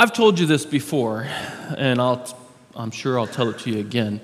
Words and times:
I've 0.00 0.14
told 0.14 0.38
you 0.38 0.46
this 0.46 0.64
before, 0.64 1.28
and 1.76 2.00
I'll, 2.00 2.26
I'm 2.74 2.90
sure 2.90 3.20
I'll 3.20 3.26
tell 3.26 3.50
it 3.50 3.58
to 3.58 3.70
you 3.70 3.80
again. 3.80 4.22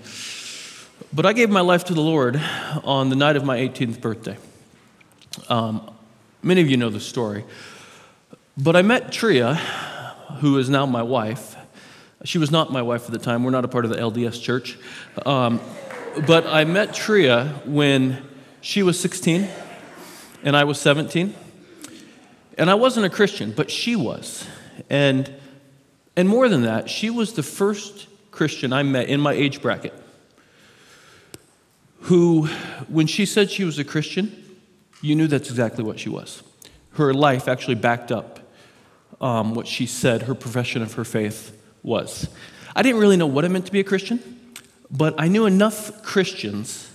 But 1.13 1.27
I 1.27 1.35
gave 1.35 1.51
my 1.51 1.61
life 1.61 1.85
to 1.85 1.93
the 1.93 2.01
Lord 2.01 2.41
on 2.83 3.11
the 3.11 3.15
night 3.15 3.37
of 3.37 3.45
my 3.45 3.59
18th 3.59 4.01
birthday. 4.01 4.39
Um, 5.51 5.95
many 6.43 6.63
of 6.63 6.71
you 6.71 6.79
know 6.79 6.89
the 6.89 6.99
story. 6.99 7.45
But 8.57 8.75
I 8.75 8.81
met 8.81 9.13
Tria, 9.13 9.57
who 10.41 10.57
is 10.57 10.71
now 10.71 10.87
my 10.87 11.03
wife. 11.03 11.57
She 12.25 12.39
was 12.39 12.51
not 12.51 12.73
my 12.73 12.81
wife 12.81 13.05
at 13.05 13.13
the 13.13 13.19
time. 13.19 13.45
We're 13.45 13.51
not 13.51 13.67
a 13.67 13.69
part 13.69 13.85
of 13.85 13.91
the 13.91 13.99
LDS 13.99 14.41
church. 14.41 14.79
Um, 15.27 15.61
but 16.27 16.47
I 16.47 16.65
met 16.65 16.95
Tria 16.95 17.49
when 17.67 18.27
she 18.63 18.83
was 18.83 18.99
16 18.99 19.47
and 20.43 20.57
I 20.57 20.65
was 20.65 20.81
17. 20.81 21.35
And 22.57 22.71
I 22.71 22.75
wasn't 22.77 23.05
a 23.05 23.11
Christian, 23.11 23.53
but 23.53 23.71
she 23.71 23.95
was. 23.95 24.49
And, 24.89 25.31
and 26.17 26.29
more 26.29 26.49
than 26.49 26.63
that, 26.63 26.89
she 26.89 27.11
was 27.11 27.35
the 27.35 27.43
first 27.43 28.09
Christian 28.31 28.73
I 28.73 28.83
met 28.83 29.09
in 29.09 29.21
my 29.21 29.33
age 29.33 29.61
bracket 29.63 29.93
who, 32.03 32.47
when 32.89 33.07
she 33.07 33.27
said 33.27 33.51
she 33.51 33.65
was 33.65 33.79
a 33.79 33.85
Christian, 33.85 34.45
you 35.03 35.17
knew 35.17 35.27
that's 35.27 35.51
exactly 35.51 35.83
what 35.83 35.99
she 35.99 36.09
was. 36.09 36.43
Her 36.93 37.13
life 37.13 37.49
actually 37.49 37.75
backed 37.75 38.13
up 38.13 38.41
um, 39.21 39.55
what 39.55 39.67
she 39.67 39.87
said 39.87 40.23
her 40.23 40.35
profession 40.35 40.83
of 40.83 40.95
her 40.95 41.05
faith 41.05 41.61
was. 41.83 42.29
I 42.75 42.83
didn't 42.83 43.01
really 43.01 43.17
know 43.17 43.27
what 43.27 43.45
it 43.45 43.49
meant 43.49 43.67
to 43.67 43.73
be 43.73 43.81
a 43.81 43.85
Christian, 43.85 44.21
but 44.91 45.15
I 45.19 45.29
knew 45.29 45.47
enough 45.47 46.03
Christians 46.03 46.91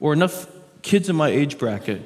or 0.00 0.12
enough 0.12 0.48
kids 0.82 1.08
in 1.08 1.16
my 1.16 1.28
age 1.28 1.58
bracket 1.58 2.02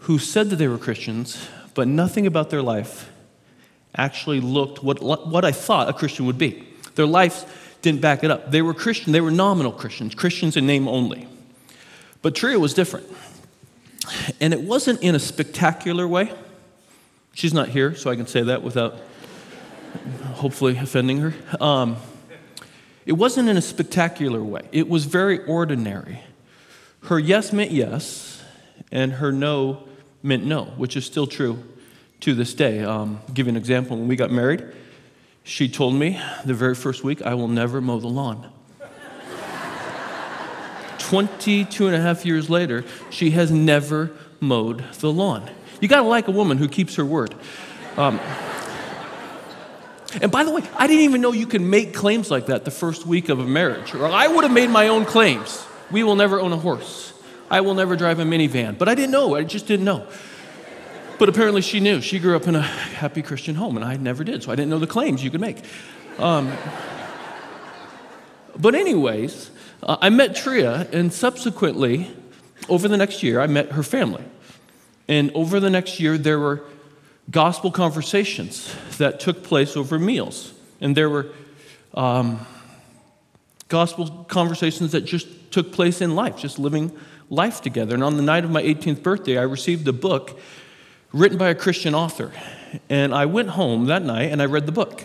who 0.00 0.18
said 0.18 0.50
that 0.50 0.56
they 0.56 0.68
were 0.68 0.78
Christians, 0.78 1.48
but 1.74 1.86
nothing 1.86 2.26
about 2.26 2.50
their 2.50 2.62
life 2.62 3.10
actually 3.96 4.40
looked 4.40 4.82
what, 4.82 5.02
what 5.02 5.44
I 5.44 5.52
thought 5.52 5.88
a 5.88 5.92
Christian 5.92 6.26
would 6.26 6.38
be. 6.38 6.66
Their 6.94 7.06
lives 7.06 7.44
didn't 7.82 8.00
back 8.00 8.24
it 8.24 8.30
up. 8.30 8.50
They 8.50 8.62
were 8.62 8.74
Christian, 8.74 9.12
they 9.12 9.20
were 9.20 9.30
nominal 9.30 9.72
Christians, 9.72 10.14
Christians 10.14 10.56
in 10.56 10.66
name 10.66 10.88
only. 10.88 11.28
But 12.22 12.34
Tria 12.34 12.58
was 12.58 12.74
different. 12.74 13.06
And 14.40 14.52
it 14.52 14.62
wasn't 14.62 15.02
in 15.02 15.14
a 15.14 15.18
spectacular 15.18 16.08
way. 16.08 16.32
She's 17.34 17.54
not 17.54 17.68
here, 17.68 17.94
so 17.94 18.10
I 18.10 18.16
can 18.16 18.26
say 18.26 18.42
that 18.42 18.62
without 18.62 18.96
hopefully 20.34 20.76
offending 20.76 21.18
her. 21.18 21.34
Um, 21.60 21.96
it 23.06 23.12
wasn't 23.12 23.48
in 23.48 23.56
a 23.56 23.62
spectacular 23.62 24.42
way, 24.42 24.68
it 24.72 24.88
was 24.88 25.04
very 25.04 25.44
ordinary. 25.44 26.20
Her 27.04 27.18
yes 27.18 27.52
meant 27.52 27.70
yes, 27.70 28.42
and 28.90 29.12
her 29.14 29.30
no 29.30 29.84
meant 30.22 30.44
no, 30.44 30.64
which 30.76 30.96
is 30.96 31.06
still 31.06 31.26
true 31.26 31.62
to 32.20 32.34
this 32.34 32.54
day. 32.54 32.82
Um, 32.82 33.20
give 33.32 33.46
you 33.46 33.50
an 33.50 33.56
example. 33.56 33.96
When 33.96 34.08
we 34.08 34.16
got 34.16 34.30
married, 34.30 34.64
she 35.44 35.68
told 35.68 35.94
me 35.94 36.20
the 36.44 36.54
very 36.54 36.74
first 36.74 37.04
week, 37.04 37.22
I 37.22 37.34
will 37.34 37.48
never 37.48 37.80
mow 37.80 37.98
the 37.98 38.08
lawn. 38.08 38.52
22 40.98 41.86
and 41.86 41.96
a 41.96 42.00
half 42.00 42.26
years 42.26 42.50
later, 42.50 42.84
she 43.08 43.30
has 43.30 43.50
never 43.50 44.10
mowed 44.40 44.84
the 45.00 45.10
lawn. 45.10 45.48
You 45.80 45.88
gotta 45.88 46.06
like 46.06 46.28
a 46.28 46.32
woman 46.32 46.58
who 46.58 46.68
keeps 46.68 46.96
her 46.96 47.04
word. 47.04 47.34
Um, 47.96 48.20
and 50.20 50.30
by 50.30 50.44
the 50.44 50.50
way, 50.50 50.62
I 50.76 50.86
didn't 50.86 51.04
even 51.04 51.20
know 51.20 51.32
you 51.32 51.46
can 51.46 51.68
make 51.68 51.94
claims 51.94 52.30
like 52.30 52.46
that 52.46 52.64
the 52.64 52.70
first 52.70 53.06
week 53.06 53.28
of 53.28 53.40
a 53.40 53.46
marriage. 53.46 53.94
Or 53.94 54.06
I 54.06 54.26
would 54.26 54.44
have 54.44 54.52
made 54.52 54.70
my 54.70 54.88
own 54.88 55.04
claims. 55.04 55.64
We 55.90 56.02
will 56.02 56.16
never 56.16 56.40
own 56.40 56.52
a 56.52 56.56
horse. 56.56 57.12
I 57.50 57.60
will 57.60 57.74
never 57.74 57.96
drive 57.96 58.18
a 58.18 58.24
minivan. 58.24 58.76
But 58.78 58.88
I 58.88 58.94
didn't 58.94 59.12
know. 59.12 59.34
I 59.34 59.44
just 59.44 59.66
didn't 59.66 59.84
know. 59.84 60.06
But 61.18 61.28
apparently 61.28 61.62
she 61.62 61.80
knew. 61.80 62.00
She 62.00 62.18
grew 62.18 62.36
up 62.36 62.46
in 62.46 62.54
a 62.54 62.62
happy 62.62 63.22
Christian 63.22 63.56
home, 63.56 63.76
and 63.76 63.84
I 63.84 63.96
never 63.96 64.22
did. 64.22 64.44
So 64.44 64.52
I 64.52 64.54
didn't 64.54 64.70
know 64.70 64.78
the 64.78 64.86
claims 64.86 65.22
you 65.22 65.30
could 65.30 65.40
make. 65.40 65.58
Um, 66.18 66.52
but, 68.56 68.74
anyways, 68.74 69.50
uh, 69.82 69.96
I 70.00 70.10
met 70.10 70.36
Tria, 70.36 70.88
and 70.92 71.12
subsequently, 71.12 72.10
over 72.68 72.88
the 72.88 72.96
next 72.96 73.22
year, 73.22 73.40
I 73.40 73.46
met 73.46 73.72
her 73.72 73.82
family. 73.82 74.24
And 75.08 75.30
over 75.32 75.58
the 75.58 75.70
next 75.70 75.98
year, 75.98 76.18
there 76.18 76.38
were 76.38 76.62
gospel 77.30 77.70
conversations 77.70 78.74
that 78.98 79.20
took 79.20 79.42
place 79.42 79.76
over 79.76 79.98
meals. 79.98 80.52
And 80.80 80.96
there 80.96 81.10
were 81.10 81.32
um, 81.94 82.46
gospel 83.68 84.24
conversations 84.28 84.92
that 84.92 85.02
just 85.02 85.26
took 85.50 85.72
place 85.72 86.00
in 86.00 86.14
life, 86.14 86.36
just 86.36 86.58
living 86.58 86.96
life 87.30 87.60
together. 87.60 87.94
And 87.94 88.04
on 88.04 88.16
the 88.16 88.22
night 88.22 88.44
of 88.44 88.50
my 88.50 88.62
18th 88.62 89.02
birthday, 89.02 89.38
I 89.38 89.42
received 89.42 89.86
a 89.88 89.92
book 89.92 90.38
written 91.12 91.38
by 91.38 91.48
a 91.48 91.54
Christian 91.54 91.94
author. 91.94 92.32
And 92.88 93.14
I 93.14 93.26
went 93.26 93.50
home 93.50 93.86
that 93.86 94.02
night 94.02 94.30
and 94.30 94.42
I 94.42 94.44
read 94.44 94.66
the 94.66 94.72
book. 94.72 95.04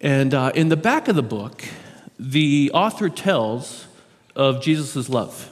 And 0.00 0.34
uh, 0.34 0.52
in 0.54 0.68
the 0.68 0.76
back 0.76 1.08
of 1.08 1.16
the 1.16 1.22
book, 1.22 1.64
the 2.18 2.70
author 2.74 3.08
tells 3.08 3.86
of 4.36 4.62
Jesus' 4.62 5.08
love 5.08 5.50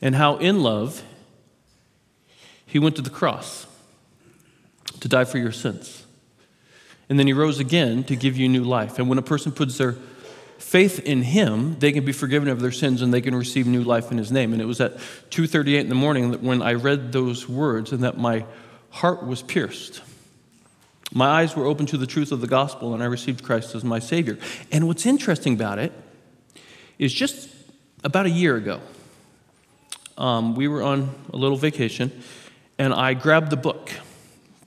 and 0.00 0.14
how, 0.14 0.36
in 0.36 0.62
love, 0.62 1.02
he 2.66 2.78
went 2.78 2.96
to 2.96 3.02
the 3.02 3.10
cross 3.10 3.66
to 5.00 5.08
die 5.08 5.24
for 5.24 5.38
your 5.38 5.52
sins. 5.52 6.06
And 7.08 7.18
then 7.18 7.26
he 7.26 7.32
rose 7.32 7.58
again 7.58 8.04
to 8.04 8.16
give 8.16 8.36
you 8.36 8.48
new 8.48 8.64
life. 8.64 8.98
And 8.98 9.08
when 9.08 9.18
a 9.18 9.22
person 9.22 9.52
puts 9.52 9.78
their 9.78 9.96
faith 10.72 11.00
in 11.00 11.20
him, 11.20 11.78
they 11.80 11.92
can 11.92 12.02
be 12.02 12.12
forgiven 12.12 12.48
of 12.48 12.58
their 12.58 12.72
sins 12.72 13.02
and 13.02 13.12
they 13.12 13.20
can 13.20 13.34
receive 13.34 13.66
new 13.66 13.82
life 13.82 14.10
in 14.10 14.16
his 14.16 14.32
name. 14.32 14.54
And 14.54 14.62
it 14.62 14.64
was 14.64 14.80
at 14.80 14.96
2:38 15.28 15.80
in 15.80 15.90
the 15.90 15.94
morning 15.94 16.30
that 16.30 16.42
when 16.42 16.62
I 16.62 16.72
read 16.72 17.12
those 17.12 17.46
words 17.46 17.92
and 17.92 18.02
that 18.04 18.16
my 18.16 18.46
heart 18.88 19.26
was 19.26 19.42
pierced. 19.42 20.00
My 21.12 21.26
eyes 21.26 21.54
were 21.54 21.66
open 21.66 21.84
to 21.86 21.98
the 21.98 22.06
truth 22.06 22.32
of 22.32 22.40
the 22.40 22.46
gospel, 22.46 22.94
and 22.94 23.02
I 23.02 23.06
received 23.06 23.44
Christ 23.44 23.74
as 23.74 23.84
my 23.84 23.98
Savior. 23.98 24.38
And 24.70 24.86
what's 24.86 25.04
interesting 25.04 25.52
about 25.52 25.78
it 25.78 25.92
is 26.98 27.12
just 27.12 27.50
about 28.02 28.24
a 28.24 28.30
year 28.30 28.56
ago, 28.56 28.80
um, 30.16 30.54
we 30.54 30.68
were 30.68 30.82
on 30.82 31.14
a 31.34 31.36
little 31.36 31.58
vacation, 31.58 32.10
and 32.78 32.94
I 32.94 33.12
grabbed 33.12 33.50
the 33.50 33.58
book 33.58 33.90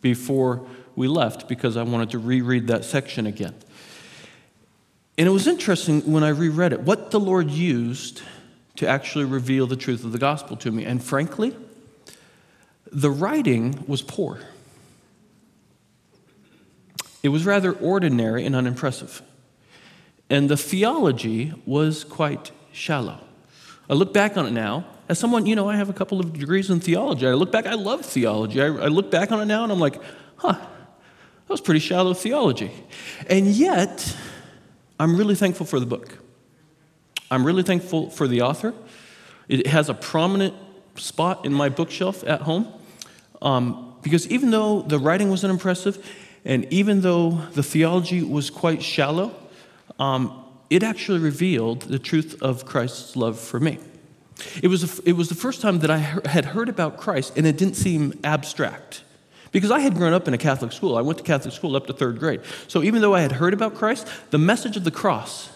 before 0.02 0.68
we 0.96 1.08
left 1.08 1.48
because 1.48 1.76
I 1.76 1.82
wanted 1.82 2.12
to 2.12 2.20
reread 2.20 2.68
that 2.68 2.86
section 2.86 3.26
again. 3.26 3.56
And 5.18 5.28
it 5.28 5.32
was 5.32 5.48
interesting 5.48 6.02
when 6.12 6.24
I 6.24 6.30
reread 6.30 6.74
it, 6.74 6.82
what 6.82 7.12
the 7.12 7.20
Lord 7.20 7.50
used 7.50 8.22
to 8.76 8.88
actually 8.88 9.26
reveal 9.26 9.68
the 9.68 9.78
truth 9.78 10.04
of 10.04 10.12
the 10.12 10.18
gospel 10.18 10.58
to 10.58 10.72
me. 10.72 10.84
And 10.84 11.02
frankly, 11.02 11.56
the 12.92 13.10
writing 13.10 13.84
was 13.88 14.02
poor. 14.02 14.40
It 17.24 17.30
was 17.30 17.46
rather 17.46 17.72
ordinary 17.74 18.46
and 18.46 18.56
unimpressive. 18.56 19.22
And 20.30 20.50
the 20.50 20.58
theology 20.58 21.54
was 21.66 22.04
quite 22.04 22.52
shallow. 22.72 23.20
I 23.90 23.94
look 23.94 24.14
back 24.14 24.38
on 24.38 24.46
it 24.46 24.52
now, 24.52 24.86
as 25.08 25.20
someone, 25.20 25.46
you 25.46 25.56
know, 25.56 25.70
I 25.70 25.76
have 25.76 25.90
a 25.90 25.94
couple 25.94 26.20
of 26.20 26.34
degrees 26.34 26.70
in 26.70 26.80
theology. 26.80 27.28
I 27.28 27.34
look 27.34 27.52
back, 27.52 27.68
I 27.68 27.76
love 27.76 28.06
theology. 28.06 28.62
I, 28.62 28.66
I 28.66 28.88
look 28.88 29.12
back 29.12 29.32
on 29.32 29.40
it 29.40 29.46
now 29.46 29.64
and 29.64 29.72
I'm 29.72 29.80
like, 29.80 30.02
huh, 30.38 30.54
that 30.54 31.50
was 31.50 31.62
pretty 31.62 31.80
shallow 31.80 32.14
theology. 32.14 32.72
And 33.30 33.48
yet, 33.48 34.16
I'm 35.00 35.16
really 35.18 35.36
thankful 35.36 35.66
for 35.66 35.80
the 35.80 35.86
book. 35.86 36.18
I'm 37.30 37.46
really 37.46 37.64
thankful 37.64 38.10
for 38.10 38.28
the 38.28 38.42
author. 38.42 38.74
It 39.48 39.68
has 39.68 39.90
a 39.90 39.94
prominent 39.94 40.54
spot 40.96 41.46
in 41.46 41.54
my 41.54 41.70
bookshelf 41.70 42.24
at 42.26 42.42
home 42.42 42.72
um, 43.42 43.96
because 44.02 44.28
even 44.30 44.52
though 44.52 44.82
the 44.82 45.00
writing 45.00 45.30
wasn't 45.30 45.52
impressive, 45.52 46.06
and 46.46 46.72
even 46.72 47.02
though 47.02 47.32
the 47.54 47.64
theology 47.64 48.22
was 48.22 48.50
quite 48.50 48.84
shallow, 48.84 49.36
um, 50.00 50.44
it 50.70 50.84
actually 50.84 51.20
revealed 51.20 51.82
the 51.84 52.00
truth 52.00 52.42
of 52.42 52.66
Christ's 52.66 53.16
love 53.16 53.40
for 53.40 53.60
me. 53.60 53.80
It 54.62 54.68
was, 54.68 55.00
a, 55.00 55.10
it 55.10 55.14
was 55.14 55.30
the 55.30 55.36
first 55.36 55.62
time 55.62 55.80
that 55.80 55.90
I 55.90 55.98
had 55.98 56.46
heard 56.46 56.70
about 56.70 56.98
Christ 56.98 57.34
and 57.38 57.48
it 57.48 57.58
didn't 57.58 57.76
seem 57.76 58.20
abstract. 58.24 59.04
Because 59.56 59.72
I 59.72 59.80
had 59.80 59.96
grown 59.96 60.12
up 60.12 60.28
in 60.28 60.34
a 60.34 60.38
Catholic 60.38 60.74
school. 60.74 60.98
I 60.98 61.02
went 61.02 61.18
to 61.18 61.24
Catholic 61.24 61.54
school 61.54 61.78
up 61.78 61.88
to 61.88 61.94
third 61.94 62.20
grade. 62.20 62.42
So 62.68 62.84
even 62.84 63.02
though 63.02 63.16
I 63.16 63.22
had 63.22 63.32
heard 63.32 63.54
about 63.54 63.74
Christ, 63.74 64.06
the 64.30 64.38
message 64.38 64.76
of 64.76 64.84
the 64.84 64.92
cross 64.92 65.50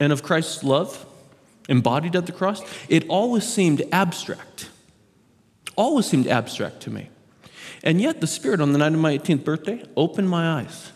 and 0.00 0.10
of 0.10 0.22
Christ's 0.22 0.64
love 0.64 1.04
embodied 1.68 2.16
at 2.16 2.24
the 2.24 2.32
cross, 2.32 2.62
it 2.88 3.06
always 3.08 3.46
seemed 3.46 3.82
abstract. 3.92 4.70
Always 5.76 6.06
seemed 6.06 6.28
abstract 6.28 6.80
to 6.84 6.90
me. 6.90 7.10
And 7.82 8.00
yet, 8.00 8.22
the 8.22 8.26
Spirit 8.26 8.62
on 8.62 8.72
the 8.72 8.78
night 8.78 8.94
of 8.94 9.00
my 9.00 9.18
18th 9.18 9.44
birthday 9.44 9.84
opened 9.94 10.30
my 10.30 10.58
eyes 10.58 10.92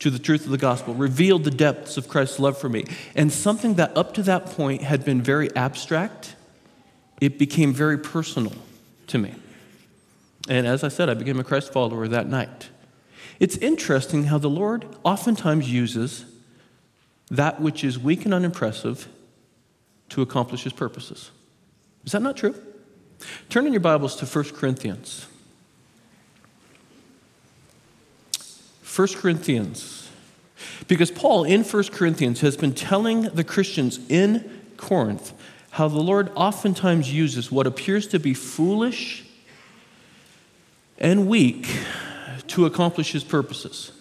to 0.00 0.10
the 0.10 0.18
truth 0.18 0.44
of 0.44 0.50
the 0.50 0.58
gospel, 0.58 0.92
revealed 0.92 1.44
the 1.44 1.50
depths 1.50 1.96
of 1.96 2.06
Christ's 2.06 2.38
love 2.38 2.58
for 2.58 2.68
me. 2.68 2.84
And 3.14 3.32
something 3.32 3.76
that 3.76 3.96
up 3.96 4.12
to 4.12 4.22
that 4.24 4.44
point 4.44 4.82
had 4.82 5.06
been 5.06 5.22
very 5.22 5.56
abstract, 5.56 6.36
it 7.18 7.38
became 7.38 7.72
very 7.72 7.96
personal 7.96 8.52
to 9.06 9.16
me. 9.16 9.36
And 10.48 10.66
as 10.66 10.84
I 10.84 10.88
said, 10.88 11.08
I 11.08 11.14
became 11.14 11.40
a 11.40 11.44
Christ 11.44 11.72
follower 11.72 12.06
that 12.08 12.28
night. 12.28 12.68
It's 13.40 13.56
interesting 13.56 14.24
how 14.24 14.38
the 14.38 14.50
Lord 14.50 14.86
oftentimes 15.02 15.72
uses 15.72 16.26
that 17.30 17.60
which 17.60 17.82
is 17.82 17.98
weak 17.98 18.24
and 18.24 18.34
unimpressive 18.34 19.08
to 20.10 20.22
accomplish 20.22 20.64
his 20.64 20.72
purposes. 20.72 21.30
Is 22.04 22.12
that 22.12 22.22
not 22.22 22.36
true? 22.36 22.54
Turn 23.48 23.66
in 23.66 23.72
your 23.72 23.80
Bibles 23.80 24.16
to 24.16 24.26
1 24.26 24.44
Corinthians. 24.50 25.26
1 28.94 29.08
Corinthians. 29.14 30.10
Because 30.86 31.10
Paul 31.10 31.44
in 31.44 31.64
1 31.64 31.84
Corinthians 31.84 32.40
has 32.42 32.56
been 32.56 32.74
telling 32.74 33.22
the 33.22 33.44
Christians 33.44 33.98
in 34.08 34.62
Corinth 34.76 35.32
how 35.70 35.88
the 35.88 36.00
Lord 36.00 36.30
oftentimes 36.36 37.12
uses 37.12 37.50
what 37.50 37.66
appears 37.66 38.06
to 38.08 38.20
be 38.20 38.34
foolish 38.34 39.23
and 40.98 41.26
weak 41.28 41.68
to 42.48 42.66
accomplish 42.66 43.12
his 43.12 43.24
purposes. 43.24 43.92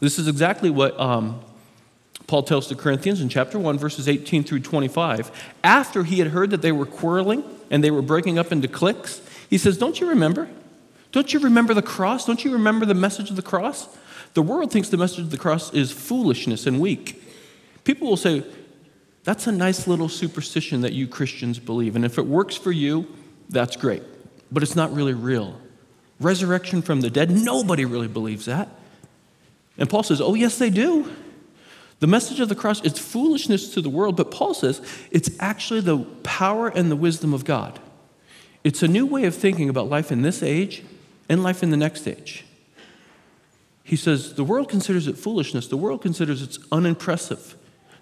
This 0.00 0.18
is 0.18 0.26
exactly 0.26 0.70
what 0.70 0.98
um, 0.98 1.40
Paul 2.26 2.42
tells 2.42 2.68
the 2.68 2.74
Corinthians 2.74 3.20
in 3.20 3.28
chapter 3.28 3.58
1, 3.58 3.78
verses 3.78 4.08
18 4.08 4.44
through 4.44 4.60
25. 4.60 5.30
After 5.62 6.04
he 6.04 6.18
had 6.18 6.28
heard 6.28 6.50
that 6.50 6.62
they 6.62 6.72
were 6.72 6.86
quarreling 6.86 7.44
and 7.70 7.84
they 7.84 7.90
were 7.90 8.02
breaking 8.02 8.38
up 8.38 8.50
into 8.50 8.68
cliques, 8.68 9.20
he 9.48 9.58
says, 9.58 9.76
Don't 9.76 10.00
you 10.00 10.08
remember? 10.08 10.48
Don't 11.12 11.32
you 11.32 11.40
remember 11.40 11.74
the 11.74 11.82
cross? 11.82 12.24
Don't 12.24 12.44
you 12.44 12.52
remember 12.52 12.86
the 12.86 12.94
message 12.94 13.30
of 13.30 13.36
the 13.36 13.42
cross? 13.42 13.86
The 14.34 14.42
world 14.42 14.72
thinks 14.72 14.88
the 14.88 14.96
message 14.96 15.20
of 15.20 15.30
the 15.30 15.36
cross 15.36 15.72
is 15.74 15.92
foolishness 15.92 16.66
and 16.66 16.80
weak. 16.80 17.22
People 17.84 18.08
will 18.08 18.16
say, 18.16 18.44
That's 19.24 19.46
a 19.46 19.52
nice 19.52 19.86
little 19.86 20.08
superstition 20.08 20.80
that 20.80 20.94
you 20.94 21.06
Christians 21.06 21.58
believe. 21.58 21.96
And 21.96 22.04
if 22.04 22.18
it 22.18 22.26
works 22.26 22.56
for 22.56 22.72
you, 22.72 23.06
that's 23.50 23.76
great. 23.76 24.02
But 24.50 24.62
it's 24.62 24.74
not 24.74 24.92
really 24.92 25.14
real. 25.14 25.60
Resurrection 26.24 26.82
from 26.82 27.00
the 27.00 27.10
dead, 27.10 27.30
nobody 27.30 27.84
really 27.84 28.08
believes 28.08 28.46
that. 28.46 28.68
And 29.78 29.88
Paul 29.88 30.02
says, 30.02 30.20
Oh, 30.20 30.34
yes, 30.34 30.58
they 30.58 30.70
do. 30.70 31.10
The 32.02 32.08
message 32.08 32.40
of 32.40 32.48
the 32.48 32.56
cross 32.56 32.82
is 32.82 32.98
foolishness 32.98 33.72
to 33.74 33.80
the 33.80 33.88
world, 33.88 34.16
but 34.16 34.32
Paul 34.32 34.54
says 34.54 34.82
it's 35.12 35.30
actually 35.38 35.82
the 35.82 35.98
power 36.24 36.66
and 36.66 36.90
the 36.90 36.96
wisdom 36.96 37.32
of 37.32 37.44
God. 37.44 37.78
It's 38.64 38.82
a 38.82 38.88
new 38.88 39.06
way 39.06 39.24
of 39.24 39.36
thinking 39.36 39.68
about 39.68 39.88
life 39.88 40.10
in 40.10 40.22
this 40.22 40.42
age 40.42 40.82
and 41.28 41.44
life 41.44 41.62
in 41.62 41.70
the 41.70 41.76
next 41.76 42.08
age. 42.08 42.44
He 43.84 43.94
says 43.94 44.34
the 44.34 44.42
world 44.42 44.68
considers 44.68 45.06
it 45.06 45.16
foolishness, 45.16 45.68
the 45.68 45.76
world 45.76 46.02
considers 46.02 46.42
it 46.42 46.58
unimpressive, 46.72 47.54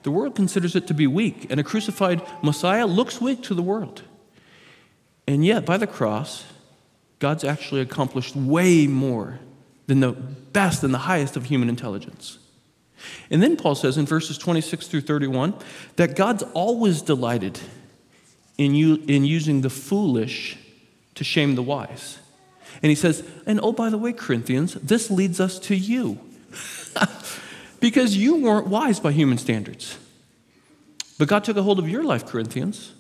the 0.03 0.11
world 0.11 0.35
considers 0.35 0.75
it 0.75 0.87
to 0.87 0.95
be 0.95 1.07
weak, 1.07 1.47
and 1.51 1.61
a 1.61 1.63
crucified 1.63 2.23
Messiah 2.43 2.87
looks 2.87 3.21
weak 3.21 3.43
to 3.43 3.55
the 3.55 3.63
world. 3.63 4.03
And 5.27 5.45
yet, 5.45 5.67
by 5.67 5.77
the 5.77 5.87
cross, 5.87 6.45
God's 7.21 7.45
actually 7.45 7.81
accomplished 7.81 8.35
way 8.35 8.89
more 8.89 9.39
than 9.87 10.01
the 10.01 10.13
best 10.13 10.83
and 10.83 10.93
the 10.93 10.99
highest 10.99 11.37
of 11.37 11.45
human 11.45 11.69
intelligence. 11.69 12.39
And 13.31 13.43
then 13.43 13.57
Paul 13.57 13.75
says 13.75 13.97
in 13.97 14.07
verses 14.07 14.37
26 14.37 14.89
through 14.89 15.03
31 15.03 15.55
that 15.97 16.17
God's 16.17 16.43
always 16.55 17.03
delighted 17.03 17.61
in, 18.59 18.75
you, 18.75 19.03
in 19.07 19.25
using 19.25 19.61
the 19.61 19.71
foolish 19.71 20.59
to 21.15 21.25
shame 21.25 21.55
the 21.55 21.63
wise. 21.63 22.19
And 22.83 22.91
he 22.91 22.97
says, 22.97 23.23
and 23.47 23.61
oh, 23.63 23.73
by 23.73 23.91
the 23.91 23.99
way, 23.99 24.13
Corinthians, 24.13 24.75
this 24.75 25.11
leads 25.11 25.41
us 25.41 25.59
to 25.61 25.77
you. 25.77 26.19
because 27.81 28.17
you 28.17 28.37
weren't 28.37 28.67
wise 28.67 29.01
by 29.01 29.13
human 29.13 29.39
standards. 29.39 29.99
But 31.19 31.29
God 31.29 31.45
took 31.45 31.57
a 31.57 31.63
hold 31.63 31.79
of 31.79 31.89
your 31.89 32.03
life, 32.03 32.27
Corinthians, 32.27 32.93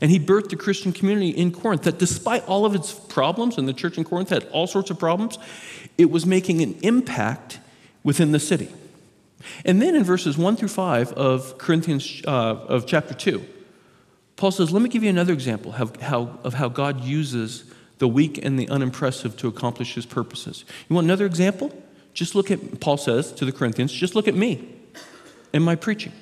and 0.00 0.10
he 0.10 0.20
birthed 0.20 0.50
the 0.50 0.56
Christian 0.56 0.92
community 0.92 1.30
in 1.30 1.50
Corinth 1.50 1.82
that 1.82 1.98
despite 1.98 2.46
all 2.46 2.64
of 2.64 2.74
its 2.74 2.92
problems, 2.92 3.58
and 3.58 3.68
the 3.68 3.72
church 3.72 3.98
in 3.98 4.04
Corinth 4.04 4.28
had 4.28 4.46
all 4.48 4.66
sorts 4.66 4.90
of 4.90 4.98
problems, 4.98 5.38
it 5.96 6.10
was 6.10 6.26
making 6.26 6.62
an 6.62 6.78
impact 6.82 7.58
within 8.04 8.32
the 8.32 8.40
city. 8.40 8.68
And 9.64 9.80
then 9.80 9.94
in 9.94 10.04
verses 10.04 10.36
1 10.36 10.56
through 10.56 10.68
5 10.68 11.12
of 11.12 11.58
Corinthians, 11.58 12.22
uh, 12.26 12.30
of 12.30 12.86
chapter 12.86 13.14
2, 13.14 13.44
Paul 14.36 14.50
says, 14.50 14.70
Let 14.70 14.82
me 14.82 14.88
give 14.88 15.02
you 15.02 15.10
another 15.10 15.32
example 15.32 15.72
how, 15.72 16.38
of 16.44 16.54
how 16.54 16.68
God 16.68 17.02
uses 17.02 17.64
the 17.98 18.08
weak 18.08 18.44
and 18.44 18.58
the 18.58 18.68
unimpressive 18.68 19.36
to 19.38 19.48
accomplish 19.48 19.94
his 19.94 20.06
purposes. 20.06 20.64
You 20.88 20.94
want 20.94 21.06
another 21.06 21.26
example? 21.26 21.72
Just 22.14 22.34
look 22.34 22.50
at, 22.50 22.80
Paul 22.80 22.96
says 22.96 23.32
to 23.32 23.44
the 23.44 23.52
Corinthians, 23.52 23.92
just 23.92 24.14
look 24.14 24.28
at 24.28 24.34
me 24.34 24.68
and 25.52 25.64
my 25.64 25.74
preaching. 25.74 26.12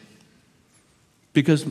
Because 1.33 1.67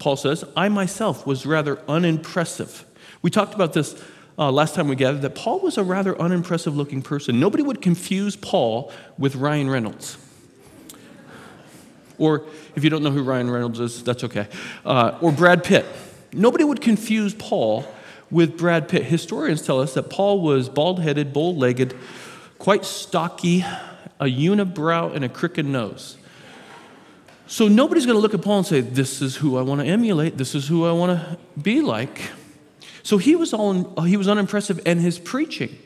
Paul 0.00 0.16
says, 0.16 0.44
I 0.56 0.68
myself 0.68 1.26
was 1.26 1.46
rather 1.46 1.78
unimpressive. 1.86 2.84
We 3.22 3.30
talked 3.30 3.54
about 3.54 3.74
this 3.74 4.02
uh, 4.38 4.50
last 4.50 4.74
time 4.74 4.88
we 4.88 4.96
gathered 4.96 5.20
that 5.22 5.34
Paul 5.34 5.60
was 5.60 5.76
a 5.76 5.84
rather 5.84 6.18
unimpressive 6.18 6.74
looking 6.74 7.02
person. 7.02 7.38
Nobody 7.38 7.62
would 7.62 7.82
confuse 7.82 8.34
Paul 8.34 8.90
with 9.18 9.36
Ryan 9.36 9.68
Reynolds. 9.68 10.16
Or 12.16 12.44
if 12.74 12.82
you 12.82 12.88
don't 12.88 13.02
know 13.02 13.10
who 13.10 13.22
Ryan 13.22 13.50
Reynolds 13.50 13.78
is, 13.78 14.02
that's 14.02 14.24
okay. 14.24 14.48
Uh, 14.84 15.18
or 15.20 15.30
Brad 15.30 15.62
Pitt. 15.62 15.84
Nobody 16.32 16.64
would 16.64 16.80
confuse 16.80 17.34
Paul 17.34 17.84
with 18.30 18.56
Brad 18.56 18.88
Pitt. 18.88 19.04
Historians 19.04 19.60
tell 19.60 19.80
us 19.80 19.94
that 19.94 20.04
Paul 20.04 20.40
was 20.40 20.70
bald 20.70 21.00
headed, 21.00 21.34
bow 21.34 21.50
legged, 21.50 21.94
quite 22.58 22.86
stocky, 22.86 23.64
a 24.18 24.24
unibrow, 24.24 25.14
and 25.14 25.24
a 25.24 25.28
crooked 25.28 25.66
nose. 25.66 26.16
So 27.50 27.66
nobody's 27.66 28.06
going 28.06 28.16
to 28.16 28.22
look 28.22 28.32
at 28.32 28.42
Paul 28.42 28.58
and 28.58 28.66
say, 28.66 28.80
This 28.80 29.20
is 29.20 29.34
who 29.34 29.58
I 29.58 29.62
want 29.62 29.80
to 29.80 29.86
emulate, 29.86 30.36
this 30.36 30.54
is 30.54 30.68
who 30.68 30.86
I 30.86 30.92
want 30.92 31.18
to 31.18 31.36
be 31.60 31.80
like. 31.80 32.30
So 33.02 33.18
he 33.18 33.34
was, 33.34 33.52
all, 33.52 34.02
he 34.04 34.16
was 34.16 34.28
unimpressive, 34.28 34.80
and 34.86 35.00
his 35.00 35.18
preaching 35.18 35.76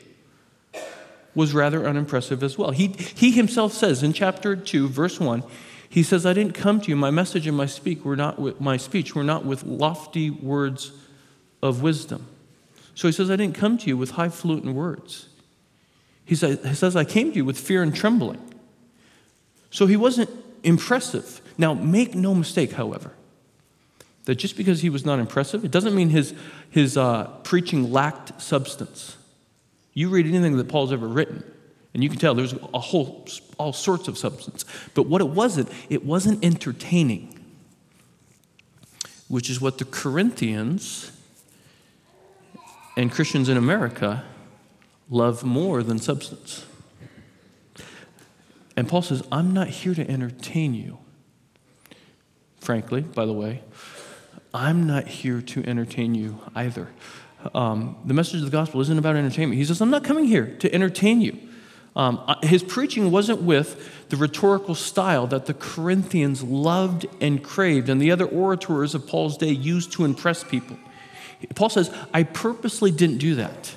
was 1.33 1.55
rather 1.55 1.87
unimpressive 1.87 2.43
as 2.43 2.55
well. 2.55 2.69
He, 2.69 2.89
he 2.89 3.31
himself 3.31 3.73
says 3.73 4.03
in 4.03 4.13
chapter 4.13 4.55
2, 4.55 4.89
verse 4.89 5.19
1, 5.19 5.43
he 5.89 6.03
says, 6.03 6.23
I 6.23 6.33
didn't 6.33 6.53
come 6.53 6.79
to 6.81 6.89
you, 6.89 6.95
my 6.95 7.09
message 7.09 7.47
and 7.47 7.57
my, 7.57 7.65
speak 7.65 8.05
were 8.05 8.15
not 8.15 8.37
with, 8.37 8.61
my 8.61 8.77
speech 8.77 9.15
were 9.15 9.23
not 9.23 9.43
with 9.43 9.63
lofty 9.63 10.29
words 10.29 10.91
of 11.63 11.81
wisdom. 11.81 12.27
So 12.93 13.07
he 13.07 13.11
says, 13.11 13.31
I 13.31 13.37
didn't 13.37 13.55
come 13.55 13.79
to 13.79 13.87
you 13.87 13.97
with 13.97 14.11
highfalutin 14.11 14.75
words. 14.75 15.29
He 16.25 16.35
says, 16.35 16.63
he 16.63 16.75
says, 16.75 16.95
I 16.95 17.05
came 17.05 17.31
to 17.31 17.37
you 17.37 17.45
with 17.45 17.57
fear 17.57 17.81
and 17.81 17.95
trembling. 17.95 18.41
So 19.71 19.87
he 19.87 19.97
wasn't 19.97 20.29
impressive. 20.63 21.41
Now, 21.57 21.73
make 21.73 22.15
no 22.15 22.35
mistake, 22.35 22.73
however 22.73 23.11
that 24.25 24.35
just 24.35 24.57
because 24.57 24.81
he 24.81 24.89
was 24.89 25.05
not 25.05 25.19
impressive, 25.19 25.63
it 25.63 25.71
doesn't 25.71 25.95
mean 25.95 26.09
his, 26.09 26.33
his 26.69 26.97
uh, 26.97 27.25
preaching 27.43 27.91
lacked 27.91 28.41
substance. 28.41 29.17
You 29.93 30.09
read 30.09 30.25
anything 30.25 30.57
that 30.57 30.67
Paul's 30.67 30.91
ever 30.91 31.07
written, 31.07 31.43
and 31.93 32.03
you 32.03 32.09
can 32.09 32.19
tell 32.19 32.35
there's 32.35 32.53
a 32.73 32.79
whole, 32.79 33.27
all 33.57 33.71
sorts 33.71 34.07
of 34.07 34.17
substance. 34.17 34.65
But 34.93 35.03
what 35.03 35.21
it 35.21 35.29
wasn't, 35.29 35.69
it 35.89 36.03
wasn't 36.03 36.43
entertaining, 36.43 37.39
which 39.27 39.49
is 39.49 39.61
what 39.61 39.77
the 39.77 39.85
Corinthians 39.85 41.11
and 42.97 43.11
Christians 43.11 43.47
in 43.47 43.57
America 43.57 44.23
love 45.09 45.43
more 45.43 45.83
than 45.83 45.99
substance. 45.99 46.65
And 48.75 48.89
Paul 48.89 49.03
says, 49.03 49.23
I'm 49.31 49.53
not 49.53 49.69
here 49.69 49.93
to 49.93 50.09
entertain 50.09 50.73
you. 50.73 50.97
Frankly, 52.65 53.01
by 53.01 53.27
the 53.27 53.33
way, 53.33 53.61
I'm 54.51 54.87
not 54.87 55.05
here 55.05 55.39
to 55.39 55.63
entertain 55.69 56.15
you 56.15 56.41
either. 56.55 56.87
Um, 57.53 57.95
the 58.03 58.15
message 58.15 58.39
of 58.39 58.45
the 58.45 58.49
gospel 58.49 58.81
isn't 58.81 58.97
about 58.97 59.15
entertainment. 59.15 59.59
He 59.59 59.65
says, 59.65 59.81
I'm 59.81 59.91
not 59.91 60.03
coming 60.03 60.25
here 60.25 60.55
to 60.57 60.73
entertain 60.73 61.21
you. 61.21 61.37
Um, 61.95 62.25
his 62.41 62.63
preaching 62.63 63.11
wasn't 63.11 63.43
with 63.43 64.09
the 64.09 64.17
rhetorical 64.17 64.73
style 64.73 65.27
that 65.27 65.45
the 65.45 65.53
Corinthians 65.53 66.41
loved 66.41 67.05
and 67.21 67.43
craved, 67.43 67.87
and 67.87 68.01
the 68.01 68.09
other 68.09 68.25
orators 68.25 68.95
of 68.95 69.05
Paul's 69.05 69.37
day 69.37 69.51
used 69.51 69.91
to 69.93 70.03
impress 70.03 70.43
people. 70.43 70.79
Paul 71.53 71.69
says, 71.69 71.93
I 72.15 72.23
purposely 72.23 72.89
didn't 72.89 73.19
do 73.19 73.35
that. 73.35 73.75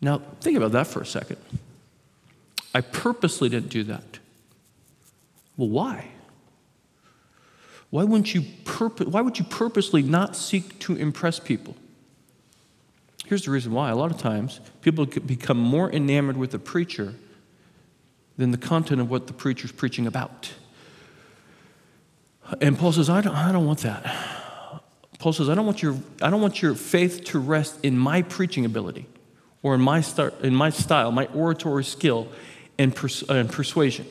Now, 0.00 0.22
think 0.40 0.56
about 0.56 0.72
that 0.72 0.86
for 0.86 1.02
a 1.02 1.06
second. 1.06 1.36
I 2.74 2.80
purposely 2.80 3.50
didn't 3.50 3.68
do 3.68 3.84
that. 3.84 4.20
Well, 5.56 5.68
why? 5.68 6.08
Why, 7.90 8.04
wouldn't 8.04 8.34
you 8.34 8.42
purpo- 8.42 9.06
why 9.06 9.20
would 9.20 9.38
you 9.38 9.44
purposely 9.44 10.02
not 10.02 10.34
seek 10.34 10.78
to 10.80 10.96
impress 10.96 11.38
people? 11.38 11.76
Here's 13.26 13.44
the 13.44 13.50
reason 13.50 13.72
why. 13.72 13.90
A 13.90 13.96
lot 13.96 14.10
of 14.10 14.18
times, 14.18 14.60
people 14.82 15.06
become 15.06 15.58
more 15.58 15.90
enamored 15.90 16.36
with 16.36 16.50
the 16.50 16.58
preacher 16.58 17.14
than 18.36 18.50
the 18.50 18.58
content 18.58 19.00
of 19.00 19.10
what 19.10 19.26
the 19.28 19.32
preacher's 19.32 19.72
preaching 19.72 20.06
about. 20.06 20.52
And 22.60 22.78
Paul 22.78 22.92
says, 22.92 23.08
I 23.08 23.20
don't, 23.20 23.34
I 23.34 23.52
don't 23.52 23.66
want 23.66 23.80
that. 23.80 24.82
Paul 25.18 25.32
says, 25.32 25.48
I 25.48 25.54
don't, 25.54 25.64
want 25.64 25.82
your, 25.82 25.96
I 26.20 26.28
don't 26.28 26.42
want 26.42 26.60
your 26.60 26.74
faith 26.74 27.24
to 27.26 27.38
rest 27.38 27.78
in 27.82 27.96
my 27.96 28.22
preaching 28.22 28.64
ability 28.64 29.06
or 29.62 29.74
in 29.74 29.80
my, 29.80 30.02
start, 30.02 30.38
in 30.42 30.54
my 30.54 30.68
style, 30.68 31.12
my 31.12 31.26
oratory 31.26 31.84
skill 31.84 32.28
and, 32.78 32.94
pers- 32.94 33.22
and 33.22 33.50
persuasion. 33.50 34.06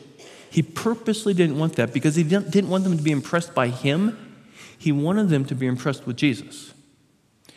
He 0.54 0.62
purposely 0.62 1.34
didn't 1.34 1.58
want 1.58 1.78
that 1.78 1.92
because 1.94 2.16
he 2.16 2.24
didn't 2.24 2.70
want 2.70 2.84
them 2.84 2.96
to 2.96 3.02
be 3.02 3.10
impressed 3.10 3.56
by 3.56 3.70
him. 3.70 4.36
He 4.78 4.92
wanted 4.92 5.30
them 5.30 5.46
to 5.46 5.56
be 5.56 5.66
impressed 5.66 6.06
with 6.06 6.16
Jesus. 6.16 6.76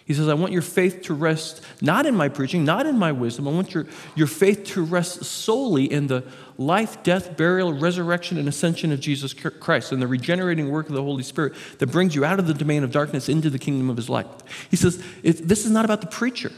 He 0.06 0.14
says, 0.14 0.28
I 0.28 0.34
want 0.34 0.54
your 0.54 0.62
faith 0.62 1.02
to 1.02 1.12
rest 1.12 1.62
not 1.82 2.06
in 2.06 2.16
my 2.16 2.30
preaching, 2.30 2.64
not 2.64 2.86
in 2.86 2.98
my 2.98 3.12
wisdom. 3.12 3.46
I 3.48 3.50
want 3.50 3.74
your, 3.74 3.84
your 4.14 4.26
faith 4.26 4.64
to 4.68 4.82
rest 4.82 5.24
solely 5.24 5.84
in 5.84 6.06
the 6.06 6.24
life, 6.56 7.02
death, 7.02 7.36
burial, 7.36 7.74
resurrection, 7.74 8.38
and 8.38 8.48
ascension 8.48 8.92
of 8.92 9.00
Jesus 9.00 9.34
Christ 9.34 9.92
and 9.92 10.00
the 10.00 10.06
regenerating 10.06 10.70
work 10.70 10.88
of 10.88 10.94
the 10.94 11.02
Holy 11.02 11.22
Spirit 11.22 11.52
that 11.80 11.88
brings 11.88 12.14
you 12.14 12.24
out 12.24 12.38
of 12.38 12.46
the 12.46 12.54
domain 12.54 12.82
of 12.82 12.92
darkness 12.92 13.28
into 13.28 13.50
the 13.50 13.58
kingdom 13.58 13.90
of 13.90 13.98
his 13.98 14.08
light. 14.08 14.26
He 14.70 14.76
says, 14.76 15.04
This 15.22 15.66
is 15.66 15.70
not 15.70 15.84
about 15.84 16.00
the 16.00 16.06
preacher, 16.06 16.52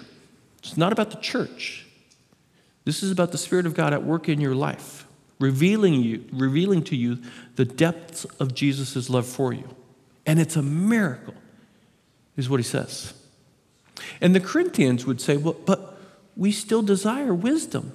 it's 0.58 0.76
not 0.76 0.92
about 0.92 1.10
the 1.10 1.16
church. 1.16 1.84
This 2.84 3.02
is 3.02 3.10
about 3.10 3.32
the 3.32 3.38
Spirit 3.38 3.66
of 3.66 3.74
God 3.74 3.92
at 3.92 4.04
work 4.04 4.28
in 4.28 4.40
your 4.40 4.54
life, 4.54 5.04
revealing, 5.38 5.94
you, 5.94 6.24
revealing 6.32 6.82
to 6.84 6.96
you 6.96 7.18
the 7.56 7.64
depths 7.64 8.24
of 8.40 8.54
Jesus' 8.54 9.08
love 9.08 9.26
for 9.26 9.52
you. 9.52 9.68
And 10.26 10.38
it's 10.38 10.56
a 10.56 10.62
miracle, 10.62 11.34
is 12.36 12.50
what 12.50 12.60
he 12.60 12.64
says. 12.64 13.14
And 14.20 14.34
the 14.34 14.40
Corinthians 14.40 15.06
would 15.06 15.20
say, 15.20 15.36
well, 15.36 15.56
but 15.64 15.98
we 16.36 16.52
still 16.52 16.82
desire 16.82 17.34
wisdom. 17.34 17.92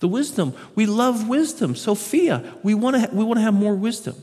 The 0.00 0.08
wisdom, 0.08 0.54
we 0.74 0.86
love 0.86 1.28
wisdom. 1.28 1.76
Sophia, 1.76 2.54
we 2.62 2.74
want 2.74 2.96
to 2.96 3.00
ha- 3.00 3.08
we 3.12 3.22
want 3.22 3.36
to 3.38 3.42
have 3.42 3.54
more 3.54 3.74
wisdom. 3.74 4.16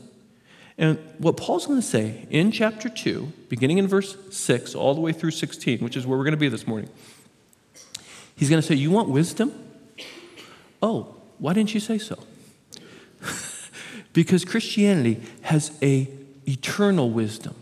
And 0.76 0.98
what 1.18 1.36
Paul's 1.36 1.66
going 1.66 1.80
to 1.80 1.86
say 1.86 2.26
in 2.30 2.52
chapter 2.52 2.88
2, 2.88 3.32
beginning 3.48 3.78
in 3.78 3.88
verse 3.88 4.16
6, 4.30 4.74
all 4.74 4.94
the 4.94 5.00
way 5.00 5.12
through 5.12 5.32
16, 5.32 5.80
which 5.80 5.96
is 5.96 6.06
where 6.06 6.16
we're 6.16 6.24
going 6.24 6.32
to 6.32 6.38
be 6.38 6.48
this 6.48 6.66
morning, 6.66 6.88
he's 8.36 8.48
going 8.48 8.62
to 8.62 8.66
say, 8.66 8.74
You 8.74 8.90
want 8.90 9.08
wisdom? 9.08 9.52
Oh, 10.82 11.16
why 11.38 11.52
didn't 11.52 11.74
you 11.74 11.80
say 11.80 11.98
so? 11.98 12.18
because 14.12 14.44
Christianity 14.44 15.22
has 15.42 15.76
a 15.82 16.08
eternal 16.46 17.10
wisdom. 17.10 17.54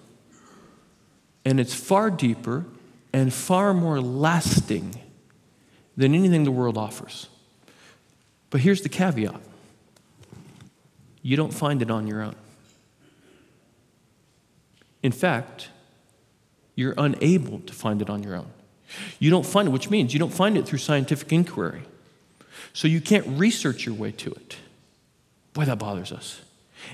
And 1.44 1.60
it's 1.60 1.74
far 1.74 2.10
deeper 2.10 2.64
and 3.12 3.32
far 3.32 3.72
more 3.72 4.00
lasting 4.00 5.00
than 5.96 6.14
anything 6.14 6.44
the 6.44 6.50
world 6.50 6.76
offers. 6.76 7.28
But 8.50 8.60
here's 8.60 8.82
the 8.82 8.88
caveat 8.88 9.40
you 11.22 11.36
don't 11.36 11.52
find 11.52 11.82
it 11.82 11.90
on 11.90 12.06
your 12.06 12.22
own. 12.22 12.36
In 15.02 15.12
fact, 15.12 15.70
you're 16.74 16.94
unable 16.96 17.60
to 17.60 17.72
find 17.72 18.00
it 18.00 18.10
on 18.10 18.22
your 18.22 18.36
own. 18.36 18.50
You 19.18 19.30
don't 19.30 19.46
find 19.46 19.66
it, 19.66 19.70
which 19.72 19.90
means 19.90 20.12
you 20.12 20.20
don't 20.20 20.32
find 20.32 20.56
it 20.56 20.66
through 20.66 20.78
scientific 20.78 21.32
inquiry. 21.32 21.82
So 22.72 22.88
you 22.88 23.00
can't 23.00 23.26
research 23.38 23.86
your 23.86 23.94
way 23.94 24.12
to 24.12 24.30
it. 24.30 24.56
Boy, 25.52 25.64
that 25.64 25.78
bothers 25.78 26.12
us. 26.12 26.40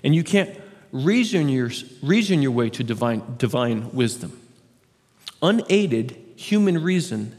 And 0.04 0.14
you 0.14 0.22
can't 0.22 0.58
reason 0.92 1.48
your, 1.48 1.70
reason 2.02 2.42
your 2.42 2.52
way 2.52 2.70
to 2.70 2.84
divine, 2.84 3.22
divine 3.38 3.92
wisdom. 3.92 4.38
Unaided 5.42 6.16
human 6.36 6.82
reason 6.82 7.36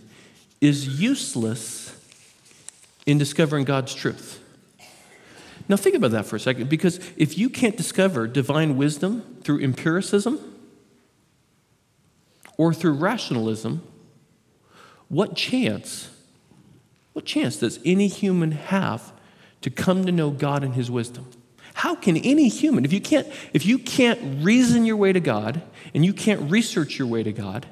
is 0.59 0.99
useless 0.99 1.95
in 3.05 3.17
discovering 3.17 3.65
God's 3.65 3.93
truth. 3.93 4.39
Now, 5.69 5.77
think 5.77 5.95
about 5.95 6.11
that 6.11 6.25
for 6.25 6.35
a 6.35 6.39
second, 6.39 6.69
because 6.69 6.99
if 7.15 7.37
you 7.37 7.49
can't 7.49 7.77
discover 7.77 8.27
divine 8.27 8.75
wisdom 8.75 9.37
through 9.43 9.61
empiricism 9.61 10.39
or 12.57 12.73
through 12.73 12.93
rationalism, 12.93 13.81
what 15.07 15.35
chance, 15.35 16.09
what 17.13 17.25
chance 17.25 17.57
does 17.57 17.79
any 17.85 18.07
human 18.07 18.51
have 18.51 19.13
to 19.61 19.69
come 19.69 20.05
to 20.05 20.11
know 20.11 20.29
God 20.29 20.63
and 20.63 20.73
His 20.73 20.91
wisdom? 20.91 21.29
How 21.75 21.95
can 21.95 22.17
any 22.17 22.49
human, 22.49 22.85
if 22.85 22.93
you 22.93 23.01
can't, 23.01 23.27
if 23.53 23.65
you 23.65 23.79
can't 23.79 24.43
reason 24.43 24.85
your 24.85 24.97
way 24.97 25.13
to 25.13 25.19
God 25.19 25.61
and 25.93 26.05
you 26.05 26.13
can't 26.13 26.51
research 26.51 26.99
your 26.99 27.07
way 27.07 27.23
to 27.23 27.31
God, 27.31 27.65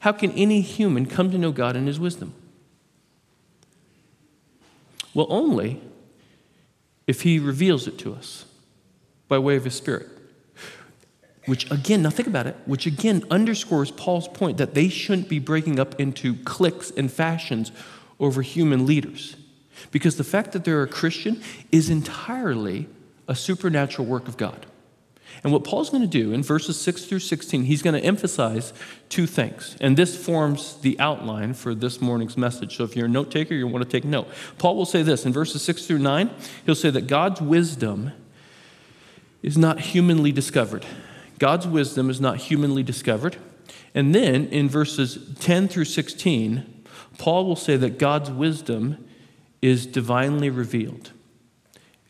how 0.00 0.12
can 0.12 0.32
any 0.32 0.60
human 0.60 1.06
come 1.06 1.30
to 1.30 1.38
know 1.38 1.52
God 1.52 1.76
and 1.76 1.86
His 1.86 2.00
wisdom? 2.00 2.34
Well, 5.14 5.26
only 5.30 5.80
if 7.06 7.22
He 7.22 7.38
reveals 7.38 7.86
it 7.86 7.98
to 7.98 8.14
us 8.14 8.44
by 9.28 9.38
way 9.38 9.56
of 9.56 9.64
His 9.64 9.74
Spirit. 9.74 10.08
Which 11.46 11.70
again, 11.70 12.02
now 12.02 12.10
think 12.10 12.28
about 12.28 12.46
it, 12.46 12.56
which 12.66 12.86
again 12.86 13.24
underscores 13.30 13.90
Paul's 13.90 14.28
point 14.28 14.58
that 14.58 14.74
they 14.74 14.88
shouldn't 14.88 15.28
be 15.28 15.38
breaking 15.38 15.80
up 15.80 15.98
into 15.98 16.34
cliques 16.44 16.90
and 16.90 17.10
fashions 17.10 17.72
over 18.20 18.42
human 18.42 18.86
leaders. 18.86 19.36
Because 19.90 20.16
the 20.16 20.24
fact 20.24 20.52
that 20.52 20.64
they're 20.64 20.82
a 20.82 20.88
Christian 20.88 21.42
is 21.72 21.90
entirely 21.90 22.88
a 23.26 23.34
supernatural 23.34 24.06
work 24.06 24.28
of 24.28 24.36
God. 24.36 24.66
And 25.42 25.52
what 25.52 25.64
Paul's 25.64 25.90
going 25.90 26.02
to 26.02 26.08
do 26.08 26.32
in 26.32 26.42
verses 26.42 26.78
6 26.80 27.06
through 27.06 27.20
16, 27.20 27.64
he's 27.64 27.82
going 27.82 27.98
to 27.98 28.06
emphasize 28.06 28.72
two 29.08 29.26
things. 29.26 29.76
And 29.80 29.96
this 29.96 30.22
forms 30.22 30.76
the 30.80 30.98
outline 31.00 31.54
for 31.54 31.74
this 31.74 32.00
morning's 32.00 32.36
message. 32.36 32.76
So 32.76 32.84
if 32.84 32.94
you're 32.94 33.06
a 33.06 33.08
note 33.08 33.30
taker, 33.30 33.54
you 33.54 33.66
want 33.66 33.84
to 33.84 33.90
take 33.90 34.04
note. 34.04 34.28
Paul 34.58 34.76
will 34.76 34.86
say 34.86 35.02
this 35.02 35.24
in 35.24 35.32
verses 35.32 35.62
6 35.62 35.86
through 35.86 36.00
9, 36.00 36.30
he'll 36.66 36.74
say 36.74 36.90
that 36.90 37.06
God's 37.06 37.40
wisdom 37.40 38.12
is 39.42 39.56
not 39.56 39.80
humanly 39.80 40.32
discovered. 40.32 40.84
God's 41.38 41.66
wisdom 41.66 42.10
is 42.10 42.20
not 42.20 42.36
humanly 42.36 42.82
discovered. 42.82 43.36
And 43.94 44.14
then 44.14 44.46
in 44.48 44.68
verses 44.68 45.18
10 45.40 45.68
through 45.68 45.86
16, 45.86 46.69
Paul 47.20 47.44
will 47.44 47.54
say 47.54 47.76
that 47.76 47.98
God's 47.98 48.30
wisdom 48.30 49.06
is 49.60 49.84
divinely 49.84 50.48
revealed. 50.48 51.12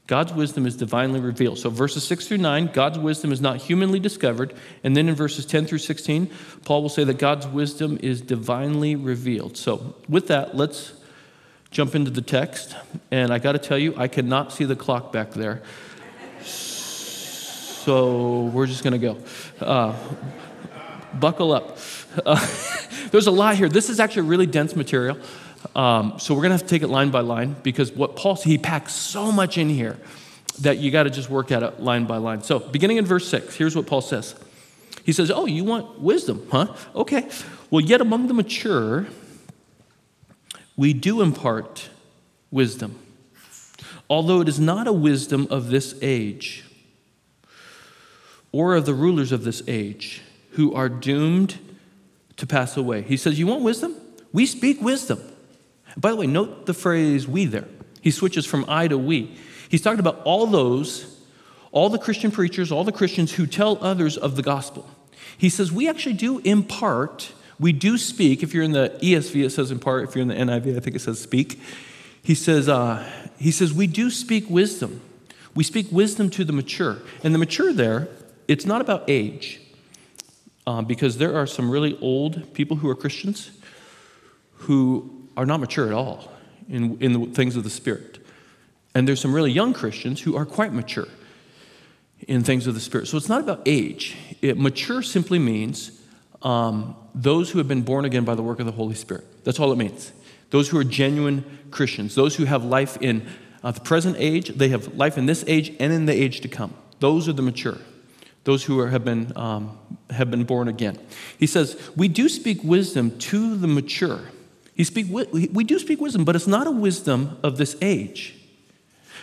God's 0.06 0.32
wisdom 0.32 0.66
is 0.66 0.76
divinely 0.76 1.18
revealed. 1.18 1.58
So, 1.58 1.68
verses 1.68 2.04
6 2.04 2.28
through 2.28 2.38
9, 2.38 2.70
God's 2.72 2.96
wisdom 2.96 3.32
is 3.32 3.40
not 3.40 3.56
humanly 3.56 3.98
discovered. 3.98 4.54
And 4.84 4.96
then 4.96 5.08
in 5.08 5.16
verses 5.16 5.46
10 5.46 5.66
through 5.66 5.78
16, 5.78 6.30
Paul 6.64 6.82
will 6.82 6.88
say 6.88 7.02
that 7.02 7.18
God's 7.18 7.48
wisdom 7.48 7.98
is 8.00 8.20
divinely 8.20 8.94
revealed. 8.94 9.56
So, 9.56 9.96
with 10.08 10.28
that, 10.28 10.56
let's 10.56 10.92
jump 11.72 11.96
into 11.96 12.12
the 12.12 12.22
text. 12.22 12.76
And 13.10 13.32
I 13.32 13.40
got 13.40 13.52
to 13.52 13.58
tell 13.58 13.78
you, 13.78 13.94
I 13.96 14.06
cannot 14.06 14.52
see 14.52 14.64
the 14.64 14.76
clock 14.76 15.12
back 15.12 15.32
there. 15.32 15.60
So, 16.44 18.42
we're 18.54 18.68
just 18.68 18.84
going 18.84 19.00
to 19.00 19.14
go. 19.14 19.18
Uh, 19.60 19.96
buckle 21.18 21.52
up. 21.52 21.78
Uh, 22.24 22.46
there's 23.10 23.26
a 23.26 23.30
lot 23.30 23.56
here. 23.56 23.68
This 23.68 23.90
is 23.90 23.98
actually 23.98 24.28
really 24.28 24.46
dense 24.46 24.76
material. 24.76 25.18
Um, 25.74 26.18
so 26.18 26.34
we're 26.34 26.42
going 26.42 26.50
to 26.50 26.56
have 26.56 26.62
to 26.62 26.68
take 26.68 26.82
it 26.82 26.88
line 26.88 27.10
by 27.10 27.20
line 27.20 27.56
because 27.62 27.92
what 27.92 28.16
Paul 28.16 28.36
he 28.36 28.58
packs 28.58 28.92
so 28.92 29.30
much 29.30 29.58
in 29.58 29.68
here 29.68 29.98
that 30.60 30.78
you 30.78 30.90
got 30.90 31.04
to 31.04 31.10
just 31.10 31.30
work 31.30 31.50
at 31.50 31.62
it 31.62 31.80
line 31.80 32.06
by 32.06 32.16
line. 32.16 32.42
So 32.42 32.58
beginning 32.58 32.96
in 32.96 33.06
verse 33.06 33.28
six, 33.28 33.56
here's 33.56 33.76
what 33.76 33.86
Paul 33.86 34.00
says. 34.00 34.34
He 35.04 35.12
says, 35.12 35.30
"Oh, 35.30 35.46
you 35.46 35.64
want 35.64 36.00
wisdom, 36.00 36.46
huh? 36.50 36.74
Okay. 36.94 37.28
Well, 37.70 37.84
yet 37.84 38.00
among 38.00 38.28
the 38.28 38.34
mature, 38.34 39.06
we 40.76 40.92
do 40.92 41.22
impart 41.22 41.88
wisdom, 42.50 42.98
although 44.08 44.40
it 44.40 44.48
is 44.48 44.60
not 44.60 44.86
a 44.86 44.92
wisdom 44.92 45.46
of 45.50 45.68
this 45.68 45.94
age." 46.02 46.64
Or 48.52 48.74
of 48.74 48.84
the 48.84 48.94
rulers 48.94 49.30
of 49.30 49.44
this 49.44 49.62
age 49.68 50.22
who 50.50 50.74
are 50.74 50.88
doomed 50.88 51.58
to 52.36 52.46
pass 52.46 52.76
away. 52.76 53.02
He 53.02 53.16
says, 53.16 53.38
You 53.38 53.46
want 53.46 53.62
wisdom? 53.62 53.94
We 54.32 54.46
speak 54.46 54.80
wisdom. 54.80 55.20
By 55.96 56.10
the 56.10 56.16
way, 56.16 56.26
note 56.26 56.66
the 56.66 56.74
phrase 56.74 57.26
we 57.26 57.46
there. 57.46 57.68
He 58.00 58.10
switches 58.10 58.46
from 58.46 58.64
I 58.68 58.88
to 58.88 58.96
we. 58.96 59.36
He's 59.68 59.82
talking 59.82 60.00
about 60.00 60.20
all 60.24 60.46
those, 60.46 61.20
all 61.72 61.90
the 61.90 61.98
Christian 61.98 62.30
preachers, 62.30 62.72
all 62.72 62.84
the 62.84 62.92
Christians 62.92 63.32
who 63.32 63.46
tell 63.46 63.78
others 63.82 64.16
of 64.16 64.36
the 64.36 64.42
gospel. 64.42 64.88
He 65.36 65.48
says, 65.48 65.70
We 65.72 65.88
actually 65.88 66.14
do 66.14 66.38
impart, 66.40 67.32
we 67.58 67.72
do 67.72 67.98
speak. 67.98 68.42
If 68.42 68.54
you're 68.54 68.64
in 68.64 68.72
the 68.72 68.98
ESV, 69.02 69.44
it 69.44 69.50
says 69.50 69.70
impart. 69.70 70.08
If 70.08 70.14
you're 70.14 70.22
in 70.22 70.28
the 70.28 70.34
NIV, 70.34 70.76
I 70.76 70.80
think 70.80 70.96
it 70.96 71.00
says 71.00 71.20
speak. 71.20 71.60
He 72.22 72.34
says, 72.34 72.68
uh, 72.68 73.08
he 73.38 73.50
says, 73.50 73.72
We 73.72 73.86
do 73.86 74.10
speak 74.10 74.48
wisdom. 74.48 75.00
We 75.54 75.64
speak 75.64 75.88
wisdom 75.90 76.30
to 76.30 76.44
the 76.44 76.52
mature. 76.52 76.98
And 77.24 77.34
the 77.34 77.38
mature 77.38 77.72
there, 77.72 78.08
it's 78.48 78.66
not 78.66 78.80
about 78.80 79.04
age, 79.08 79.60
uh, 80.70 80.80
because 80.80 81.18
there 81.18 81.34
are 81.34 81.48
some 81.48 81.68
really 81.68 81.98
old 82.00 82.54
people 82.54 82.76
who 82.76 82.88
are 82.88 82.94
Christians 82.94 83.50
who 84.52 85.26
are 85.36 85.44
not 85.44 85.58
mature 85.58 85.88
at 85.88 85.92
all 85.92 86.30
in, 86.68 86.96
in 87.00 87.12
the 87.12 87.26
things 87.26 87.56
of 87.56 87.64
the 87.64 87.70
Spirit. 87.70 88.24
And 88.94 89.08
there's 89.08 89.20
some 89.20 89.34
really 89.34 89.50
young 89.50 89.72
Christians 89.72 90.20
who 90.20 90.36
are 90.36 90.46
quite 90.46 90.72
mature 90.72 91.08
in 92.28 92.44
things 92.44 92.68
of 92.68 92.74
the 92.74 92.80
Spirit. 92.80 93.08
So 93.08 93.16
it's 93.16 93.28
not 93.28 93.40
about 93.40 93.62
age. 93.66 94.16
It, 94.42 94.56
mature 94.56 95.02
simply 95.02 95.40
means 95.40 96.00
um, 96.42 96.94
those 97.16 97.50
who 97.50 97.58
have 97.58 97.66
been 97.66 97.82
born 97.82 98.04
again 98.04 98.24
by 98.24 98.36
the 98.36 98.42
work 98.42 98.60
of 98.60 98.66
the 98.66 98.72
Holy 98.72 98.94
Spirit. 98.94 99.24
That's 99.42 99.58
all 99.58 99.72
it 99.72 99.76
means. 99.76 100.12
Those 100.50 100.68
who 100.68 100.78
are 100.78 100.84
genuine 100.84 101.44
Christians, 101.72 102.14
those 102.14 102.36
who 102.36 102.44
have 102.44 102.62
life 102.64 102.96
in 103.00 103.26
uh, 103.64 103.72
the 103.72 103.80
present 103.80 104.14
age, 104.20 104.50
they 104.50 104.68
have 104.68 104.94
life 104.94 105.18
in 105.18 105.26
this 105.26 105.42
age 105.48 105.74
and 105.80 105.92
in 105.92 106.06
the 106.06 106.14
age 106.14 106.42
to 106.42 106.48
come. 106.48 106.74
Those 107.00 107.28
are 107.28 107.32
the 107.32 107.42
mature. 107.42 107.78
Those 108.44 108.64
who 108.64 108.80
are, 108.80 108.88
have, 108.88 109.04
been, 109.04 109.32
um, 109.36 109.78
have 110.10 110.30
been 110.30 110.44
born 110.44 110.68
again. 110.68 110.98
He 111.38 111.46
says, 111.46 111.80
We 111.96 112.08
do 112.08 112.28
speak 112.28 112.64
wisdom 112.64 113.18
to 113.18 113.56
the 113.56 113.66
mature. 113.66 114.20
He 114.74 114.84
speak, 114.84 115.08
we 115.10 115.64
do 115.64 115.78
speak 115.78 116.00
wisdom, 116.00 116.24
but 116.24 116.34
it's 116.34 116.46
not 116.46 116.66
a 116.66 116.70
wisdom 116.70 117.38
of 117.42 117.58
this 117.58 117.76
age, 117.82 118.34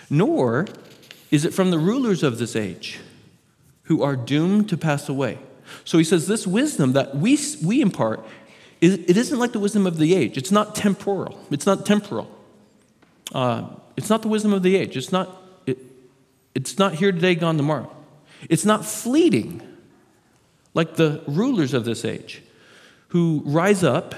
nor 0.07 0.67
is 1.31 1.45
it 1.45 1.53
from 1.53 1.71
the 1.71 1.79
rulers 1.79 2.21
of 2.21 2.37
this 2.37 2.55
age 2.55 2.99
who 3.83 4.03
are 4.03 4.15
doomed 4.15 4.69
to 4.69 4.77
pass 4.77 5.09
away. 5.09 5.39
So 5.83 5.97
he 5.97 6.03
says 6.03 6.27
this 6.27 6.45
wisdom 6.45 6.93
that 6.93 7.15
we, 7.15 7.39
we 7.65 7.81
impart, 7.81 8.23
it 8.81 9.17
isn't 9.17 9.39
like 9.39 9.53
the 9.53 9.59
wisdom 9.59 9.87
of 9.87 9.97
the 9.97 10.13
age. 10.13 10.37
It's 10.37 10.51
not 10.51 10.75
temporal. 10.75 11.43
It's 11.49 11.65
not 11.65 11.85
temporal. 11.87 12.29
Uh, 13.33 13.67
it's 13.95 14.09
not 14.09 14.21
the 14.21 14.27
wisdom 14.27 14.53
of 14.53 14.61
the 14.61 14.75
age. 14.75 14.95
It's 14.95 15.11
not, 15.11 15.41
it, 15.65 15.79
it's 16.53 16.77
not 16.77 16.93
here 16.93 17.11
today, 17.11 17.33
gone 17.33 17.57
tomorrow. 17.57 17.91
It's 18.49 18.65
not 18.65 18.85
fleeting 18.85 19.61
like 20.73 20.95
the 20.95 21.23
rulers 21.27 21.73
of 21.73 21.85
this 21.85 22.05
age 22.05 22.43
who 23.09 23.41
rise 23.45 23.83
up 23.83 24.15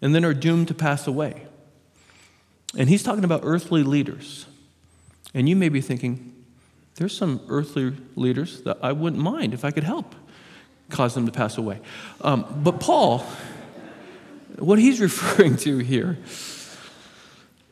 and 0.00 0.14
then 0.14 0.24
are 0.24 0.34
doomed 0.34 0.68
to 0.68 0.74
pass 0.74 1.06
away. 1.06 1.46
And 2.76 2.88
he's 2.88 3.02
talking 3.02 3.24
about 3.24 3.40
earthly 3.44 3.82
leaders. 3.82 4.46
And 5.34 5.48
you 5.48 5.56
may 5.56 5.68
be 5.68 5.80
thinking, 5.80 6.34
there's 6.96 7.16
some 7.16 7.40
earthly 7.48 7.92
leaders 8.16 8.62
that 8.62 8.78
I 8.82 8.92
wouldn't 8.92 9.22
mind 9.22 9.54
if 9.54 9.64
I 9.64 9.70
could 9.70 9.84
help 9.84 10.14
cause 10.90 11.14
them 11.14 11.26
to 11.26 11.32
pass 11.32 11.58
away. 11.58 11.80
Um, 12.22 12.46
but 12.62 12.80
Paul, 12.80 13.18
what 14.58 14.78
he's 14.78 15.00
referring 15.08 15.56
to 15.58 15.78
here, 15.78 16.18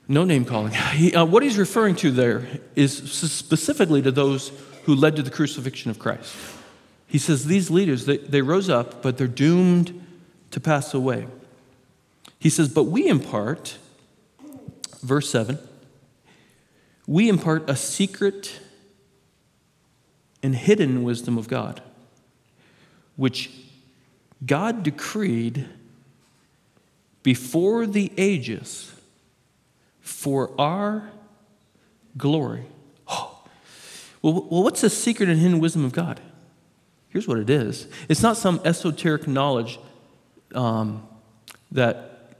no 0.09 0.25
name 0.25 0.45
calling, 0.45 0.73
he, 0.73 1.15
uh, 1.15 1.25
what 1.25 1.43
he's 1.43 1.59
referring 1.59 1.97
to 1.97 2.11
there 2.11 2.47
is 2.75 2.97
specifically 2.97 4.03
to 4.03 4.13
those 4.13 4.53
who 4.87 4.95
led 4.95 5.17
to 5.17 5.23
the 5.23 5.33
crucifixion 5.33 5.91
of 5.91 5.99
Christ. 5.99 6.35
He 7.09 7.19
says 7.19 7.47
these 7.47 7.71
leaders, 7.71 8.07
they, 8.07 8.19
they 8.19 8.41
rose 8.41 8.71
up, 8.71 9.03
but 9.03 9.19
they're 9.19 9.27
doomed 9.27 10.07
to 10.53 10.61
pass 10.61 10.95
away. 10.95 11.27
He 12.39 12.49
says, 12.49 12.69
but 12.69 12.85
we 12.85 13.09
impart, 13.09 13.79
verse 15.03 15.29
7, 15.29 15.59
we 17.05 17.29
impart 17.29 17.69
a 17.69 17.75
secret 17.75 18.61
and 20.41 20.55
hidden 20.55 21.03
wisdom 21.03 21.37
of 21.37 21.49
God, 21.49 21.83
which 23.17 23.51
God 24.45 24.85
decreed 24.85 25.69
before 27.25 27.89
the 27.89 28.13
ages 28.17 28.93
for 30.01 30.53
our 30.61 31.11
glory. 32.17 32.67
Well, 34.27 34.45
well, 34.51 34.65
what's 34.65 34.81
the 34.81 34.91
secret 34.91 35.29
and 35.29 35.39
hidden 35.39 35.61
wisdom 35.61 35.85
of 35.85 35.93
God? 35.93 36.21
Here's 37.11 37.29
what 37.29 37.39
it 37.39 37.49
is 37.49 37.87
it's 38.09 38.25
not 38.25 38.37
some 38.37 38.61
esoteric 38.65 39.29
knowledge 39.29 39.79
um, 40.53 41.07
that 41.71 42.35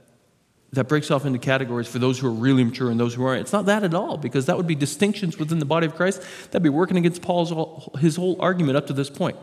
that 0.73 0.89
breaks 0.89 1.09
off 1.11 1.25
into 1.25 1.39
categories 1.39 1.87
for 1.87 1.97
those 1.97 2.19
who 2.19 2.27
are 2.27 2.31
really 2.31 2.65
mature 2.65 2.91
and 2.91 2.99
those 2.99 3.13
who 3.13 3.23
aren't. 3.23 3.39
It's 3.39 3.53
not 3.53 3.67
that 3.67 3.85
at 3.85 3.93
all, 3.93 4.17
because 4.17 4.47
that 4.47 4.57
would 4.57 4.67
be 4.67 4.75
distinctions 4.75 5.39
within 5.39 5.59
the 5.59 5.65
body 5.65 5.87
of 5.87 5.95
Christ. 5.95 6.21
That'd 6.51 6.61
be 6.61 6.67
working 6.67 6.97
against 6.97 7.21
Paul's 7.21 7.53
his 7.99 8.17
whole 8.17 8.35
argument 8.41 8.75
up 8.75 8.87
to 8.87 8.93
this 8.93 9.09
point. 9.09 9.37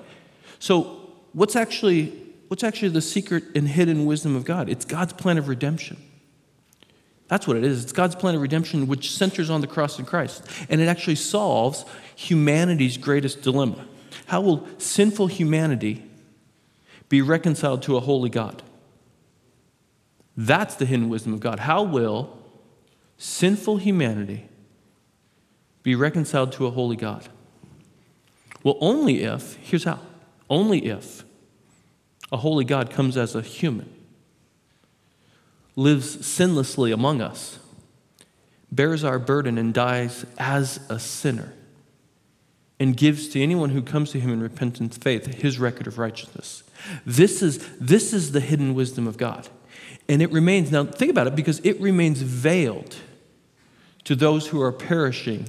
So, 0.59 1.01
what's 1.33 1.57
actually 1.57 2.13
what's 2.49 2.63
actually 2.63 2.91
the 2.91 3.01
secret 3.01 3.43
and 3.55 3.67
hidden 3.67 4.05
wisdom 4.05 4.37
of 4.37 4.45
God? 4.45 4.69
It's 4.69 4.85
God's 4.85 5.15
plan 5.15 5.39
of 5.39 5.49
redemption. 5.49 5.97
That's 7.29 7.47
what 7.47 7.57
it 7.57 7.65
is. 7.65 7.83
It's 7.83 7.93
God's 7.93 8.15
plan 8.15 8.35
of 8.35 8.43
redemption, 8.43 8.87
which 8.87 9.13
centers 9.13 9.51
on 9.51 9.61
the 9.61 9.67
cross 9.67 9.99
of 9.99 10.07
Christ, 10.07 10.47
and 10.69 10.81
it 10.81 10.89
actually 10.89 11.17
solves 11.17 11.85
humanity's 12.15 12.97
greatest 12.97 13.43
dilemma. 13.43 13.87
How 14.27 14.41
will 14.41 14.67
sinful 14.79 15.29
humanity 15.29 16.03
be 17.09 17.23
reconciled 17.23 17.83
to 17.85 17.97
a 17.97 18.01
holy 18.01 18.31
God? 18.31 18.63
That's 20.37 20.75
the 20.75 20.87
hidden 20.87 21.09
wisdom 21.09 21.33
of 21.33 21.41
God. 21.41 21.61
How 21.61 21.83
will 21.83 22.37
sinful 23.17 23.79
humanity 23.79 24.49
be 25.83 25.95
reconciled 25.95 26.53
to 26.53 26.67
a 26.67 26.71
holy 26.71 26.97
God? 26.97 27.29
Well, 28.63 28.77
only 28.81 29.23
if, 29.23 29.57
here's 29.57 29.85
how 29.85 30.01
only 30.51 30.87
if 30.87 31.25
a 32.33 32.37
holy 32.39 32.65
God 32.65 32.91
comes 32.91 33.17
as 33.17 33.35
a 33.35 33.43
human, 33.43 33.94
lives 35.77 36.17
sinlessly 36.19 36.93
among 36.93 37.21
us, 37.21 37.59
bears 38.71 39.05
our 39.05 39.19
burden, 39.19 39.59
and 39.59 39.75
dies 39.75 40.25
as 40.39 40.81
a 40.89 40.99
sinner, 40.99 41.53
and 42.79 42.97
gives 42.97 43.29
to 43.29 43.43
anyone 43.43 43.71
who 43.71 43.83
comes 43.83 44.11
to 44.11 44.21
him 44.21 44.31
in 44.31 44.43
repentant 44.43 44.95
faith 44.95 45.27
his 45.27 45.59
record 45.59 45.87
of 45.87 45.99
righteousness. 45.99 46.63
This 47.07 47.43
is, 47.43 47.67
this 47.79 48.13
is 48.13 48.33
the 48.33 48.41
hidden 48.41 48.75
wisdom 48.75 49.07
of 49.07 49.17
God. 49.17 49.49
And 50.09 50.21
it 50.21 50.31
remains, 50.33 50.71
now 50.71 50.85
think 50.85 51.11
about 51.11 51.27
it, 51.27 51.37
because 51.37 51.61
it 51.61 51.81
remains 51.81 52.21
veiled 52.21 52.97
to 54.05 54.15
those 54.15 54.49
who 54.49 54.61
are 54.61 54.73
perishing 54.73 55.49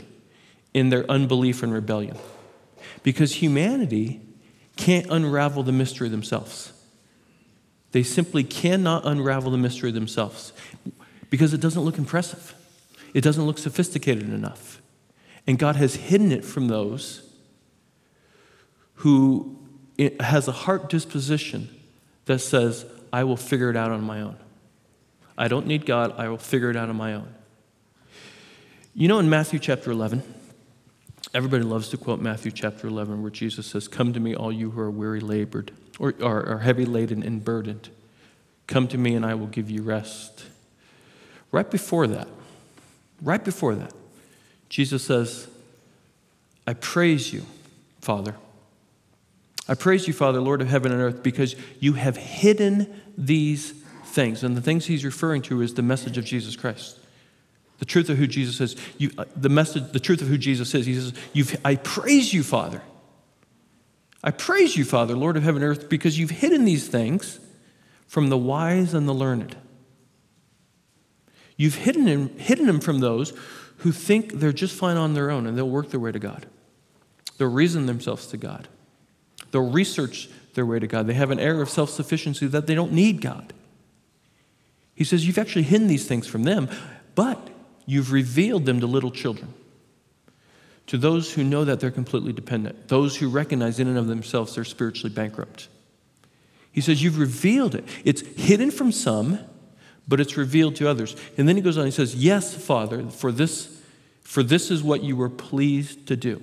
in 0.74 0.90
their 0.90 1.10
unbelief 1.10 1.62
and 1.62 1.74
rebellion. 1.74 2.18
Because 3.04 3.36
humanity 3.36 4.22
can't 4.78 5.08
unravel 5.08 5.64
the 5.64 5.72
mystery 5.72 6.10
themselves. 6.10 6.72
They 7.96 8.04
simply 8.04 8.44
cannot 8.44 9.06
unravel 9.06 9.52
the 9.52 9.58
mystery 9.58 9.90
themselves 9.90 10.52
because 11.30 11.54
it 11.54 11.62
doesn't 11.62 11.82
look 11.82 11.98
impressive, 11.98 12.54
it 13.14 13.22
doesn't 13.22 13.46
look 13.46 13.58
sophisticated 13.58 14.24
enough. 14.24 14.82
And 15.48 15.58
God 15.58 15.78
has 15.78 15.96
hidden 15.96 16.34
it 16.34 16.44
from 16.44 16.68
those 16.68 17.26
who 18.96 19.58
has 20.20 20.50
a 20.50 20.52
heart 20.52 20.90
disposition 20.90 21.70
that 22.26 22.40
says, 22.40 22.86
I 23.14 23.24
will 23.24 23.38
figure 23.38 23.70
it 23.70 23.78
out 23.78 23.92
on 23.92 24.04
my 24.04 24.20
own. 24.20 24.36
I 25.38 25.48
don't 25.48 25.66
need 25.66 25.86
God, 25.86 26.16
I 26.18 26.28
will 26.28 26.38
figure 26.38 26.70
it 26.70 26.76
out 26.76 26.90
on 26.90 26.98
my 26.98 27.14
own. 27.14 27.34
You 28.94 29.08
know, 29.08 29.20
in 29.20 29.30
Matthew 29.30 29.58
chapter 29.58 29.90
11, 29.90 30.22
everybody 31.34 31.64
loves 31.64 31.88
to 31.92 31.98
quote 31.98 32.20
Matthew 32.20 32.52
chapter 32.52 32.88
11, 32.88 33.22
where 33.22 33.32
Jesus 33.32 33.68
says, 33.68 33.88
Come 33.88 34.12
to 34.12 34.20
me, 34.20 34.36
all 34.36 34.52
you 34.52 34.72
who 34.72 34.82
are 34.82 34.92
weary, 34.92 35.22
labored, 35.22 35.72
or 36.00 36.14
are 36.22 36.60
heavy 36.60 36.86
laden 36.86 37.24
and 37.24 37.44
burdened. 37.44 37.90
Come 38.68 38.88
to 38.90 38.98
me, 38.98 39.16
and 39.16 39.26
I 39.26 39.36
will 39.36 39.48
give 39.48 39.70
you 39.70 39.82
rest. 39.82 40.46
Right 41.52 41.70
before 41.70 42.08
that, 42.08 42.28
right 43.22 43.44
before 43.44 43.76
that, 43.76 43.94
Jesus 44.70 45.04
says, 45.04 45.48
I 46.68 46.74
praise 46.74 47.32
you, 47.32 47.44
Father. 48.02 48.36
I 49.68 49.74
praise 49.74 50.08
you, 50.08 50.14
Father, 50.14 50.42
Lord 50.42 50.62
of 50.62 50.68
heaven 50.68 50.92
and 50.92 51.02
earth, 51.02 51.24
because 51.24 51.56
you 51.80 51.94
have 51.94 52.18
hidden 52.18 53.02
these 53.18 53.72
things. 54.06 54.44
And 54.44 54.56
the 54.56 54.62
things 54.62 54.86
he's 54.86 55.06
referring 55.06 55.42
to 55.44 55.62
is 55.62 55.74
the 55.74 55.82
message 55.82 56.18
of 56.18 56.26
Jesus 56.26 56.56
Christ. 56.56 57.00
The 57.80 57.86
truth 57.86 58.10
of 58.10 58.18
who 58.18 58.28
Jesus 58.28 58.62
is. 58.62 58.76
You, 58.98 59.12
uh, 59.18 59.26
the 59.36 59.50
message, 59.50 59.92
the 59.92 60.00
truth 60.00 60.22
of 60.22 60.28
who 60.28 60.38
Jesus 60.38 60.74
is. 60.74 60.86
He 60.86 60.96
says, 60.96 61.14
I 61.66 61.76
praise 61.76 62.34
you, 62.34 62.44
Father. 62.44 62.82
I 64.26 64.32
praise 64.32 64.76
you, 64.76 64.84
Father, 64.84 65.16
Lord 65.16 65.38
of 65.38 65.44
heaven 65.44 65.62
and 65.62 65.70
earth, 65.72 65.88
because 65.88 66.18
you've 66.18 66.32
hidden 66.32 66.66
these 66.66 66.88
things 66.88 67.40
from 68.08 68.30
the 68.30 68.38
wise 68.38 68.96
and 68.96 69.08
the 69.08 69.14
learned. 69.14 69.56
You've 71.58 71.76
hidden 71.76 72.06
them, 72.06 72.38
hidden 72.38 72.66
them 72.66 72.80
from 72.80 73.00
those 73.00 73.34
who 73.78 73.92
think 73.92 74.34
they're 74.34 74.52
just 74.52 74.76
fine 74.76 74.98
on 74.98 75.14
their 75.14 75.30
own 75.30 75.46
and 75.46 75.56
they'll 75.56 75.70
work 75.70 75.92
their 75.92 76.00
way 76.00 76.12
to 76.12 76.18
God. 76.18 76.48
They'll 77.38 77.52
reason 77.52 77.86
themselves 77.86 78.26
to 78.28 78.38
God. 78.38 78.68
They'll 79.52 79.70
research 79.70 80.28
their 80.56 80.66
way 80.66 80.80
to 80.80 80.88
God. 80.88 81.06
They 81.06 81.14
have 81.14 81.32
an 81.32 81.40
air 81.40 81.62
of 81.62 81.70
self 81.70 81.92
sufficiency 81.92 82.48
that 82.48 82.66
they 82.66 82.74
don't 82.74 82.94
need 82.94 83.22
God. 83.22 83.54
He 84.96 85.04
says, 85.04 85.28
You've 85.28 85.38
actually 85.38 85.64
hidden 85.64 85.88
these 85.88 86.08
things 86.08 86.26
from 86.26 86.44
them, 86.44 86.68
but 87.14 87.50
you've 87.86 88.12
revealed 88.12 88.66
them 88.66 88.80
to 88.80 88.88
little 88.88 89.12
children, 89.12 89.54
to 90.88 90.98
those 90.98 91.34
who 91.34 91.44
know 91.44 91.66
that 91.66 91.80
they're 91.80 91.92
completely 91.92 92.34
dependent, 92.34 92.88
those 92.88 93.16
who 93.18 93.30
recognize 93.30 93.80
in 93.80 93.88
and 93.88 93.98
of 93.98 94.08
themselves 94.08 94.56
they're 94.56 94.64
spiritually 94.64 95.14
bankrupt. 95.14 95.68
He 96.72 96.82
says, 96.82 97.02
You've 97.02 97.18
revealed 97.18 97.74
it. 97.74 97.86
It's 98.04 98.22
hidden 98.22 98.70
from 98.70 98.92
some, 98.92 99.40
but 100.08 100.20
it's 100.20 100.38
revealed 100.38 100.76
to 100.78 100.90
others. 100.90 101.16
And 101.38 101.48
then 101.48 101.56
he 101.56 101.62
goes 101.62 101.78
on, 101.78 101.86
he 101.86 101.92
says, 101.92 102.16
Yes, 102.16 102.54
Father, 102.54 103.08
for 103.10 103.32
this, 103.32 103.82
for 104.22 104.44
this 104.44 104.70
is 104.70 104.84
what 104.84 105.04
you 105.04 105.16
were 105.16 105.30
pleased 105.30 106.08
to 106.08 106.16
do. 106.16 106.42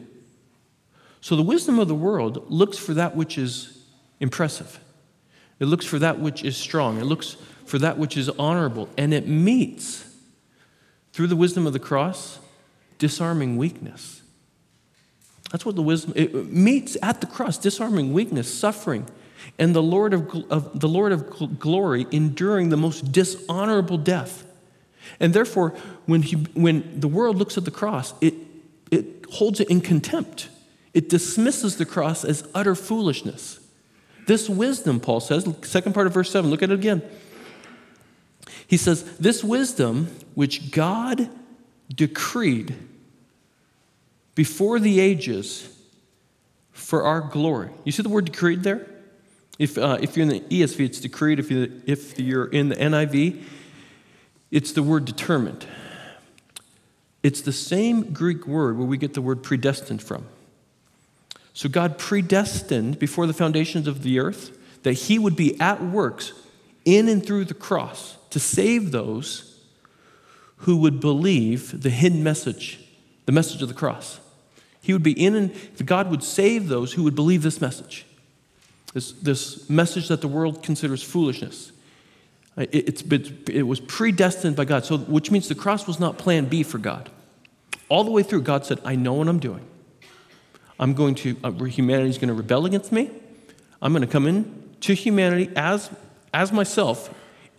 So 1.20 1.36
the 1.36 1.42
wisdom 1.42 1.78
of 1.78 1.86
the 1.86 1.94
world 1.94 2.50
looks 2.50 2.78
for 2.78 2.94
that 2.94 3.14
which 3.14 3.38
is 3.38 3.78
impressive. 4.18 4.80
It 5.60 5.66
looks 5.66 5.84
for 5.84 5.98
that 6.00 6.18
which 6.18 6.42
is 6.42 6.56
strong. 6.56 6.98
It 6.98 7.04
looks 7.04 7.36
for 7.64 7.78
that 7.78 7.98
which 7.98 8.16
is 8.16 8.28
honorable. 8.30 8.88
And 8.98 9.14
it 9.14 9.28
meets, 9.28 10.04
through 11.12 11.28
the 11.28 11.36
wisdom 11.36 11.66
of 11.66 11.72
the 11.72 11.78
cross, 11.78 12.40
disarming 12.98 13.56
weakness. 13.56 14.21
That's 15.52 15.66
what 15.66 15.76
the 15.76 15.82
wisdom, 15.82 16.14
it 16.16 16.34
meets 16.50 16.96
at 17.02 17.20
the 17.20 17.26
cross, 17.26 17.58
disarming 17.58 18.14
weakness, 18.14 18.52
suffering, 18.52 19.06
and 19.58 19.74
the 19.74 19.82
Lord 19.82 20.14
of, 20.14 20.34
of, 20.50 20.80
the 20.80 20.88
Lord 20.88 21.12
of 21.12 21.58
glory 21.58 22.06
enduring 22.10 22.70
the 22.70 22.78
most 22.78 23.12
dishonorable 23.12 23.98
death. 23.98 24.46
And 25.20 25.34
therefore, 25.34 25.70
when, 26.06 26.22
he, 26.22 26.36
when 26.54 26.98
the 27.00 27.08
world 27.08 27.36
looks 27.36 27.58
at 27.58 27.66
the 27.66 27.70
cross, 27.70 28.14
it, 28.22 28.34
it 28.90 29.26
holds 29.30 29.60
it 29.60 29.68
in 29.68 29.82
contempt. 29.82 30.48
It 30.94 31.10
dismisses 31.10 31.76
the 31.76 31.86
cross 31.86 32.24
as 32.24 32.48
utter 32.54 32.74
foolishness. 32.74 33.60
This 34.26 34.48
wisdom, 34.48 35.00
Paul 35.00 35.20
says, 35.20 35.46
second 35.62 35.92
part 35.92 36.06
of 36.06 36.14
verse 36.14 36.30
7, 36.30 36.50
look 36.50 36.62
at 36.62 36.70
it 36.70 36.78
again. 36.78 37.02
He 38.66 38.78
says, 38.78 39.18
This 39.18 39.44
wisdom 39.44 40.06
which 40.34 40.70
God 40.70 41.28
decreed 41.94 42.74
before 44.34 44.78
the 44.78 45.00
ages 45.00 45.68
for 46.72 47.04
our 47.04 47.20
glory. 47.20 47.70
You 47.84 47.92
see 47.92 48.02
the 48.02 48.08
word 48.08 48.24
decreed 48.26 48.62
there? 48.62 48.86
If, 49.58 49.78
uh, 49.78 49.98
if 50.00 50.16
you're 50.16 50.24
in 50.24 50.28
the 50.30 50.40
ESV, 50.40 50.80
it's 50.80 51.00
decreed. 51.00 51.38
If, 51.38 51.50
you, 51.50 51.82
if 51.86 52.18
you're 52.18 52.46
in 52.46 52.70
the 52.70 52.76
NIV, 52.76 53.42
it's 54.50 54.72
the 54.72 54.82
word 54.82 55.04
determined. 55.04 55.66
It's 57.22 57.40
the 57.40 57.52
same 57.52 58.12
Greek 58.12 58.46
word 58.46 58.76
where 58.76 58.86
we 58.86 58.96
get 58.96 59.14
the 59.14 59.22
word 59.22 59.42
predestined 59.42 60.02
from. 60.02 60.26
So 61.54 61.68
God 61.68 61.98
predestined 61.98 62.98
before 62.98 63.26
the 63.26 63.34
foundations 63.34 63.86
of 63.86 64.02
the 64.02 64.18
earth 64.18 64.58
that 64.82 64.94
he 64.94 65.18
would 65.18 65.36
be 65.36 65.60
at 65.60 65.82
works 65.82 66.32
in 66.84 67.08
and 67.08 67.24
through 67.24 67.44
the 67.44 67.54
cross 67.54 68.16
to 68.30 68.40
save 68.40 68.90
those 68.90 69.60
who 70.58 70.76
would 70.78 71.00
believe 71.00 71.82
the 71.82 71.90
hidden 71.90 72.22
message, 72.22 72.80
the 73.26 73.32
message 73.32 73.62
of 73.62 73.68
the 73.68 73.74
cross. 73.74 74.20
He 74.80 74.92
would 74.92 75.02
be 75.02 75.12
in, 75.12 75.34
and 75.34 75.52
God 75.84 76.10
would 76.10 76.24
save 76.24 76.68
those 76.68 76.92
who 76.94 77.04
would 77.04 77.14
believe 77.14 77.42
this 77.42 77.60
message, 77.60 78.04
this, 78.94 79.12
this 79.12 79.70
message 79.70 80.08
that 80.08 80.20
the 80.20 80.28
world 80.28 80.62
considers 80.62 81.02
foolishness. 81.02 81.72
It, 82.56 83.02
it 83.48 83.62
was 83.62 83.80
predestined 83.80 84.56
by 84.56 84.64
God, 84.64 84.84
so, 84.84 84.98
which 84.98 85.30
means 85.30 85.48
the 85.48 85.54
cross 85.54 85.86
was 85.86 85.98
not 85.98 86.18
plan 86.18 86.46
B 86.46 86.62
for 86.62 86.78
God. 86.78 87.10
All 87.88 88.04
the 88.04 88.10
way 88.10 88.22
through, 88.22 88.42
God 88.42 88.66
said, 88.66 88.80
I 88.84 88.96
know 88.96 89.14
what 89.14 89.28
I'm 89.28 89.38
doing. 89.38 89.64
I'm 90.78 90.94
going 90.94 91.14
to, 91.16 91.36
uh, 91.44 91.50
humanity's 91.52 92.18
going 92.18 92.28
to 92.28 92.34
rebel 92.34 92.66
against 92.66 92.90
me. 92.92 93.10
I'm 93.80 93.92
going 93.92 94.02
to 94.02 94.08
come 94.08 94.26
in 94.26 94.74
to 94.80 94.94
humanity 94.94 95.50
as, 95.54 95.90
as 96.34 96.52
myself, 96.52 97.14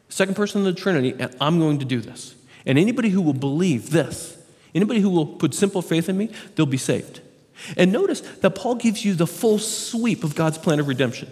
second 0.10 0.36
person 0.36 0.62
of 0.62 0.66
the 0.66 0.80
Trinity, 0.80 1.16
and 1.18 1.36
I'm 1.40 1.58
going 1.58 1.80
to 1.80 1.86
do 1.86 2.02
this. 2.02 2.36
And 2.66 2.78
anybody 2.78 3.10
who 3.10 3.22
will 3.22 3.34
believe 3.34 3.92
this, 3.92 4.38
anybody 4.76 5.00
who 5.00 5.10
will 5.10 5.26
put 5.26 5.54
simple 5.54 5.82
faith 5.82 6.10
in 6.10 6.18
me, 6.18 6.30
they'll 6.56 6.66
be 6.66 6.78
saved. 6.78 7.22
And 7.78 7.92
notice 7.92 8.22
that 8.22 8.52
Paul 8.52 8.76
gives 8.76 9.06
you 9.06 9.14
the 9.14 9.28
full 9.28 9.60
sweep 9.60 10.24
of 10.24 10.36
God's 10.36 10.58
plan 10.58 10.80
of 10.80 10.88
redemption 10.88 11.30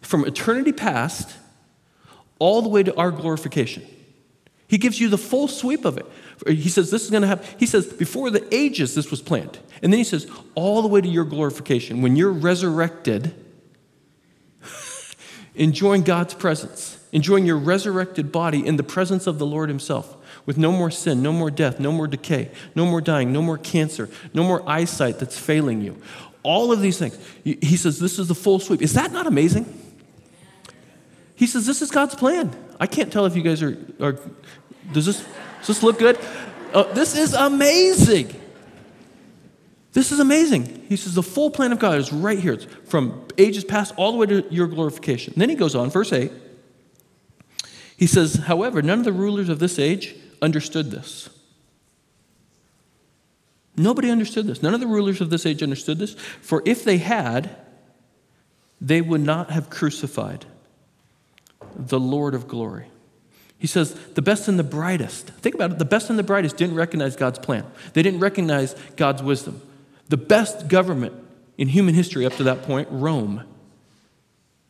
from 0.00 0.24
eternity 0.24 0.72
past 0.72 1.36
all 2.38 2.62
the 2.62 2.68
way 2.68 2.82
to 2.82 2.94
our 2.96 3.10
glorification. 3.10 3.84
He 4.68 4.78
gives 4.78 5.00
you 5.00 5.08
the 5.08 5.18
full 5.18 5.48
sweep 5.48 5.84
of 5.84 5.96
it. 5.96 6.06
He 6.46 6.68
says, 6.68 6.90
This 6.90 7.04
is 7.04 7.10
going 7.10 7.22
to 7.22 7.28
happen. 7.28 7.46
He 7.58 7.66
says, 7.66 7.86
Before 7.86 8.30
the 8.30 8.46
ages, 8.54 8.94
this 8.94 9.10
was 9.10 9.22
planned. 9.22 9.58
And 9.82 9.92
then 9.92 9.98
he 9.98 10.04
says, 10.04 10.30
All 10.54 10.82
the 10.82 10.88
way 10.88 11.00
to 11.00 11.08
your 11.08 11.24
glorification. 11.24 12.02
When 12.02 12.16
you're 12.16 12.30
resurrected, 12.30 13.34
enjoying 15.54 16.02
God's 16.02 16.34
presence, 16.34 17.02
enjoying 17.12 17.46
your 17.46 17.56
resurrected 17.56 18.30
body 18.30 18.64
in 18.64 18.76
the 18.76 18.82
presence 18.82 19.26
of 19.26 19.38
the 19.38 19.46
Lord 19.46 19.70
Himself, 19.70 20.17
with 20.48 20.56
no 20.56 20.72
more 20.72 20.90
sin, 20.90 21.22
no 21.22 21.30
more 21.30 21.50
death, 21.50 21.78
no 21.78 21.92
more 21.92 22.06
decay, 22.06 22.50
no 22.74 22.86
more 22.86 23.02
dying, 23.02 23.34
no 23.34 23.42
more 23.42 23.58
cancer, 23.58 24.08
no 24.32 24.42
more 24.42 24.66
eyesight 24.66 25.18
that's 25.18 25.38
failing 25.38 25.82
you. 25.82 26.00
All 26.42 26.72
of 26.72 26.80
these 26.80 26.98
things. 26.98 27.18
He 27.44 27.76
says, 27.76 27.98
This 27.98 28.18
is 28.18 28.28
the 28.28 28.34
full 28.34 28.58
sweep. 28.58 28.80
Is 28.80 28.94
that 28.94 29.12
not 29.12 29.26
amazing? 29.26 29.66
He 31.36 31.46
says, 31.46 31.66
This 31.66 31.82
is 31.82 31.90
God's 31.90 32.14
plan. 32.14 32.50
I 32.80 32.86
can't 32.86 33.12
tell 33.12 33.26
if 33.26 33.36
you 33.36 33.42
guys 33.42 33.62
are, 33.62 33.76
are 34.00 34.18
does, 34.90 35.04
this, 35.04 35.18
does 35.58 35.66
this 35.66 35.82
look 35.82 35.98
good? 35.98 36.18
Uh, 36.72 36.84
this 36.94 37.14
is 37.14 37.34
amazing. 37.34 38.34
This 39.92 40.12
is 40.12 40.18
amazing. 40.18 40.86
He 40.88 40.96
says, 40.96 41.14
The 41.14 41.22
full 41.22 41.50
plan 41.50 41.72
of 41.72 41.78
God 41.78 41.98
is 41.98 42.10
right 42.10 42.38
here. 42.38 42.54
It's 42.54 42.64
from 42.86 43.26
ages 43.36 43.64
past 43.64 43.92
all 43.98 44.12
the 44.12 44.16
way 44.16 44.24
to 44.24 44.46
your 44.50 44.66
glorification. 44.66 45.34
And 45.34 45.42
then 45.42 45.50
he 45.50 45.56
goes 45.56 45.74
on, 45.74 45.90
verse 45.90 46.10
8. 46.10 46.32
He 47.98 48.06
says, 48.06 48.36
However, 48.36 48.80
none 48.80 49.00
of 49.00 49.04
the 49.04 49.12
rulers 49.12 49.50
of 49.50 49.58
this 49.58 49.78
age 49.78 50.14
understood 50.42 50.90
this. 50.90 51.28
Nobody 53.76 54.10
understood 54.10 54.46
this. 54.46 54.62
None 54.62 54.74
of 54.74 54.80
the 54.80 54.86
rulers 54.86 55.20
of 55.20 55.30
this 55.30 55.46
age 55.46 55.62
understood 55.62 55.98
this. 55.98 56.14
For 56.14 56.62
if 56.66 56.84
they 56.84 56.98
had, 56.98 57.56
they 58.80 59.00
would 59.00 59.20
not 59.20 59.50
have 59.50 59.70
crucified 59.70 60.46
the 61.76 62.00
Lord 62.00 62.34
of 62.34 62.48
glory. 62.48 62.86
He 63.58 63.66
says, 63.66 63.94
the 64.14 64.22
best 64.22 64.48
and 64.48 64.58
the 64.58 64.64
brightest. 64.64 65.26
Think 65.26 65.54
about 65.54 65.72
it. 65.72 65.78
The 65.78 65.84
best 65.84 66.10
and 66.10 66.18
the 66.18 66.22
brightest 66.22 66.56
didn't 66.56 66.76
recognize 66.76 67.16
God's 67.16 67.38
plan, 67.38 67.64
they 67.92 68.02
didn't 68.02 68.20
recognize 68.20 68.74
God's 68.96 69.22
wisdom. 69.22 69.62
The 70.08 70.16
best 70.16 70.68
government 70.68 71.12
in 71.58 71.68
human 71.68 71.94
history 71.94 72.24
up 72.24 72.34
to 72.34 72.44
that 72.44 72.62
point, 72.62 72.88
Rome, 72.90 73.42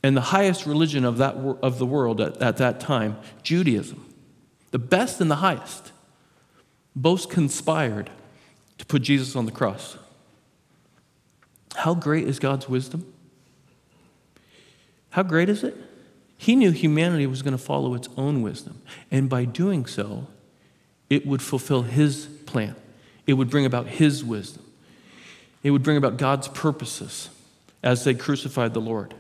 and 0.02 0.16
the 0.16 0.22
highest 0.22 0.66
religion 0.66 1.04
of, 1.04 1.18
that, 1.18 1.35
of 1.62 1.78
the 1.78 1.87
world 1.87 2.20
at, 2.20 2.40
at 2.42 2.57
that 2.57 2.81
time, 2.81 3.18
Judaism, 3.42 4.04
the 4.70 4.78
best 4.78 5.20
and 5.20 5.31
the 5.31 5.37
highest, 5.37 5.92
both 6.94 7.28
conspired 7.28 8.11
to 8.78 8.87
put 8.87 9.02
Jesus 9.02 9.37
on 9.37 9.46
the 9.46 9.52
cross. 9.52 9.96
How 11.76 11.94
great 11.94 12.26
is 12.26 12.38
God's 12.38 12.68
wisdom? 12.68 13.12
How 15.11 15.22
great 15.22 15.48
is 15.48 15.64
it? 15.64 15.76
He 16.37 16.54
knew 16.54 16.70
humanity 16.70 17.26
was 17.26 17.42
going 17.42 17.57
to 17.57 17.62
follow 17.62 17.94
its 17.94 18.09
own 18.16 18.42
wisdom. 18.42 18.81
And 19.11 19.28
by 19.28 19.44
doing 19.44 19.87
so, 19.87 20.28
it 21.11 21.26
would 21.26 21.42
fulfill 21.42 21.83
his 21.83 22.26
plan. 22.46 22.76
It 23.26 23.35
would 23.35 23.50
bring 23.50 23.66
about 23.66 23.87
his 23.87 24.24
wisdom. 24.24 24.64
It 25.62 25.70
would 25.70 25.83
bring 25.83 25.96
about 25.96 26.16
God's 26.16 26.48
purposes 26.48 27.31
as 27.83 28.04
they 28.04 28.14
crucified 28.14 28.74
the 28.74 28.81
Lord. 28.81 29.14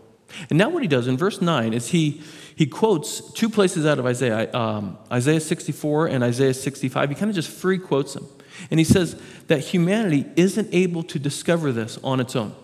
And 0.50 0.58
now, 0.58 0.68
what 0.68 0.82
he 0.82 0.88
does 0.88 1.06
in 1.06 1.16
verse 1.16 1.40
9 1.40 1.72
is 1.72 1.88
he, 1.88 2.22
he 2.54 2.66
quotes 2.66 3.20
two 3.32 3.48
places 3.48 3.86
out 3.86 3.98
of 3.98 4.06
Isaiah 4.06 4.52
um, 4.52 4.98
Isaiah 5.10 5.40
64 5.40 6.08
and 6.08 6.22
Isaiah 6.22 6.54
65. 6.54 7.08
He 7.08 7.14
kind 7.14 7.30
of 7.30 7.34
just 7.34 7.50
free 7.50 7.78
quotes 7.78 8.14
them. 8.14 8.26
And 8.70 8.78
he 8.78 8.84
says 8.84 9.20
that 9.46 9.60
humanity 9.60 10.26
isn't 10.36 10.68
able 10.72 11.02
to 11.04 11.18
discover 11.18 11.72
this 11.72 11.98
on 12.02 12.20
its 12.20 12.34
own. 12.36 12.54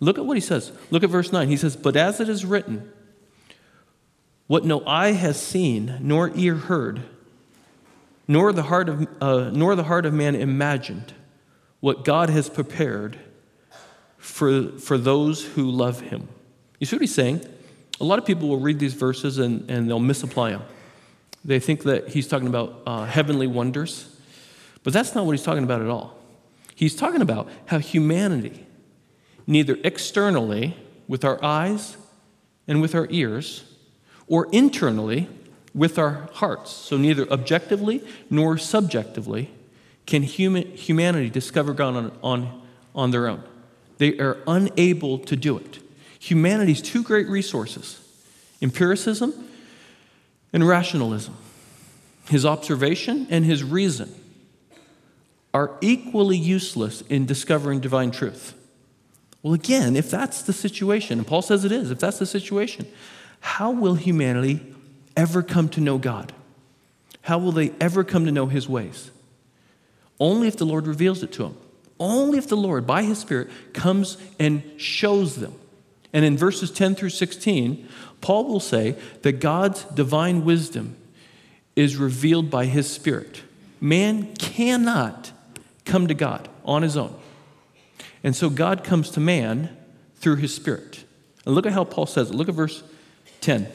Look 0.00 0.18
at 0.18 0.24
what 0.24 0.36
he 0.36 0.40
says. 0.40 0.72
Look 0.90 1.02
at 1.02 1.10
verse 1.10 1.32
9. 1.32 1.48
He 1.48 1.56
says, 1.56 1.76
But 1.76 1.96
as 1.96 2.20
it 2.20 2.28
is 2.28 2.44
written, 2.44 2.92
what 4.46 4.64
no 4.64 4.84
eye 4.86 5.12
has 5.12 5.40
seen, 5.40 5.98
nor 6.00 6.30
ear 6.34 6.54
heard, 6.54 7.02
nor 8.26 8.52
the 8.52 8.64
heart 8.64 8.88
of, 8.88 9.08
uh, 9.20 9.50
nor 9.52 9.74
the 9.74 9.84
heart 9.84 10.06
of 10.06 10.14
man 10.14 10.34
imagined, 10.34 11.12
what 11.80 12.04
God 12.04 12.30
has 12.30 12.48
prepared 12.48 13.18
for, 14.16 14.70
for 14.78 14.98
those 14.98 15.44
who 15.44 15.70
love 15.70 16.00
him. 16.00 16.28
You 16.78 16.86
see 16.86 16.96
what 16.96 17.02
he's 17.02 17.14
saying? 17.14 17.44
A 18.00 18.04
lot 18.04 18.18
of 18.18 18.26
people 18.26 18.48
will 18.48 18.60
read 18.60 18.78
these 18.78 18.94
verses 18.94 19.38
and, 19.38 19.68
and 19.70 19.88
they'll 19.88 19.98
misapply 19.98 20.50
them. 20.50 20.62
They 21.44 21.60
think 21.60 21.84
that 21.84 22.08
he's 22.08 22.28
talking 22.28 22.48
about 22.48 22.82
uh, 22.86 23.04
heavenly 23.04 23.46
wonders, 23.46 24.16
but 24.82 24.92
that's 24.92 25.14
not 25.14 25.26
what 25.26 25.32
he's 25.32 25.44
talking 25.44 25.64
about 25.64 25.80
at 25.80 25.88
all. 25.88 26.16
He's 26.74 26.94
talking 26.94 27.22
about 27.22 27.48
how 27.66 27.78
humanity, 27.78 28.66
neither 29.46 29.78
externally, 29.82 30.76
with 31.08 31.24
our 31.24 31.42
eyes 31.42 31.96
and 32.68 32.80
with 32.82 32.94
our 32.94 33.08
ears, 33.10 33.64
or 34.26 34.46
internally 34.52 35.28
with 35.74 35.98
our 35.98 36.28
hearts. 36.34 36.70
So, 36.70 36.96
neither 36.96 37.28
objectively 37.32 38.04
nor 38.28 38.58
subjectively 38.58 39.50
can 40.06 40.22
human, 40.22 40.70
humanity 40.76 41.30
discover 41.30 41.72
God 41.72 41.96
on, 41.96 42.18
on, 42.22 42.62
on 42.94 43.10
their 43.10 43.26
own. 43.26 43.42
They 43.96 44.18
are 44.18 44.38
unable 44.46 45.18
to 45.20 45.34
do 45.34 45.56
it. 45.56 45.80
Humanity's 46.18 46.82
two 46.82 47.02
great 47.02 47.28
resources 47.28 48.00
empiricism 48.60 49.32
and 50.52 50.66
rationalism, 50.66 51.36
his 52.28 52.44
observation 52.44 53.26
and 53.30 53.44
his 53.44 53.62
reason, 53.62 54.12
are 55.54 55.76
equally 55.80 56.36
useless 56.36 57.02
in 57.02 57.26
discovering 57.26 57.80
divine 57.80 58.10
truth. 58.10 58.54
Well, 59.42 59.54
again, 59.54 59.94
if 59.94 60.10
that's 60.10 60.42
the 60.42 60.52
situation, 60.52 61.18
and 61.18 61.26
Paul 61.26 61.42
says 61.42 61.64
it 61.64 61.72
is, 61.72 61.90
if 61.90 62.00
that's 62.00 62.18
the 62.18 62.26
situation, 62.26 62.86
how 63.40 63.70
will 63.70 63.94
humanity 63.94 64.74
ever 65.16 65.42
come 65.42 65.68
to 65.70 65.80
know 65.80 65.98
God? 65.98 66.32
How 67.22 67.38
will 67.38 67.52
they 67.52 67.72
ever 67.80 68.04
come 68.04 68.24
to 68.24 68.32
know 68.32 68.46
His 68.46 68.68
ways? 68.68 69.10
Only 70.18 70.48
if 70.48 70.56
the 70.56 70.66
Lord 70.66 70.86
reveals 70.86 71.22
it 71.22 71.32
to 71.32 71.44
them. 71.44 71.56
Only 72.00 72.38
if 72.38 72.48
the 72.48 72.56
Lord, 72.56 72.86
by 72.86 73.02
His 73.02 73.18
Spirit, 73.18 73.50
comes 73.72 74.16
and 74.38 74.62
shows 74.76 75.36
them. 75.36 75.54
And 76.12 76.24
in 76.24 76.36
verses 76.36 76.70
10 76.70 76.94
through 76.94 77.10
16, 77.10 77.86
Paul 78.20 78.46
will 78.46 78.60
say 78.60 78.96
that 79.22 79.40
God's 79.40 79.84
divine 79.84 80.44
wisdom 80.44 80.96
is 81.76 81.96
revealed 81.96 82.50
by 82.50 82.66
His 82.66 82.90
Spirit. 82.90 83.42
Man 83.80 84.34
cannot 84.36 85.32
come 85.84 86.06
to 86.08 86.14
God 86.14 86.48
on 86.64 86.82
his 86.82 86.96
own. 86.96 87.14
And 88.22 88.34
so 88.36 88.50
God 88.50 88.84
comes 88.84 89.10
to 89.10 89.20
man 89.20 89.76
through 90.16 90.36
His 90.36 90.54
Spirit. 90.54 91.04
And 91.44 91.54
look 91.54 91.66
at 91.66 91.72
how 91.72 91.84
Paul 91.84 92.06
says 92.06 92.30
it. 92.30 92.34
Look 92.34 92.48
at 92.48 92.54
verse 92.54 92.82
10. 93.40 93.68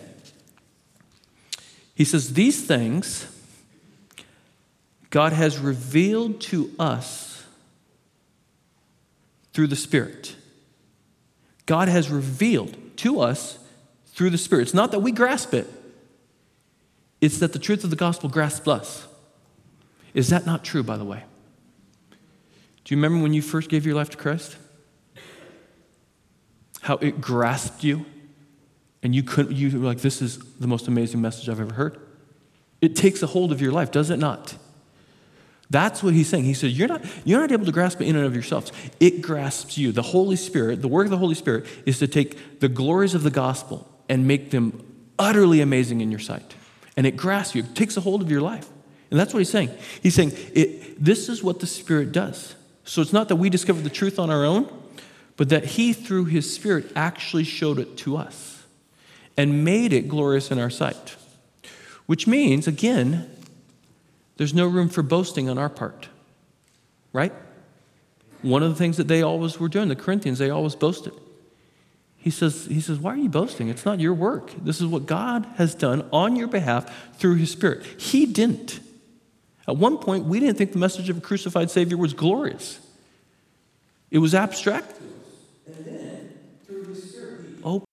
He 1.96 2.06
says, 2.06 2.34
These 2.34 2.66
things 2.66 3.28
God 5.10 5.34
has 5.34 5.60
revealed 5.60 6.42
to 6.42 6.72
us 6.80 7.46
through 9.54 9.68
the 9.68 9.76
Spirit. 9.76 10.36
God 11.66 11.88
has 11.88 12.10
revealed 12.10 12.78
to 12.98 13.20
us 13.20 13.58
through 14.08 14.30
the 14.30 14.38
Spirit. 14.38 14.64
It's 14.64 14.74
not 14.74 14.92
that 14.92 15.00
we 15.00 15.12
grasp 15.12 15.54
it, 15.54 15.68
it's 17.22 17.40
that 17.40 17.54
the 17.54 17.60
truth 17.60 17.84
of 17.84 17.90
the 17.90 17.96
gospel 17.96 18.30
grasps 18.30 18.68
us. 18.68 19.08
Is 20.14 20.30
that 20.30 20.46
not 20.46 20.64
true, 20.64 20.84
by 20.84 20.98
the 20.98 21.06
way? 21.06 21.24
Do 22.84 22.94
you 22.94 22.98
remember 22.98 23.24
when 23.24 23.34
you 23.34 23.42
first 23.42 23.70
gave 23.70 23.86
your 23.86 23.96
life 23.96 24.10
to 24.12 24.18
Christ? 24.18 24.58
How 26.82 26.98
it 26.98 27.22
grasped 27.22 27.84
you? 27.84 28.06
and 29.04 29.14
you 29.14 29.22
couldn't, 29.22 29.56
you 29.56 29.80
were 29.80 29.86
like, 29.86 30.00
this 30.00 30.22
is 30.22 30.40
the 30.56 30.68
most 30.68 30.88
amazing 30.88 31.22
message 31.22 31.50
I've 31.50 31.60
ever 31.60 31.74
heard. 31.74 32.00
It 32.82 32.96
takes 32.96 33.22
a 33.22 33.28
hold 33.28 33.52
of 33.52 33.62
your 33.62 33.74
life, 33.74 33.92
does 33.92 34.10
it 34.10 34.18
not? 34.18 34.56
That's 35.74 36.04
what 36.04 36.14
he's 36.14 36.30
saying. 36.30 36.44
He 36.44 36.54
said, 36.54 36.70
you're 36.70 36.88
not, 36.88 37.04
you're 37.26 37.40
not 37.40 37.52
able 37.52 37.66
to 37.66 37.72
grasp 37.72 38.00
it 38.00 38.06
in 38.06 38.16
and 38.16 38.28
of 38.28 38.36
yourselves. 38.36 38.72
It 39.00 39.24
grasps 39.24 39.76
you. 39.76 39.92
The 39.92 40.04
Holy 40.04 40.36
Spirit, 40.36 40.84
the 40.84 40.88
work 40.88 41.06
of 41.06 41.10
the 41.10 41.18
Holy 41.18 41.34
Spirit 41.34 41.66
is 41.88 41.98
to 41.98 42.08
take 42.08 42.60
the 42.60 42.70
glories 42.70 43.16
of 43.16 43.24
the 43.24 43.32
gospel 43.32 43.92
and 44.08 44.28
make 44.28 44.52
them 44.52 44.86
utterly 45.18 45.62
amazing 45.62 46.02
in 46.02 46.12
your 46.12 46.20
sight. 46.20 46.54
And 46.96 47.08
it 47.08 47.18
grasps 47.18 47.56
you, 47.56 47.64
it 47.64 47.74
takes 47.74 47.98
a 47.98 48.02
hold 48.02 48.22
of 48.22 48.30
your 48.30 48.40
life. 48.40 48.70
And 49.10 49.20
that's 49.20 49.34
what 49.34 49.40
he's 49.40 49.50
saying. 49.50 49.72
He's 50.04 50.14
saying 50.14 50.34
it, 50.54 51.04
this 51.04 51.28
is 51.28 51.44
what 51.44 51.60
the 51.60 51.66
Spirit 51.66 52.12
does. 52.12 52.54
So 52.84 53.02
it's 53.02 53.14
not 53.14 53.28
that 53.30 53.38
we 53.38 53.50
discover 53.50 53.82
the 53.82 53.90
truth 53.90 54.20
on 54.20 54.30
our 54.30 54.46
own, 54.46 54.72
but 55.38 55.50
that 55.50 55.66
he, 55.66 55.94
through 55.94 56.26
his 56.26 56.54
Spirit, 56.54 56.92
actually 56.96 57.46
showed 57.46 57.80
it 57.80 57.98
to 57.98 58.16
us 58.16 58.64
and 59.36 59.66
made 59.66 59.92
it 59.92 60.08
glorious 60.08 60.52
in 60.52 60.60
our 60.60 60.70
sight. 60.70 61.16
Which 62.06 62.28
means, 62.28 62.68
again, 62.68 63.33
there's 64.38 64.54
no 64.54 64.68
room 64.68 64.90
for 64.90 65.04
boasting 65.04 65.50
on 65.50 65.58
our 65.58 65.70
part, 65.70 66.10
right? 67.12 67.34
One 68.42 68.64
of 68.64 68.70
the 68.70 68.76
things 68.76 68.98
that 68.98 69.08
they 69.08 69.22
always 69.22 69.60
were 69.60 69.70
doing, 69.70 69.88
the 69.88 69.96
Corinthians, 69.96 70.40
they 70.40 70.50
always 70.50 70.76
boasted. 70.76 71.14
He 72.18 72.30
says, 72.30 72.68
he 72.68 72.80
says, 72.80 73.00
Why 73.00 73.14
are 73.14 73.18
you 73.18 73.30
boasting? 73.30 73.68
It's 73.68 73.86
not 73.86 74.00
your 74.00 74.14
work. 74.14 74.54
This 74.64 74.80
is 74.80 74.88
what 74.88 75.06
God 75.06 75.46
has 75.56 75.76
done 75.76 76.08
on 76.12 76.36
your 76.36 76.48
behalf 76.48 77.18
through 77.18 77.36
his 77.36 77.52
Spirit. 77.52 77.86
He 77.98 78.26
didn't. 78.26 78.80
At 79.68 79.78
one 79.78 79.98
point, 79.98 80.26
we 80.26 80.40
didn't 80.40 80.58
think 80.58 80.72
the 80.72 80.78
message 80.78 81.10
of 81.10 81.18
a 81.18 81.22
crucified 81.22 81.70
Savior 81.70 81.98
was 81.98 82.14
glorious, 82.14 82.80
it 84.10 84.20
was 84.20 84.34
abstract. 84.34 84.94
And 85.66 85.86
then, 85.86 86.34
through 86.66 86.86
his 86.86 87.12
Spirit, 87.12 87.42
opened. 87.64 87.88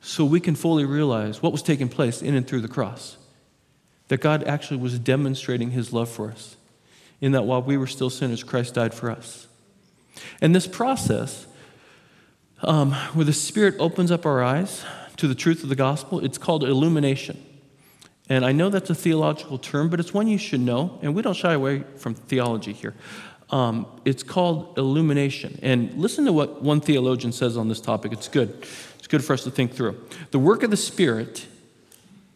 So 0.00 0.24
we 0.24 0.40
can 0.40 0.54
fully 0.54 0.84
realize 0.84 1.42
what 1.42 1.52
was 1.52 1.62
taking 1.62 1.88
place 1.88 2.22
in 2.22 2.34
and 2.34 2.46
through 2.46 2.60
the 2.60 2.68
cross. 2.68 3.16
That 4.08 4.20
God 4.20 4.44
actually 4.44 4.78
was 4.78 4.98
demonstrating 4.98 5.70
his 5.70 5.92
love 5.92 6.08
for 6.08 6.30
us 6.30 6.56
in 7.20 7.32
that 7.32 7.44
while 7.44 7.62
we 7.62 7.76
were 7.76 7.86
still 7.86 8.10
sinners, 8.10 8.42
Christ 8.42 8.74
died 8.74 8.92
for 8.92 9.10
us. 9.10 9.46
And 10.40 10.54
this 10.54 10.66
process, 10.66 11.46
um, 12.62 12.92
where 13.14 13.24
the 13.24 13.32
Spirit 13.32 13.76
opens 13.78 14.10
up 14.10 14.26
our 14.26 14.42
eyes 14.42 14.84
to 15.16 15.28
the 15.28 15.34
truth 15.34 15.62
of 15.62 15.68
the 15.68 15.76
gospel, 15.76 16.22
it's 16.22 16.36
called 16.36 16.64
illumination. 16.64 17.42
And 18.28 18.44
I 18.44 18.52
know 18.52 18.70
that's 18.70 18.90
a 18.90 18.94
theological 18.94 19.58
term, 19.58 19.88
but 19.88 20.00
it's 20.00 20.12
one 20.12 20.26
you 20.26 20.38
should 20.38 20.60
know, 20.60 20.98
and 21.02 21.14
we 21.14 21.22
don't 21.22 21.34
shy 21.34 21.52
away 21.52 21.84
from 21.96 22.14
theology 22.14 22.72
here. 22.72 22.94
Um, 23.50 23.86
it's 24.04 24.22
called 24.22 24.78
illumination. 24.78 25.58
And 25.62 25.94
listen 25.94 26.24
to 26.24 26.32
what 26.32 26.62
one 26.62 26.80
theologian 26.80 27.32
says 27.32 27.56
on 27.56 27.68
this 27.68 27.80
topic. 27.80 28.12
It's 28.12 28.28
good. 28.28 28.66
It's 28.98 29.06
good 29.06 29.22
for 29.22 29.34
us 29.34 29.44
to 29.44 29.50
think 29.50 29.74
through. 29.74 30.02
The 30.30 30.38
work 30.38 30.62
of 30.62 30.70
the 30.70 30.76
Spirit 30.76 31.46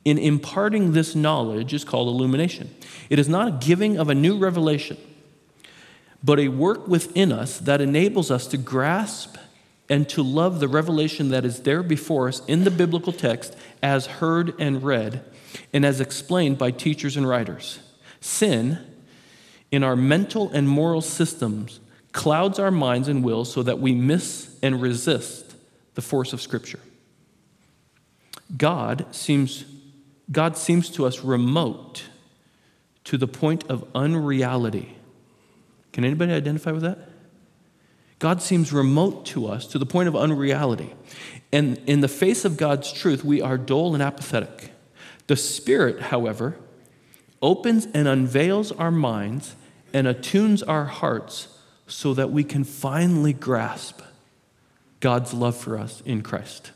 in 0.07 0.19
imparting 0.19 0.93
this 0.93 1.17
knowledge 1.17 1.75
is 1.75 1.83
called 1.83 2.07
illumination. 2.07 2.73
It 3.11 3.19
is 3.19 3.29
not 3.29 3.49
a 3.49 3.67
giving 3.67 3.99
of 3.99 4.09
a 4.09 4.15
new 4.15 4.39
revelation, 4.39 4.97
but 6.23 6.39
a 6.39 6.47
work 6.47 6.87
within 6.87 7.33
us 7.33 7.59
that 7.59 7.81
enables 7.81 8.31
us 8.31 8.47
to 8.47 8.57
grasp 8.57 9.37
and 9.89 10.09
to 10.11 10.23
love 10.23 10.61
the 10.61 10.69
revelation 10.69 11.31
that 11.31 11.45
is 11.45 11.63
there 11.63 11.83
before 11.83 12.29
us 12.29 12.41
in 12.47 12.63
the 12.63 12.71
biblical 12.71 13.13
text 13.13 13.57
as 13.83 14.07
heard 14.07 14.55
and 14.61 14.85
read 14.85 15.25
and 15.73 15.85
as 15.85 16.01
explained 16.01 16.57
by 16.57 16.71
teachers 16.71 17.17
and 17.17 17.29
writers. 17.29 17.81
Sin 18.21 18.79
in 19.73 19.83
our 19.83 19.97
mental 19.97 20.51
and 20.51 20.69
moral 20.69 21.01
systems 21.01 21.81
clouds 22.13 22.61
our 22.61 22.71
minds 22.71 23.09
and 23.09 23.25
wills 23.25 23.53
so 23.53 23.61
that 23.65 23.81
we 23.81 23.93
miss 23.93 24.57
and 24.63 24.81
resist 24.81 25.57
the 25.95 26.03
force 26.03 26.33
of 26.33 26.41
Scripture. 26.41 26.81
God 28.57 29.05
seems 29.11 29.65
God 30.31 30.57
seems 30.57 30.91
to 30.91 31.07
us 31.07 31.21
remote 31.23 32.05
to 33.05 33.17
the 33.17 33.29
point 33.29 33.65
of 33.71 33.89
unreality. 33.95 34.97
Can 35.93 36.05
anybody 36.05 36.33
identify 36.33 36.73
with 36.73 36.83
that? 36.83 36.99
God 38.19 38.43
seems 38.43 38.73
remote 38.73 39.27
to 39.27 39.47
us 39.47 39.67
to 39.69 39.79
the 39.79 39.87
point 39.87 40.09
of 40.09 40.17
unreality. 40.17 40.95
And 41.53 41.79
in 41.87 42.01
the 42.01 42.09
face 42.09 42.45
of 42.45 42.57
God's 42.57 42.93
truth, 42.93 43.25
we 43.25 43.41
are 43.41 43.59
dull 43.59 43.95
and 43.95 44.03
apathetic. 44.03 44.73
The 45.27 45.37
Spirit, 45.37 46.01
however, 46.01 46.57
opens 47.43 47.87
and 47.93 48.09
unveils 48.09 48.73
our 48.73 48.91
minds 48.91 49.55
and 49.93 50.07
attunes 50.07 50.63
our 50.63 50.87
hearts 50.87 51.49
so 51.87 52.15
that 52.15 52.31
we 52.31 52.43
can 52.43 52.65
finally 52.65 53.33
grasp 53.33 54.01
God's 55.01 55.33
love 55.33 55.57
for 55.57 55.79
us 55.79 56.01
in 56.05 56.23
Christ. 56.23 56.73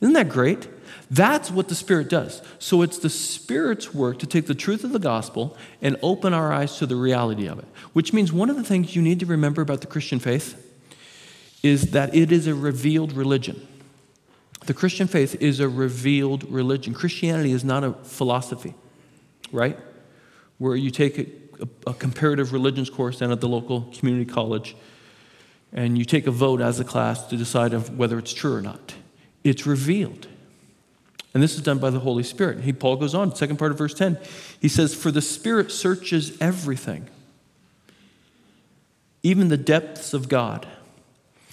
Isn't 0.00 0.14
that 0.14 0.28
great? 0.28 0.68
That's 1.10 1.50
what 1.50 1.68
the 1.68 1.74
Spirit 1.74 2.08
does. 2.08 2.42
So 2.58 2.82
it's 2.82 2.98
the 2.98 3.10
Spirit's 3.10 3.94
work 3.94 4.18
to 4.20 4.26
take 4.26 4.46
the 4.46 4.54
truth 4.54 4.84
of 4.84 4.92
the 4.92 4.98
gospel 4.98 5.56
and 5.80 5.96
open 6.02 6.34
our 6.34 6.52
eyes 6.52 6.78
to 6.78 6.86
the 6.86 6.96
reality 6.96 7.46
of 7.46 7.58
it. 7.58 7.66
Which 7.92 8.12
means 8.12 8.32
one 8.32 8.50
of 8.50 8.56
the 8.56 8.64
things 8.64 8.96
you 8.96 9.02
need 9.02 9.20
to 9.20 9.26
remember 9.26 9.62
about 9.62 9.80
the 9.80 9.86
Christian 9.86 10.18
faith 10.18 10.60
is 11.62 11.92
that 11.92 12.14
it 12.14 12.32
is 12.32 12.46
a 12.46 12.54
revealed 12.54 13.12
religion. 13.12 13.66
The 14.66 14.74
Christian 14.74 15.06
faith 15.06 15.36
is 15.40 15.60
a 15.60 15.68
revealed 15.68 16.50
religion. 16.50 16.94
Christianity 16.94 17.52
is 17.52 17.64
not 17.64 17.84
a 17.84 17.92
philosophy, 17.92 18.74
right? 19.52 19.78
Where 20.58 20.74
you 20.74 20.90
take 20.90 21.18
a, 21.18 21.68
a, 21.86 21.94
comparative 21.94 22.52
religions 22.52 22.88
course 22.88 23.18
down 23.18 23.30
at 23.30 23.40
the 23.40 23.48
local 23.48 23.92
community 23.94 24.30
college 24.30 24.74
and 25.72 25.98
you 25.98 26.04
take 26.04 26.26
a 26.26 26.30
vote 26.30 26.60
as 26.60 26.80
a 26.80 26.84
class 26.84 27.26
to 27.26 27.36
decide 27.36 27.72
whether 27.96 28.18
it's 28.18 28.32
true 28.32 28.54
or 28.54 28.62
not. 28.62 28.94
It's 29.44 29.66
revealed. 29.66 30.26
And 31.34 31.42
this 31.42 31.54
is 31.54 31.62
done 31.62 31.78
by 31.78 31.90
the 31.90 32.00
Holy 32.00 32.22
Spirit. 32.22 32.60
He, 32.60 32.72
Paul 32.72 32.96
goes 32.96 33.14
on, 33.14 33.34
second 33.34 33.58
part 33.58 33.72
of 33.72 33.78
verse 33.78 33.94
10. 33.94 34.18
He 34.60 34.68
says, 34.68 34.94
For 34.94 35.10
the 35.10 35.22
Spirit 35.22 35.70
searches 35.70 36.36
everything, 36.40 37.08
even 39.22 39.48
the 39.48 39.56
depths 39.56 40.14
of 40.14 40.28
God. 40.28 40.66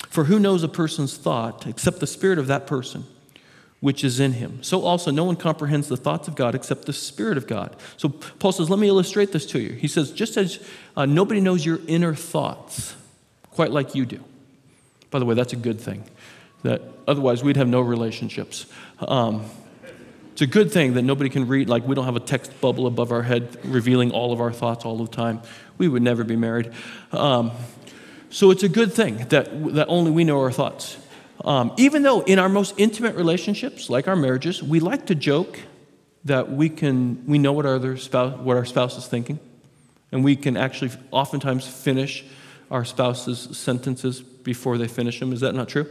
For 0.10 0.25
who 0.25 0.39
knows 0.39 0.63
a 0.63 0.67
person's 0.67 1.17
thought 1.17 1.65
except 1.65 1.99
the 1.99 2.08
Spirit 2.08 2.38
of 2.38 2.47
that 2.47 2.67
person 2.67 3.06
which 3.82 4.04
is 4.04 4.19
in 4.19 4.34
him? 4.34 4.63
So 4.63 4.84
also, 4.84 5.12
no 5.12 5.25
one 5.25 5.36
comprehends 5.36 5.88
the 5.88 5.97
thoughts 5.97 6.27
of 6.27 6.36
God 6.36 6.56
except 6.56 6.86
the 6.86 6.93
Spirit 6.93 7.38
of 7.38 7.47
God. 7.47 7.75
So 7.97 8.10
Paul 8.10 8.54
says, 8.54 8.69
Let 8.69 8.80
me 8.80 8.88
illustrate 8.88 9.32
this 9.32 9.45
to 9.47 9.60
you. 9.60 9.73
He 9.73 9.88
says, 9.88 10.12
Just 10.12 10.38
as 10.38 10.63
uh, 10.95 11.06
nobody 11.06 11.41
knows 11.41 11.65
your 11.65 11.80
inner 11.88 12.15
thoughts 12.15 12.95
quite 13.49 13.71
like 13.71 13.93
you 13.95 14.06
do. 14.06 14.23
By 15.10 15.19
the 15.19 15.25
way, 15.25 15.36
that's 15.36 15.54
a 15.54 15.58
good 15.58 15.82
thing. 15.82 16.06
That 16.63 16.82
otherwise 17.08 17.43
we'd 17.43 17.58
have 17.58 17.67
no 17.67 17.82
relationships. 17.82 18.65
Um, 19.00 19.45
it's 20.32 20.41
a 20.41 20.47
good 20.47 20.71
thing 20.71 20.93
that 20.93 21.02
nobody 21.02 21.30
can 21.30 21.47
read, 21.47 21.67
like, 21.67 21.86
we 21.86 21.93
don't 21.95 22.06
have 22.06 22.15
a 22.15 22.21
text 22.21 22.60
bubble 22.62 22.88
above 22.88 23.12
our 23.12 23.24
head 23.24 23.58
revealing 23.65 24.12
all 24.12 24.32
of 24.32 24.39
our 24.39 24.52
thoughts 24.52 24.86
all 24.86 24.97
the 24.97 25.08
time. 25.08 25.41
We 25.78 25.88
would 25.88 26.02
never 26.02 26.24
be 26.24 26.36
married. 26.36 26.71
Um, 27.12 27.52
so 28.30 28.50
it's 28.52 28.63
a 28.63 28.69
good 28.69 28.93
thing 28.93 29.17
that, 29.30 29.74
that 29.74 29.88
only 29.89 30.12
we 30.12 30.24
know 30.24 30.39
our 30.39 30.52
thoughts. 30.52 30.97
Um, 31.43 31.74
even 31.78 32.04
though 32.04 32.21
in 32.21 32.39
our 32.39 32.50
most 32.50 32.76
intimate 32.78 33.15
relationships, 33.15 33.89
like 33.89 34.08
our 34.08 34.15
marriages, 34.15 34.62
we 34.63 34.80
like 34.80 35.08
to 35.08 35.15
joke 35.15 35.60
that 36.26 36.52
we 36.52 36.69
can 36.69 37.26
we 37.26 37.39
know 37.39 37.52
what 37.52 37.65
our 37.65 37.76
other 37.76 37.97
spouse 37.97 38.39
what 38.39 38.56
our 38.56 38.65
spouse 38.65 38.97
is 38.97 39.08
thinking, 39.08 39.39
and 40.12 40.24
we 40.24 40.36
can 40.36 40.56
actually 40.56 40.91
oftentimes 41.10 41.65
finish 41.65 42.24
our 42.69 42.86
spouse's 42.86 43.58
sentences 43.58 44.21
before 44.21 44.78
they 44.78 44.88
finish 44.88 45.19
them. 45.19 45.34
Is 45.34 45.39
that 45.39 45.56
not 45.56 45.67
true? 45.67 45.88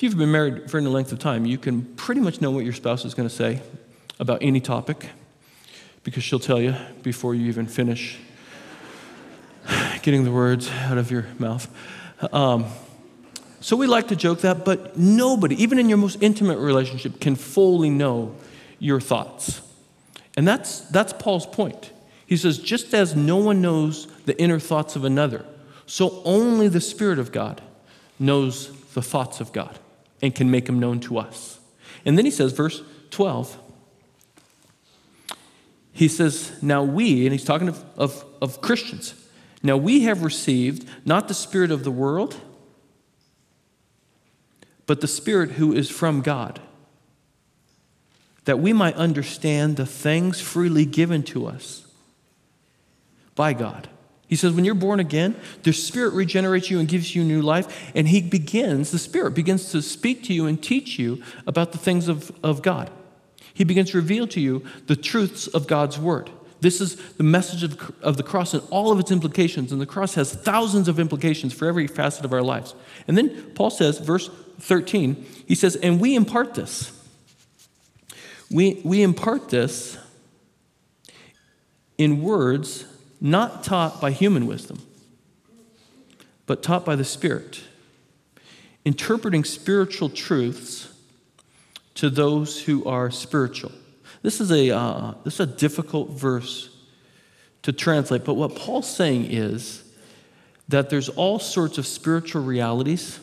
If 0.00 0.04
you've 0.04 0.16
been 0.16 0.32
married 0.32 0.70
for 0.70 0.78
any 0.78 0.86
length 0.86 1.12
of 1.12 1.18
time, 1.18 1.44
you 1.44 1.58
can 1.58 1.82
pretty 1.82 2.22
much 2.22 2.40
know 2.40 2.50
what 2.50 2.64
your 2.64 2.72
spouse 2.72 3.04
is 3.04 3.12
going 3.12 3.28
to 3.28 3.34
say 3.34 3.60
about 4.18 4.38
any 4.40 4.58
topic 4.58 5.10
because 6.04 6.24
she'll 6.24 6.38
tell 6.38 6.58
you 6.58 6.74
before 7.02 7.34
you 7.34 7.48
even 7.48 7.66
finish 7.66 8.16
getting 10.00 10.24
the 10.24 10.30
words 10.30 10.70
out 10.70 10.96
of 10.96 11.10
your 11.10 11.26
mouth. 11.38 11.68
Um, 12.32 12.64
so 13.60 13.76
we 13.76 13.86
like 13.86 14.08
to 14.08 14.16
joke 14.16 14.40
that, 14.40 14.64
but 14.64 14.96
nobody, 14.96 15.62
even 15.62 15.78
in 15.78 15.90
your 15.90 15.98
most 15.98 16.16
intimate 16.22 16.56
relationship, 16.56 17.20
can 17.20 17.36
fully 17.36 17.90
know 17.90 18.34
your 18.78 19.02
thoughts. 19.02 19.60
And 20.34 20.48
that's, 20.48 20.80
that's 20.80 21.12
Paul's 21.12 21.44
point. 21.44 21.92
He 22.24 22.38
says, 22.38 22.58
just 22.58 22.94
as 22.94 23.14
no 23.14 23.36
one 23.36 23.60
knows 23.60 24.06
the 24.24 24.40
inner 24.40 24.60
thoughts 24.60 24.96
of 24.96 25.04
another, 25.04 25.44
so 25.84 26.22
only 26.24 26.68
the 26.68 26.80
Spirit 26.80 27.18
of 27.18 27.32
God 27.32 27.60
knows 28.18 28.72
the 28.94 29.02
thoughts 29.02 29.42
of 29.42 29.52
God 29.52 29.78
and 30.22 30.34
can 30.34 30.50
make 30.50 30.66
them 30.66 30.78
known 30.78 31.00
to 31.00 31.18
us. 31.18 31.58
And 32.04 32.16
then 32.16 32.24
he 32.24 32.30
says, 32.30 32.52
verse 32.52 32.82
12, 33.10 33.58
he 35.92 36.08
says, 36.08 36.62
Now 36.62 36.82
we, 36.82 37.26
and 37.26 37.32
he's 37.32 37.44
talking 37.44 37.68
of, 37.68 37.84
of, 37.96 38.24
of 38.40 38.60
Christians, 38.60 39.14
now 39.62 39.76
we 39.76 40.02
have 40.02 40.22
received 40.22 40.88
not 41.04 41.28
the 41.28 41.34
Spirit 41.34 41.70
of 41.70 41.84
the 41.84 41.90
world, 41.90 42.36
but 44.86 45.00
the 45.00 45.08
Spirit 45.08 45.52
who 45.52 45.72
is 45.72 45.90
from 45.90 46.22
God, 46.22 46.60
that 48.44 48.58
we 48.58 48.72
might 48.72 48.94
understand 48.94 49.76
the 49.76 49.86
things 49.86 50.40
freely 50.40 50.84
given 50.86 51.22
to 51.24 51.46
us 51.46 51.86
by 53.34 53.52
God. 53.52 53.88
He 54.30 54.36
says, 54.36 54.52
when 54.52 54.64
you're 54.64 54.76
born 54.76 55.00
again, 55.00 55.34
the 55.64 55.72
Spirit 55.72 56.14
regenerates 56.14 56.70
you 56.70 56.78
and 56.78 56.88
gives 56.88 57.16
you 57.16 57.24
new 57.24 57.42
life, 57.42 57.90
and 57.96 58.06
He 58.06 58.22
begins, 58.22 58.92
the 58.92 58.98
Spirit 58.98 59.32
begins 59.32 59.72
to 59.72 59.82
speak 59.82 60.22
to 60.24 60.32
you 60.32 60.46
and 60.46 60.62
teach 60.62 61.00
you 61.00 61.20
about 61.48 61.72
the 61.72 61.78
things 61.78 62.06
of, 62.06 62.30
of 62.44 62.62
God. 62.62 62.92
He 63.52 63.64
begins 63.64 63.90
to 63.90 63.96
reveal 63.96 64.28
to 64.28 64.40
you 64.40 64.64
the 64.86 64.94
truths 64.94 65.48
of 65.48 65.66
God's 65.66 65.98
Word. 65.98 66.30
This 66.60 66.80
is 66.80 66.94
the 67.14 67.24
message 67.24 67.64
of, 67.64 67.92
of 68.02 68.16
the 68.18 68.22
cross 68.22 68.54
and 68.54 68.62
all 68.70 68.92
of 68.92 69.00
its 69.00 69.10
implications, 69.10 69.72
and 69.72 69.80
the 69.80 69.86
cross 69.86 70.14
has 70.14 70.32
thousands 70.32 70.86
of 70.86 71.00
implications 71.00 71.52
for 71.52 71.66
every 71.66 71.88
facet 71.88 72.24
of 72.24 72.32
our 72.32 72.42
lives. 72.42 72.76
And 73.08 73.18
then 73.18 73.50
Paul 73.56 73.70
says, 73.70 73.98
verse 73.98 74.30
13, 74.60 75.26
he 75.48 75.56
says, 75.56 75.74
And 75.74 76.00
we 76.00 76.14
impart 76.14 76.54
this. 76.54 76.96
We, 78.48 78.80
we 78.84 79.02
impart 79.02 79.48
this 79.48 79.98
in 81.98 82.22
words 82.22 82.84
not 83.20 83.62
taught 83.62 84.00
by 84.00 84.10
human 84.10 84.46
wisdom, 84.46 84.80
but 86.46 86.62
taught 86.62 86.84
by 86.84 86.96
the 86.96 87.04
Spirit, 87.04 87.60
interpreting 88.84 89.44
spiritual 89.44 90.08
truths 90.08 90.92
to 91.94 92.08
those 92.08 92.62
who 92.62 92.84
are 92.86 93.10
spiritual. 93.10 93.72
This 94.22 94.40
is 94.40 94.50
a, 94.50 94.70
uh, 94.70 95.14
this 95.24 95.34
is 95.34 95.40
a 95.40 95.46
difficult 95.46 96.10
verse 96.10 96.74
to 97.62 97.72
translate, 97.72 98.24
but 98.24 98.34
what 98.34 98.56
Paul's 98.56 98.88
saying 98.88 99.26
is 99.30 99.84
that 100.68 100.88
there's 100.88 101.10
all 101.10 101.38
sorts 101.38 101.76
of 101.76 101.86
spiritual 101.86 102.42
realities, 102.42 103.20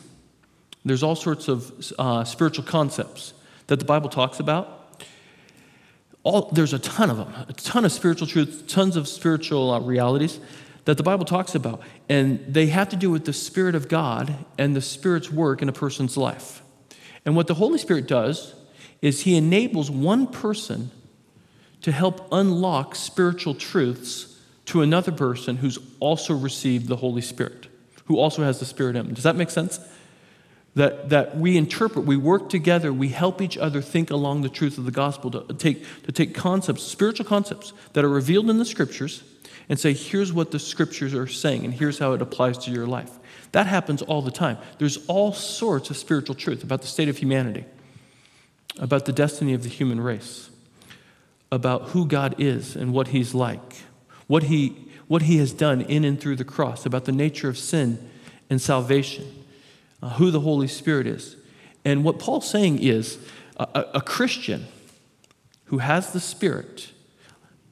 there's 0.84 1.02
all 1.02 1.16
sorts 1.16 1.48
of 1.48 1.92
uh, 1.98 2.22
spiritual 2.22 2.64
concepts 2.64 3.34
that 3.66 3.78
the 3.80 3.84
Bible 3.84 4.08
talks 4.08 4.38
about 4.38 4.77
all, 6.22 6.50
there's 6.52 6.72
a 6.72 6.78
ton 6.78 7.10
of 7.10 7.16
them, 7.16 7.32
a 7.48 7.52
ton 7.52 7.84
of 7.84 7.92
spiritual 7.92 8.26
truths, 8.26 8.62
tons 8.72 8.96
of 8.96 9.08
spiritual 9.08 9.70
uh, 9.70 9.80
realities 9.80 10.40
that 10.84 10.96
the 10.96 11.02
Bible 11.02 11.24
talks 11.24 11.54
about. 11.54 11.82
And 12.08 12.44
they 12.48 12.66
have 12.66 12.88
to 12.90 12.96
do 12.96 13.10
with 13.10 13.24
the 13.24 13.32
Spirit 13.32 13.74
of 13.74 13.88
God 13.88 14.34
and 14.58 14.74
the 14.74 14.80
Spirit's 14.80 15.30
work 15.30 15.62
in 15.62 15.68
a 15.68 15.72
person's 15.72 16.16
life. 16.16 16.62
And 17.24 17.36
what 17.36 17.46
the 17.46 17.54
Holy 17.54 17.78
Spirit 17.78 18.06
does 18.06 18.54
is 19.02 19.22
He 19.22 19.36
enables 19.36 19.90
one 19.90 20.26
person 20.26 20.90
to 21.82 21.92
help 21.92 22.26
unlock 22.32 22.94
spiritual 22.94 23.54
truths 23.54 24.36
to 24.66 24.82
another 24.82 25.12
person 25.12 25.56
who's 25.56 25.78
also 26.00 26.34
received 26.34 26.88
the 26.88 26.96
Holy 26.96 27.22
Spirit, 27.22 27.68
who 28.06 28.18
also 28.18 28.42
has 28.42 28.58
the 28.58 28.66
Spirit 28.66 28.96
in 28.96 29.06
them. 29.06 29.14
Does 29.14 29.24
that 29.24 29.36
make 29.36 29.50
sense? 29.50 29.78
That, 30.78 31.08
that 31.08 31.36
we 31.36 31.56
interpret, 31.56 32.04
we 32.04 32.16
work 32.16 32.48
together, 32.48 32.92
we 32.92 33.08
help 33.08 33.42
each 33.42 33.58
other 33.58 33.82
think 33.82 34.12
along 34.12 34.42
the 34.42 34.48
truth 34.48 34.78
of 34.78 34.84
the 34.84 34.92
gospel, 34.92 35.28
to 35.32 35.40
uh, 35.40 35.52
take, 35.58 35.84
to 36.04 36.12
take 36.12 36.34
concepts, 36.34 36.84
spiritual 36.84 37.26
concepts 37.26 37.72
that 37.94 38.04
are 38.04 38.08
revealed 38.08 38.48
in 38.48 38.58
the 38.58 38.64
scriptures, 38.64 39.24
and 39.68 39.78
say, 39.78 39.92
here's 39.92 40.32
what 40.32 40.52
the 40.52 40.58
scriptures 40.58 41.14
are 41.14 41.26
saying, 41.26 41.64
and 41.64 41.74
here's 41.74 41.98
how 41.98 42.12
it 42.12 42.22
applies 42.22 42.58
to 42.58 42.70
your 42.70 42.86
life. 42.86 43.10
That 43.50 43.66
happens 43.66 44.02
all 44.02 44.22
the 44.22 44.30
time. 44.30 44.56
There's 44.78 45.04
all 45.08 45.32
sorts 45.32 45.90
of 45.90 45.96
spiritual 45.96 46.36
truth 46.36 46.62
about 46.62 46.82
the 46.82 46.86
state 46.86 47.08
of 47.08 47.18
humanity, 47.18 47.64
about 48.78 49.04
the 49.04 49.12
destiny 49.12 49.54
of 49.54 49.64
the 49.64 49.68
human 49.68 50.00
race, 50.00 50.48
about 51.50 51.88
who 51.88 52.06
God 52.06 52.36
is 52.38 52.76
and 52.76 52.92
what 52.92 53.08
He's 53.08 53.34
like, 53.34 53.78
what 54.28 54.44
He, 54.44 54.76
what 55.08 55.22
he 55.22 55.38
has 55.38 55.52
done 55.52 55.80
in 55.80 56.04
and 56.04 56.20
through 56.20 56.36
the 56.36 56.44
cross, 56.44 56.86
about 56.86 57.04
the 57.04 57.12
nature 57.12 57.48
of 57.48 57.58
sin 57.58 57.98
and 58.48 58.60
salvation 58.60 59.37
uh, 60.02 60.10
who 60.10 60.30
the 60.30 60.40
Holy 60.40 60.68
Spirit 60.68 61.06
is. 61.06 61.36
And 61.84 62.04
what 62.04 62.18
Paul's 62.18 62.48
saying 62.48 62.80
is 62.80 63.18
a, 63.56 63.84
a 63.94 64.00
Christian 64.00 64.66
who 65.66 65.78
has 65.78 66.12
the 66.12 66.20
Spirit, 66.20 66.92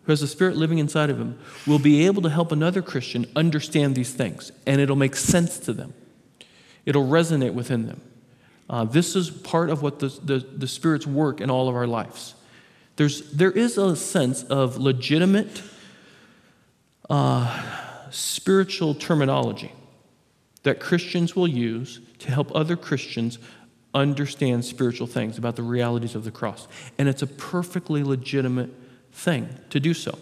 who 0.05 0.13
has 0.13 0.21
the 0.21 0.27
Spirit 0.27 0.57
living 0.57 0.79
inside 0.79 1.11
of 1.11 1.19
him, 1.19 1.39
will 1.67 1.79
be 1.79 2.07
able 2.07 2.23
to 2.23 2.31
help 2.31 2.53
another 2.53 2.83
Christian 2.83 3.27
understand 3.35 3.95
these 3.95 4.13
things, 4.13 4.53
and 4.67 4.81
it'll 4.81 4.97
make 4.97 5.17
sense 5.17 5.59
to 5.61 5.73
them. 5.73 5.95
It'll 6.85 7.07
resonate 7.07 7.55
within 7.55 7.87
them. 7.87 8.01
Uh, 8.69 8.85
this 8.85 9.15
is 9.15 9.31
part 9.31 9.71
of 9.71 9.83
what 9.83 10.01
the, 10.01 10.09
the, 10.09 10.39
the, 10.39 10.67
Spirit's 10.67 11.07
work 11.07 11.41
in 11.41 11.51
all 11.51 11.69
of 11.69 11.77
our 11.77 11.87
lives. 11.87 12.35
There's, 12.97 13.31
there 13.31 13.51
is 13.51 13.79
a 13.79 13.95
sense 13.95 14.43
of 14.45 14.77
legitimate 14.77 15.63
uh, 17.09 17.63
spiritual 18.11 18.95
terminology 18.95 19.73
that 20.65 20.81
Christians 20.81 21.37
will 21.37 21.47
use 21.47 22.01
to 22.27 22.33
help 22.33 22.55
other 22.55 22.77
Christians 22.77 23.39
understand 23.95 24.65
spiritual 24.65 25.07
things 25.07 25.39
about 25.39 25.57
the 25.57 25.63
realities 25.63 26.15
of 26.15 26.25
the 26.25 26.31
cross. 26.31 26.69
And 26.99 27.09
it's 27.09 27.23
a 27.23 27.27
perfectly 27.27 28.03
legitimate 28.03 28.71
thing 29.13 29.49
to 29.71 29.81
do 29.81 29.95
so. 29.95 30.19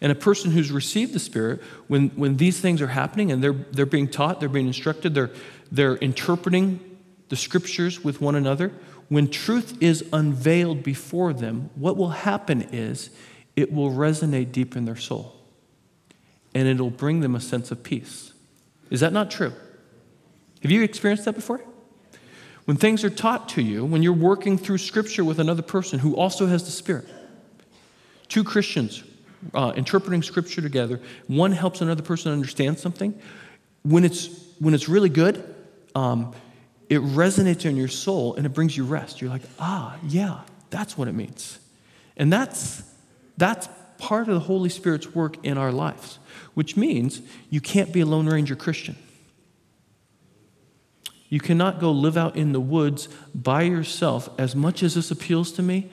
And 0.00 0.12
a 0.12 0.16
person 0.16 0.50
who's 0.50 0.70
received 0.70 1.12
the 1.12 1.18
Spirit, 1.18 1.62
when, 1.86 2.08
when 2.10 2.36
these 2.36 2.60
things 2.60 2.82
are 2.82 2.88
happening 2.88 3.32
and 3.32 3.42
they're, 3.42 3.52
they're 3.52 3.86
being 3.86 4.08
taught, 4.08 4.40
they're 4.40 4.48
being 4.48 4.66
instructed, 4.66 5.14
they're, 5.14 5.30
they're 5.70 5.96
interpreting 5.96 6.80
the 7.28 7.36
scriptures 7.36 8.04
with 8.04 8.20
one 8.20 8.34
another, 8.34 8.72
when 9.08 9.28
truth 9.28 9.80
is 9.80 10.04
unveiled 10.12 10.82
before 10.82 11.32
them, 11.32 11.70
what 11.76 11.96
will 11.96 12.10
happen 12.10 12.62
is 12.72 13.10
it 13.54 13.72
will 13.72 13.90
resonate 13.90 14.52
deep 14.52 14.76
in 14.76 14.84
their 14.84 14.96
soul 14.96 15.34
and 16.54 16.66
it'll 16.66 16.90
bring 16.90 17.20
them 17.20 17.34
a 17.34 17.40
sense 17.40 17.70
of 17.70 17.82
peace. 17.82 18.32
Is 18.90 19.00
that 19.00 19.12
not 19.12 19.30
true? 19.30 19.52
Have 20.66 20.72
you 20.72 20.82
experienced 20.82 21.26
that 21.26 21.34
before? 21.34 21.60
When 22.64 22.76
things 22.76 23.04
are 23.04 23.10
taught 23.10 23.48
to 23.50 23.62
you, 23.62 23.84
when 23.84 24.02
you're 24.02 24.12
working 24.12 24.58
through 24.58 24.78
Scripture 24.78 25.24
with 25.24 25.38
another 25.38 25.62
person 25.62 26.00
who 26.00 26.16
also 26.16 26.48
has 26.48 26.64
the 26.64 26.72
Spirit, 26.72 27.08
two 28.26 28.42
Christians 28.42 29.04
uh, 29.54 29.74
interpreting 29.76 30.24
Scripture 30.24 30.60
together, 30.60 31.00
one 31.28 31.52
helps 31.52 31.82
another 31.82 32.02
person 32.02 32.32
understand 32.32 32.80
something. 32.80 33.16
When 33.84 34.04
it's, 34.04 34.28
when 34.58 34.74
it's 34.74 34.88
really 34.88 35.08
good, 35.08 35.54
um, 35.94 36.34
it 36.88 37.00
resonates 37.00 37.64
in 37.64 37.76
your 37.76 37.86
soul 37.86 38.34
and 38.34 38.44
it 38.44 38.48
brings 38.48 38.76
you 38.76 38.86
rest. 38.86 39.20
You're 39.20 39.30
like, 39.30 39.44
ah, 39.60 39.96
yeah, 40.02 40.40
that's 40.70 40.98
what 40.98 41.06
it 41.06 41.14
means. 41.14 41.60
And 42.16 42.32
that's, 42.32 42.82
that's 43.36 43.68
part 43.98 44.26
of 44.26 44.34
the 44.34 44.40
Holy 44.40 44.70
Spirit's 44.70 45.14
work 45.14 45.36
in 45.44 45.58
our 45.58 45.70
lives, 45.70 46.18
which 46.54 46.76
means 46.76 47.22
you 47.50 47.60
can't 47.60 47.92
be 47.92 48.00
a 48.00 48.06
Lone 48.06 48.26
Ranger 48.26 48.56
Christian. 48.56 48.96
You 51.36 51.40
cannot 51.40 51.80
go 51.80 51.92
live 51.92 52.16
out 52.16 52.34
in 52.34 52.52
the 52.52 52.60
woods 52.60 53.10
by 53.34 53.60
yourself. 53.60 54.30
As 54.38 54.56
much 54.56 54.82
as 54.82 54.94
this 54.94 55.10
appeals 55.10 55.52
to 55.52 55.62
me, 55.62 55.90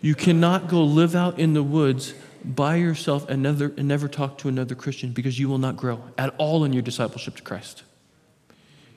you 0.00 0.16
cannot 0.16 0.66
go 0.66 0.82
live 0.82 1.14
out 1.14 1.38
in 1.38 1.52
the 1.52 1.62
woods 1.62 2.12
by 2.44 2.74
yourself 2.74 3.28
and 3.28 3.40
never, 3.40 3.66
and 3.76 3.86
never 3.86 4.08
talk 4.08 4.36
to 4.38 4.48
another 4.48 4.74
Christian 4.74 5.12
because 5.12 5.38
you 5.38 5.48
will 5.48 5.58
not 5.58 5.76
grow 5.76 6.02
at 6.18 6.34
all 6.38 6.64
in 6.64 6.72
your 6.72 6.82
discipleship 6.82 7.36
to 7.36 7.42
Christ. 7.42 7.84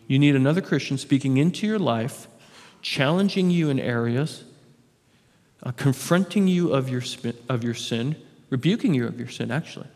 You 0.08 0.17
need 0.17 0.36
another 0.36 0.62
Christian 0.62 0.97
speaking 0.97 1.38
into 1.38 1.67
your 1.67 1.78
life, 1.78 2.28
challenging 2.82 3.52
you 3.52 3.69
in 3.69 3.80
areas, 3.80 4.43
uh, 5.62 5.74
confronting 5.74 6.47
you 6.47 6.74
of 6.74 6.89
your, 6.89 7.04
of 7.47 7.63
your 7.63 7.76
sin, 7.76 8.15
rebuking 8.50 8.95
you 8.95 9.06
of 9.06 9.19
your 9.19 9.30
sin, 9.30 9.52
actually, 9.52 9.89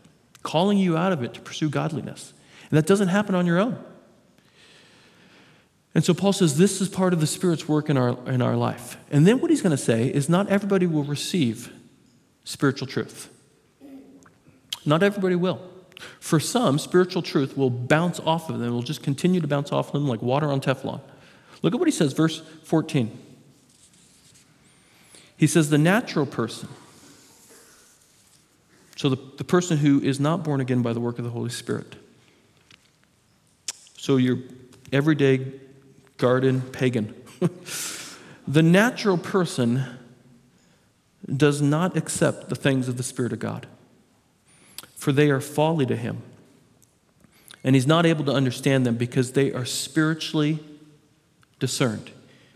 calling 0.44 0.78
you 0.78 0.96
out 0.96 1.10
of 1.10 1.24
it 1.24 1.34
to 1.34 1.40
pursue 1.40 1.68
godliness. 1.68 2.34
And 2.70 2.78
that 2.78 2.86
doesn't 2.86 3.08
happen 3.08 3.34
on 3.34 3.46
your 3.46 3.58
own. 3.58 3.84
And 5.96 6.04
so 6.04 6.12
Paul 6.12 6.34
says 6.34 6.58
this 6.58 6.82
is 6.82 6.90
part 6.90 7.14
of 7.14 7.20
the 7.20 7.26
Spirit's 7.26 7.66
work 7.66 7.88
in 7.88 7.96
our, 7.96 8.18
in 8.28 8.42
our 8.42 8.54
life. 8.54 8.98
And 9.10 9.26
then 9.26 9.40
what 9.40 9.48
he's 9.48 9.62
going 9.62 9.70
to 9.74 9.82
say 9.82 10.08
is 10.08 10.28
not 10.28 10.46
everybody 10.50 10.86
will 10.86 11.04
receive 11.04 11.72
spiritual 12.44 12.86
truth. 12.86 13.30
Not 14.84 15.02
everybody 15.02 15.36
will. 15.36 15.58
For 16.20 16.38
some, 16.38 16.78
spiritual 16.78 17.22
truth 17.22 17.56
will 17.56 17.70
bounce 17.70 18.20
off 18.20 18.50
of 18.50 18.58
them, 18.58 18.68
it 18.68 18.72
will 18.72 18.82
just 18.82 19.02
continue 19.02 19.40
to 19.40 19.48
bounce 19.48 19.72
off 19.72 19.86
of 19.86 19.92
them 19.94 20.06
like 20.06 20.20
water 20.20 20.48
on 20.48 20.60
Teflon. 20.60 21.00
Look 21.62 21.72
at 21.72 21.80
what 21.80 21.88
he 21.88 21.92
says, 21.92 22.12
verse 22.12 22.42
14. 22.64 23.18
He 25.38 25.46
says, 25.46 25.70
The 25.70 25.78
natural 25.78 26.26
person, 26.26 26.68
so 28.96 29.08
the, 29.08 29.16
the 29.38 29.44
person 29.44 29.78
who 29.78 30.02
is 30.02 30.20
not 30.20 30.44
born 30.44 30.60
again 30.60 30.82
by 30.82 30.92
the 30.92 31.00
work 31.00 31.16
of 31.16 31.24
the 31.24 31.30
Holy 31.30 31.48
Spirit. 31.48 31.96
So 33.96 34.18
your 34.18 34.40
everyday 34.92 35.62
garden 36.16 36.60
pagan. 36.60 37.14
the 38.48 38.62
natural 38.62 39.18
person 39.18 39.84
does 41.34 41.60
not 41.60 41.96
accept 41.96 42.48
the 42.48 42.54
things 42.54 42.88
of 42.88 42.96
the 42.96 43.02
Spirit 43.02 43.32
of 43.32 43.38
God, 43.38 43.66
for 44.94 45.12
they 45.12 45.30
are 45.30 45.40
folly 45.40 45.86
to 45.86 45.96
him. 45.96 46.22
And 47.64 47.74
he's 47.74 47.86
not 47.86 48.06
able 48.06 48.24
to 48.26 48.32
understand 48.32 48.86
them 48.86 48.96
because 48.96 49.32
they 49.32 49.52
are 49.52 49.64
spiritually 49.64 50.60
discerned. 51.58 52.12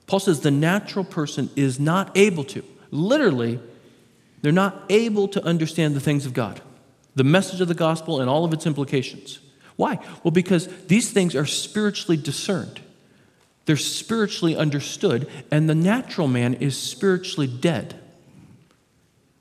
Paul 0.07 0.21
says 0.21 0.41
the 0.41 0.51
natural 0.51 1.05
person 1.05 1.51
is 1.57 1.81
not 1.81 2.17
able 2.17 2.45
to. 2.45 2.63
Literally, 2.91 3.59
they're 4.43 4.53
not 4.53 4.85
able 4.89 5.29
to 5.29 5.45
understand 5.45 5.95
the 5.95 6.01
things 6.01 6.27
of 6.27 6.35
God, 6.35 6.61
the 7.15 7.25
message 7.25 7.61
of 7.61 7.69
the 7.69 7.75
gospel, 7.75 8.21
and 8.21 8.31
all 8.31 8.45
of 8.45 8.53
its 8.53 8.67
implications. 8.67 9.41
Why? 9.77 9.99
Well, 10.23 10.31
because 10.31 10.69
these 10.87 11.11
things 11.11 11.35
are 11.35 11.47
spiritually 11.47 12.17
discerned. 12.17 12.81
They're 13.67 13.77
spiritually 13.77 14.57
understood, 14.57 15.29
and 15.51 15.69
the 15.69 15.75
natural 15.75 16.29
man 16.29 16.55
is 16.55 16.77
spiritually 16.77 17.47
dead. 17.47 18.01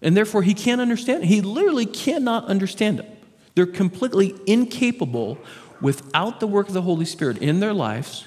And 0.01 0.15
therefore, 0.15 0.43
he 0.43 0.53
can't 0.53 0.81
understand. 0.81 1.25
He 1.25 1.41
literally 1.41 1.85
cannot 1.85 2.45
understand 2.45 2.99
them. 2.99 3.07
They're 3.55 3.65
completely 3.65 4.35
incapable, 4.45 5.37
without 5.81 6.39
the 6.39 6.47
work 6.47 6.67
of 6.67 6.73
the 6.73 6.81
Holy 6.81 7.05
Spirit 7.05 7.37
in 7.39 7.59
their 7.59 7.73
lives, 7.73 8.25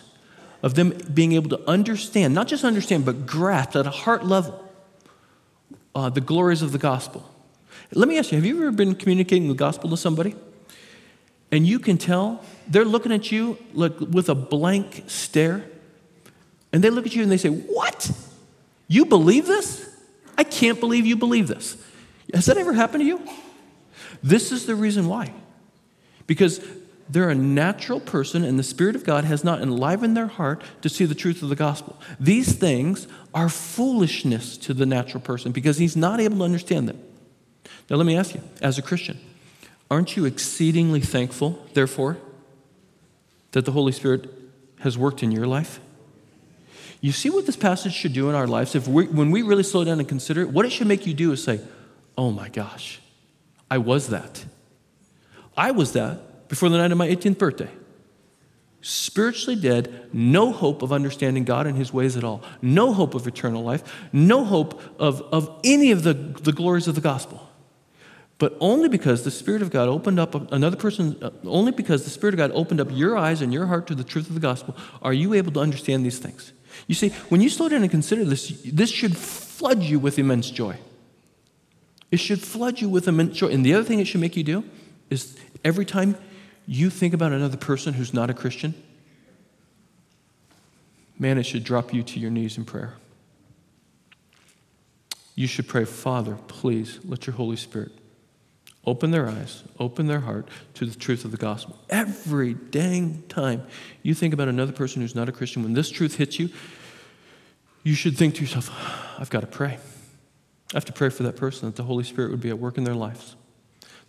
of 0.62 0.74
them 0.74 0.96
being 1.12 1.32
able 1.32 1.50
to 1.50 1.68
understand, 1.68 2.34
not 2.34 2.48
just 2.48 2.64
understand, 2.64 3.04
but 3.04 3.26
grasp 3.26 3.76
at 3.76 3.86
a 3.86 3.90
heart 3.90 4.24
level 4.24 4.62
uh, 5.94 6.08
the 6.08 6.20
glories 6.20 6.62
of 6.62 6.72
the 6.72 6.78
gospel. 6.78 7.28
Let 7.92 8.08
me 8.08 8.18
ask 8.18 8.32
you 8.32 8.38
have 8.38 8.46
you 8.46 8.56
ever 8.56 8.70
been 8.70 8.94
communicating 8.94 9.48
the 9.48 9.54
gospel 9.54 9.90
to 9.90 9.96
somebody? 9.96 10.34
And 11.50 11.66
you 11.66 11.78
can 11.78 11.98
tell 11.98 12.42
they're 12.66 12.84
looking 12.84 13.12
at 13.12 13.30
you 13.30 13.58
like 13.74 13.98
with 14.00 14.28
a 14.28 14.34
blank 14.34 15.04
stare 15.06 15.64
and 16.72 16.82
they 16.82 16.90
look 16.90 17.06
at 17.06 17.14
you 17.14 17.22
and 17.22 17.30
they 17.30 17.36
say, 17.36 17.48
What? 17.48 18.10
You 18.88 19.04
believe 19.04 19.46
this? 19.46 19.88
I 20.36 20.44
can't 20.44 20.80
believe 20.80 21.06
you 21.06 21.16
believe 21.16 21.48
this. 21.48 21.76
Has 22.32 22.46
that 22.46 22.56
ever 22.56 22.72
happened 22.72 23.02
to 23.02 23.06
you? 23.06 23.20
This 24.22 24.52
is 24.52 24.66
the 24.66 24.74
reason 24.74 25.08
why. 25.08 25.32
Because 26.26 26.64
they're 27.08 27.30
a 27.30 27.34
natural 27.34 28.00
person, 28.00 28.42
and 28.44 28.58
the 28.58 28.62
Spirit 28.62 28.96
of 28.96 29.04
God 29.04 29.24
has 29.24 29.44
not 29.44 29.60
enlivened 29.60 30.16
their 30.16 30.28
heart 30.28 30.62
to 30.80 30.88
see 30.88 31.04
the 31.04 31.14
truth 31.14 31.42
of 31.42 31.50
the 31.50 31.56
gospel. 31.56 32.00
These 32.18 32.54
things 32.54 33.06
are 33.34 33.48
foolishness 33.48 34.56
to 34.58 34.72
the 34.72 34.86
natural 34.86 35.20
person 35.20 35.52
because 35.52 35.78
he's 35.78 35.96
not 35.96 36.20
able 36.20 36.38
to 36.38 36.44
understand 36.44 36.88
them. 36.88 37.02
Now, 37.90 37.96
let 37.96 38.06
me 38.06 38.16
ask 38.16 38.34
you, 38.34 38.40
as 38.62 38.78
a 38.78 38.82
Christian, 38.82 39.18
aren't 39.90 40.16
you 40.16 40.24
exceedingly 40.24 41.00
thankful, 41.00 41.66
therefore, 41.74 42.16
that 43.50 43.66
the 43.66 43.72
Holy 43.72 43.92
Spirit 43.92 44.30
has 44.80 44.96
worked 44.96 45.22
in 45.22 45.32
your 45.32 45.46
life? 45.46 45.80
You 47.02 47.10
see 47.10 47.30
what 47.30 47.46
this 47.46 47.56
passage 47.56 47.92
should 47.92 48.12
do 48.12 48.30
in 48.30 48.36
our 48.36 48.46
lives? 48.46 48.76
If 48.76 48.86
we, 48.86 49.08
when 49.08 49.32
we 49.32 49.42
really 49.42 49.64
slow 49.64 49.82
down 49.82 49.98
and 49.98 50.08
consider 50.08 50.40
it, 50.42 50.50
what 50.50 50.64
it 50.64 50.70
should 50.70 50.86
make 50.86 51.04
you 51.04 51.12
do 51.12 51.32
is 51.32 51.42
say, 51.42 51.60
Oh 52.16 52.30
my 52.30 52.48
gosh, 52.48 53.00
I 53.68 53.78
was 53.78 54.08
that. 54.08 54.44
I 55.56 55.72
was 55.72 55.92
that 55.92 56.48
before 56.48 56.68
the 56.68 56.78
night 56.78 56.92
of 56.92 56.98
my 56.98 57.08
18th 57.08 57.38
birthday. 57.38 57.70
Spiritually 58.82 59.60
dead, 59.60 60.10
no 60.12 60.52
hope 60.52 60.82
of 60.82 60.92
understanding 60.92 61.44
God 61.44 61.66
and 61.66 61.76
His 61.76 61.92
ways 61.92 62.16
at 62.16 62.22
all, 62.22 62.42
no 62.60 62.92
hope 62.92 63.14
of 63.14 63.26
eternal 63.26 63.64
life, 63.64 63.82
no 64.12 64.44
hope 64.44 64.80
of, 65.00 65.22
of 65.22 65.60
any 65.64 65.90
of 65.90 66.04
the, 66.04 66.14
the 66.14 66.52
glories 66.52 66.86
of 66.86 66.94
the 66.94 67.00
gospel. 67.00 67.48
But 68.38 68.56
only 68.60 68.88
because 68.88 69.24
the 69.24 69.30
Spirit 69.30 69.62
of 69.62 69.70
God 69.70 69.88
opened 69.88 70.20
up 70.20 70.34
another 70.52 70.76
person, 70.76 71.16
uh, 71.22 71.30
only 71.44 71.72
because 71.72 72.04
the 72.04 72.10
Spirit 72.10 72.34
of 72.34 72.38
God 72.38 72.50
opened 72.52 72.80
up 72.80 72.88
your 72.90 73.16
eyes 73.16 73.40
and 73.40 73.52
your 73.52 73.66
heart 73.66 73.86
to 73.88 73.94
the 73.94 74.04
truth 74.04 74.28
of 74.28 74.34
the 74.34 74.40
gospel, 74.40 74.76
are 75.00 75.12
you 75.12 75.34
able 75.34 75.52
to 75.52 75.60
understand 75.60 76.04
these 76.04 76.18
things. 76.18 76.52
You 76.86 76.94
see, 76.94 77.10
when 77.28 77.40
you 77.40 77.48
slow 77.48 77.68
down 77.68 77.82
and 77.82 77.90
consider 77.90 78.24
this, 78.24 78.48
this 78.64 78.90
should 78.90 79.16
flood 79.16 79.82
you 79.82 79.98
with 79.98 80.18
immense 80.18 80.50
joy. 80.50 80.76
It 82.10 82.18
should 82.18 82.40
flood 82.40 82.80
you 82.80 82.88
with 82.88 83.08
immense 83.08 83.36
joy. 83.36 83.48
And 83.48 83.64
the 83.64 83.74
other 83.74 83.84
thing 83.84 84.00
it 84.00 84.06
should 84.06 84.20
make 84.20 84.36
you 84.36 84.44
do 84.44 84.64
is 85.10 85.36
every 85.64 85.84
time 85.84 86.16
you 86.66 86.90
think 86.90 87.14
about 87.14 87.32
another 87.32 87.56
person 87.56 87.94
who's 87.94 88.12
not 88.12 88.30
a 88.30 88.34
Christian, 88.34 88.74
man, 91.18 91.38
it 91.38 91.44
should 91.44 91.64
drop 91.64 91.94
you 91.94 92.02
to 92.02 92.20
your 92.20 92.30
knees 92.30 92.58
in 92.58 92.64
prayer. 92.64 92.94
You 95.34 95.46
should 95.46 95.66
pray, 95.66 95.84
Father, 95.84 96.36
please 96.48 97.00
let 97.04 97.26
your 97.26 97.34
Holy 97.34 97.56
Spirit 97.56 97.92
Open 98.84 99.12
their 99.12 99.28
eyes, 99.28 99.62
open 99.78 100.06
their 100.06 100.20
heart 100.20 100.48
to 100.74 100.84
the 100.84 100.98
truth 100.98 101.24
of 101.24 101.30
the 101.30 101.36
gospel. 101.36 101.78
Every 101.88 102.54
dang 102.54 103.22
time 103.28 103.64
you 104.02 104.12
think 104.12 104.34
about 104.34 104.48
another 104.48 104.72
person 104.72 105.02
who's 105.02 105.14
not 105.14 105.28
a 105.28 105.32
Christian, 105.32 105.62
when 105.62 105.72
this 105.72 105.88
truth 105.88 106.16
hits 106.16 106.40
you, 106.40 106.50
you 107.84 107.94
should 107.94 108.16
think 108.16 108.34
to 108.36 108.40
yourself, 108.40 108.70
I've 109.18 109.30
got 109.30 109.40
to 109.40 109.46
pray. 109.46 109.78
I 110.72 110.76
have 110.76 110.84
to 110.86 110.92
pray 110.92 111.10
for 111.10 111.22
that 111.24 111.36
person 111.36 111.66
that 111.66 111.76
the 111.76 111.84
Holy 111.84 112.02
Spirit 112.02 112.30
would 112.30 112.40
be 112.40 112.48
at 112.48 112.58
work 112.58 112.76
in 112.76 112.84
their 112.84 112.94
lives. 112.94 113.36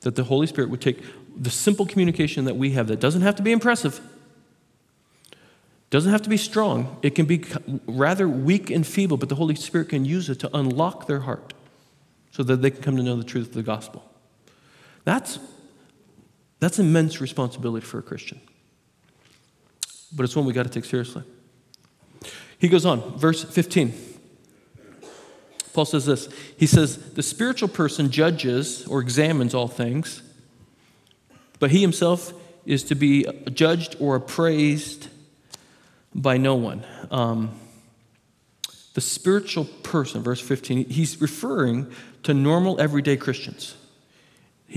That 0.01 0.15
the 0.15 0.23
Holy 0.23 0.47
Spirit 0.47 0.69
would 0.69 0.81
take 0.81 1.03
the 1.35 1.49
simple 1.49 1.85
communication 1.85 2.45
that 2.45 2.55
we 2.55 2.71
have 2.71 2.87
that 2.87 2.99
doesn't 2.99 3.21
have 3.21 3.35
to 3.35 3.43
be 3.43 3.51
impressive, 3.51 3.99
doesn't 5.89 6.11
have 6.11 6.23
to 6.23 6.29
be 6.29 6.37
strong, 6.37 6.97
it 7.03 7.13
can 7.13 7.25
be 7.27 7.45
rather 7.85 8.27
weak 8.27 8.71
and 8.71 8.87
feeble, 8.87 9.17
but 9.17 9.29
the 9.29 9.35
Holy 9.35 9.55
Spirit 9.55 9.89
can 9.89 10.05
use 10.05 10.29
it 10.29 10.39
to 10.39 10.57
unlock 10.57 11.05
their 11.05 11.19
heart 11.19 11.53
so 12.31 12.41
that 12.41 12.63
they 12.63 12.71
can 12.71 12.81
come 12.81 12.97
to 12.97 13.03
know 13.03 13.15
the 13.15 13.23
truth 13.23 13.49
of 13.49 13.53
the 13.53 13.63
gospel. 13.63 14.03
That's, 15.03 15.39
that's 16.59 16.79
immense 16.79 17.19
responsibility 17.19 17.85
for 17.85 17.99
a 17.99 18.03
Christian. 18.03 18.39
But 20.15 20.23
it's 20.23 20.35
one 20.35 20.45
we 20.45 20.53
got 20.53 20.63
to 20.63 20.69
take 20.69 20.85
seriously. 20.85 21.23
He 22.57 22.69
goes 22.69 22.85
on, 22.85 23.17
verse 23.17 23.43
15. 23.43 23.93
Paul 25.73 25.85
says 25.85 26.05
this 26.05 26.29
He 26.57 26.67
says, 26.67 26.97
The 27.13 27.23
spiritual 27.23 27.69
person 27.69 28.11
judges 28.11 28.87
or 28.87 29.01
examines 29.01 29.53
all 29.53 29.67
things, 29.67 30.21
but 31.59 31.71
he 31.71 31.81
himself 31.81 32.33
is 32.65 32.83
to 32.85 32.95
be 32.95 33.25
judged 33.53 33.95
or 33.99 34.15
appraised 34.15 35.09
by 36.15 36.37
no 36.37 36.55
one. 36.55 36.85
Um, 37.11 37.59
the 38.93 39.01
spiritual 39.01 39.65
person, 39.65 40.21
verse 40.21 40.39
15, 40.39 40.89
he's 40.89 41.19
referring 41.19 41.91
to 42.21 42.33
normal, 42.33 42.79
everyday 42.79 43.17
Christians. 43.17 43.75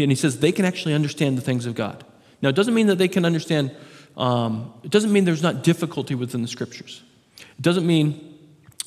And 0.02 0.12
he 0.12 0.16
says 0.16 0.40
they 0.40 0.52
can 0.52 0.64
actually 0.64 0.94
understand 0.94 1.38
the 1.38 1.42
things 1.42 1.66
of 1.66 1.74
God. 1.74 2.04
Now, 2.42 2.50
it 2.50 2.54
doesn't 2.54 2.74
mean 2.74 2.86
that 2.88 2.98
they 2.98 3.08
can 3.08 3.24
understand, 3.24 3.74
um, 4.16 4.74
it 4.82 4.90
doesn't 4.90 5.12
mean 5.12 5.24
there's 5.24 5.42
not 5.42 5.62
difficulty 5.62 6.14
within 6.14 6.42
the 6.42 6.48
scriptures. 6.48 7.02
It 7.38 7.62
doesn't 7.62 7.86
mean 7.86 8.38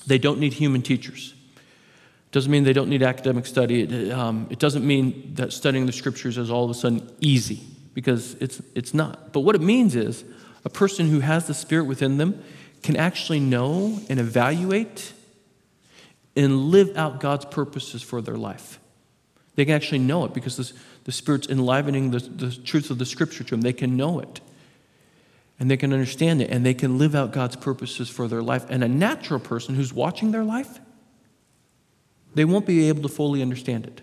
they 0.06 0.18
don't 0.18 0.40
need 0.40 0.54
human 0.54 0.82
teachers. 0.82 1.34
It 1.56 2.32
doesn't 2.32 2.52
mean 2.52 2.64
they 2.64 2.74
don't 2.74 2.90
need 2.90 3.02
academic 3.02 3.46
study. 3.48 3.84
It, 3.84 4.12
um, 4.12 4.48
it 4.52 4.60
doesn't 4.60 4.86
mean 4.86 5.34
that 5.36 5.52
studying 5.52 5.88
the 5.88 5.92
scriptures 5.92 6.38
is 6.38 6.52
all 6.52 6.64
of 6.64 6.70
a 6.70 6.76
sudden 6.76 7.12
easy, 7.20 7.62
because 7.94 8.36
it's, 8.36 8.62
it's 8.76 8.94
not. 8.94 9.34
But 9.34 9.42
what 9.42 9.56
it 9.56 9.62
means 9.62 9.96
is 9.96 10.24
a 10.64 10.70
person 10.70 11.10
who 11.10 11.22
has 11.22 11.48
the 11.48 11.54
Spirit 11.54 11.86
within 11.86 12.18
them 12.18 12.44
can 12.84 12.96
actually 12.96 13.40
know 13.40 14.00
and 14.10 14.20
evaluate 14.20 15.14
and 16.36 16.66
live 16.66 16.96
out 16.96 17.20
God's 17.20 17.46
purposes 17.46 18.02
for 18.02 18.22
their 18.22 18.38
life. 18.38 18.80
They 19.56 19.66
can 19.66 19.74
actually 19.74 20.00
know 20.00 20.24
it 20.26 20.34
because 20.34 20.56
this, 20.56 20.74
the 21.10 21.14
Spirit's 21.14 21.48
enlivening 21.48 22.12
the, 22.12 22.20
the 22.20 22.52
truth 22.52 22.92
of 22.92 23.00
the 23.00 23.06
Scripture 23.06 23.44
to 23.44 23.50
them. 23.50 23.62
They 23.62 23.74
can 23.74 23.98
know 23.98 24.20
it. 24.20 24.42
And 25.60 25.70
they 25.70 25.76
can 25.76 25.92
understand 25.92 26.40
it. 26.40 26.52
And 26.52 26.64
they 26.64 26.76
can 26.76 27.00
live 27.00 27.16
out 27.16 27.32
God's 27.32 27.56
purposes 27.56 28.10
for 28.10 28.28
their 28.28 28.44
life. 28.44 28.68
And 28.70 28.84
a 28.84 28.88
natural 28.88 29.40
person 29.40 29.74
who's 29.74 29.92
watching 29.92 30.30
their 30.30 30.44
life, 30.44 30.80
they 32.36 32.46
won't 32.46 32.68
be 32.68 32.90
able 32.90 33.02
to 33.02 33.08
fully 33.08 33.42
understand 33.42 33.88
it. 33.88 34.02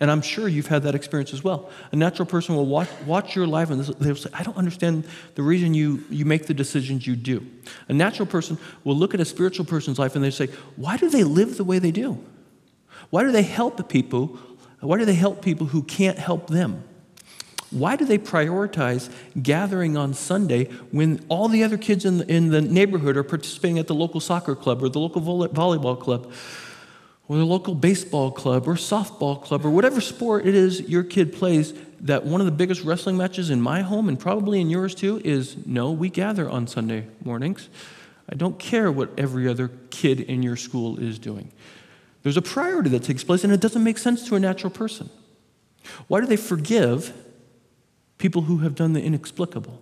And 0.00 0.10
I'm 0.10 0.20
sure 0.20 0.48
you've 0.48 0.66
had 0.66 0.82
that 0.82 0.96
experience 0.96 1.32
as 1.32 1.44
well. 1.44 1.70
A 1.92 1.96
natural 1.96 2.26
person 2.26 2.56
will 2.56 2.66
watch, 2.66 2.88
watch 3.06 3.36
your 3.36 3.46
life 3.46 3.70
and 3.70 3.84
they'll 3.84 4.16
say, 4.16 4.30
I 4.34 4.42
don't 4.42 4.56
understand 4.56 5.06
the 5.36 5.44
reason 5.44 5.74
you, 5.74 6.02
you 6.10 6.24
make 6.24 6.46
the 6.46 6.54
decisions 6.54 7.06
you 7.06 7.14
do. 7.14 7.46
A 7.86 7.92
natural 7.92 8.26
person 8.26 8.58
will 8.82 8.96
look 8.96 9.14
at 9.14 9.20
a 9.20 9.24
spiritual 9.24 9.64
person's 9.64 10.00
life 10.00 10.16
and 10.16 10.24
they 10.24 10.32
say, 10.32 10.48
Why 10.74 10.96
do 10.96 11.08
they 11.08 11.22
live 11.22 11.56
the 11.56 11.62
way 11.62 11.78
they 11.78 11.92
do? 11.92 12.18
Why 13.10 13.22
do 13.22 13.30
they 13.30 13.42
help 13.42 13.88
people 13.88 14.40
why 14.80 14.98
do 14.98 15.04
they 15.04 15.14
help 15.14 15.42
people 15.42 15.66
who 15.68 15.82
can't 15.82 16.18
help 16.18 16.48
them? 16.48 16.84
Why 17.70 17.96
do 17.96 18.04
they 18.04 18.18
prioritize 18.18 19.12
gathering 19.42 19.96
on 19.96 20.14
Sunday 20.14 20.66
when 20.92 21.24
all 21.28 21.48
the 21.48 21.64
other 21.64 21.76
kids 21.76 22.04
in 22.04 22.18
the, 22.18 22.32
in 22.32 22.50
the 22.50 22.60
neighborhood 22.60 23.16
are 23.16 23.24
participating 23.24 23.78
at 23.78 23.88
the 23.88 23.94
local 23.94 24.20
soccer 24.20 24.54
club 24.54 24.82
or 24.82 24.88
the 24.88 25.00
local 25.00 25.20
volleyball 25.20 25.98
club 25.98 26.32
or 27.28 27.36
the 27.36 27.44
local 27.44 27.74
baseball 27.74 28.30
club 28.30 28.68
or 28.68 28.74
softball 28.74 29.42
club 29.42 29.64
or 29.66 29.70
whatever 29.70 30.00
sport 30.00 30.46
it 30.46 30.54
is 30.54 30.80
your 30.82 31.02
kid 31.02 31.32
plays? 31.32 31.74
That 32.00 32.24
one 32.24 32.40
of 32.40 32.44
the 32.44 32.52
biggest 32.52 32.84
wrestling 32.84 33.16
matches 33.16 33.50
in 33.50 33.60
my 33.60 33.82
home 33.82 34.08
and 34.08 34.20
probably 34.20 34.60
in 34.60 34.70
yours 34.70 34.94
too 34.94 35.20
is 35.24 35.56
no, 35.66 35.90
we 35.90 36.08
gather 36.08 36.48
on 36.48 36.66
Sunday 36.66 37.06
mornings. 37.24 37.68
I 38.28 38.36
don't 38.36 38.58
care 38.58 38.92
what 38.92 39.10
every 39.18 39.48
other 39.48 39.70
kid 39.90 40.20
in 40.20 40.42
your 40.42 40.56
school 40.56 40.98
is 40.98 41.18
doing. 41.18 41.52
There's 42.26 42.36
a 42.36 42.42
priority 42.42 42.90
that 42.90 43.04
takes 43.04 43.22
place, 43.22 43.44
and 43.44 43.52
it 43.52 43.60
doesn't 43.60 43.84
make 43.84 43.98
sense 43.98 44.26
to 44.26 44.34
a 44.34 44.40
natural 44.40 44.70
person. 44.70 45.10
Why 46.08 46.20
do 46.20 46.26
they 46.26 46.36
forgive 46.36 47.12
people 48.18 48.42
who 48.42 48.58
have 48.58 48.74
done 48.74 48.94
the 48.94 49.00
inexplicable? 49.00 49.80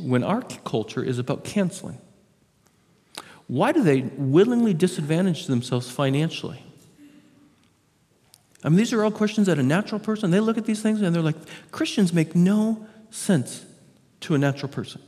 When 0.00 0.24
our 0.24 0.42
culture 0.64 1.04
is 1.04 1.20
about 1.20 1.44
canceling, 1.44 1.98
why 3.46 3.70
do 3.70 3.84
they 3.84 4.00
willingly 4.16 4.74
disadvantage 4.74 5.46
themselves 5.46 5.88
financially? 5.88 6.64
I 8.64 8.70
mean, 8.70 8.78
these 8.78 8.92
are 8.92 9.04
all 9.04 9.12
questions 9.12 9.46
that 9.46 9.60
a 9.60 9.62
natural 9.62 10.00
person, 10.00 10.32
they 10.32 10.40
look 10.40 10.58
at 10.58 10.64
these 10.64 10.82
things 10.82 11.02
and 11.02 11.14
they're 11.14 11.22
like, 11.22 11.36
Christians 11.70 12.12
make 12.12 12.34
no 12.34 12.84
sense 13.12 13.64
to 14.22 14.34
a 14.34 14.38
natural 14.38 14.72
person. 14.72 15.00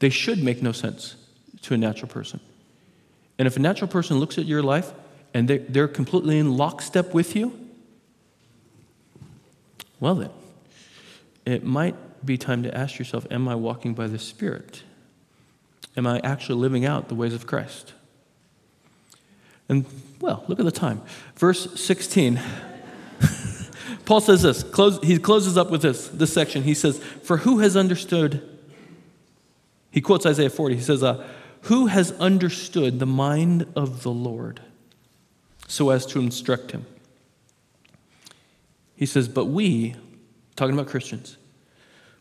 They 0.00 0.10
should 0.10 0.44
make 0.44 0.62
no 0.62 0.72
sense 0.72 1.16
to 1.62 1.72
a 1.72 1.78
natural 1.78 2.10
person. 2.10 2.40
And 3.38 3.46
if 3.46 3.56
a 3.56 3.60
natural 3.60 3.88
person 3.88 4.18
looks 4.18 4.38
at 4.38 4.44
your 4.44 4.62
life 4.62 4.92
and 5.32 5.48
they're, 5.48 5.58
they're 5.58 5.88
completely 5.88 6.38
in 6.38 6.56
lockstep 6.56 7.12
with 7.12 7.34
you, 7.34 7.58
well, 10.00 10.14
then, 10.14 10.30
it 11.44 11.64
might 11.64 11.94
be 12.24 12.38
time 12.38 12.62
to 12.62 12.76
ask 12.76 12.98
yourself 12.98 13.26
Am 13.30 13.48
I 13.48 13.54
walking 13.54 13.94
by 13.94 14.06
the 14.06 14.18
Spirit? 14.18 14.82
Am 15.96 16.06
I 16.06 16.20
actually 16.20 16.60
living 16.60 16.84
out 16.84 17.08
the 17.08 17.14
ways 17.14 17.34
of 17.34 17.46
Christ? 17.46 17.92
And, 19.68 19.86
well, 20.20 20.44
look 20.48 20.58
at 20.58 20.64
the 20.64 20.72
time. 20.72 21.00
Verse 21.36 21.80
16. 21.80 22.40
Paul 24.04 24.20
says 24.20 24.42
this. 24.42 24.62
Close, 24.62 24.98
he 25.02 25.18
closes 25.18 25.56
up 25.56 25.70
with 25.70 25.82
this, 25.82 26.08
this 26.08 26.32
section. 26.32 26.64
He 26.64 26.74
says, 26.74 26.98
For 26.98 27.38
who 27.38 27.60
has 27.60 27.76
understood? 27.76 28.42
He 29.90 30.00
quotes 30.00 30.26
Isaiah 30.26 30.50
40. 30.50 30.74
He 30.74 30.82
says, 30.82 31.02
uh, 31.02 31.24
who 31.64 31.86
has 31.86 32.12
understood 32.12 32.98
the 32.98 33.06
mind 33.06 33.66
of 33.74 34.02
the 34.02 34.10
Lord 34.10 34.60
so 35.66 35.90
as 35.90 36.06
to 36.06 36.20
instruct 36.20 36.72
him? 36.72 36.86
He 38.96 39.06
says, 39.06 39.28
But 39.28 39.46
we, 39.46 39.96
talking 40.56 40.74
about 40.74 40.88
Christians, 40.88 41.36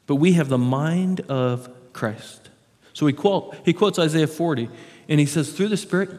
but 0.08 0.16
we 0.16 0.34
have 0.34 0.50
the 0.50 0.58
mind 0.58 1.22
of 1.22 1.70
Christ. 1.94 2.50
So 2.94 3.06
he, 3.08 3.14
quote, 3.14 3.56
he 3.66 3.74
quotes 3.74 4.00
Isaiah 4.00 4.28
40, 4.28 4.70
and 5.10 5.20
he 5.20 5.26
says, 5.26 5.52
Through 5.52 5.70
the 5.70 5.78
Spirit, 5.78 6.10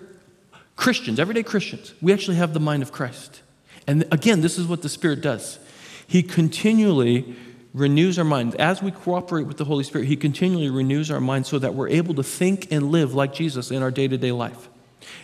Christians, 0.77 1.19
everyday 1.19 1.43
Christians, 1.43 1.95
we 2.03 2.13
actually 2.13 2.37
have 2.37 2.53
the 2.53 2.61
mind 2.61 2.83
of 2.83 2.93
Christ. 2.93 3.43
And 3.87 4.05
again, 4.11 4.41
this 4.41 4.59
is 4.59 4.67
what 4.67 4.83
the 4.83 4.89
Spirit 4.89 5.21
does. 5.21 5.59
He 6.07 6.23
continually 6.23 7.37
renews 7.75 8.19
our 8.19 8.25
mind. 8.25 8.55
As 8.55 8.81
we 8.81 8.93
cooperate 8.93 9.43
with 9.43 9.59
the 9.59 9.65
Holy 9.65 9.85
Spirit, 9.85 10.07
He 10.07 10.17
continually 10.17 10.71
renews 10.71 11.11
our 11.11 11.21
mind 11.21 11.47
so 11.47 11.59
that 11.59 11.75
we're 11.75 11.89
able 11.89 12.15
to 12.15 12.23
think 12.23 12.71
and 12.71 12.91
live 12.91 13.13
like 13.13 13.35
Jesus 13.35 13.71
in 13.71 13.83
our 13.83 13.91
day 13.91 14.09
to 14.09 14.17
day 14.17 14.33
life. 14.33 14.69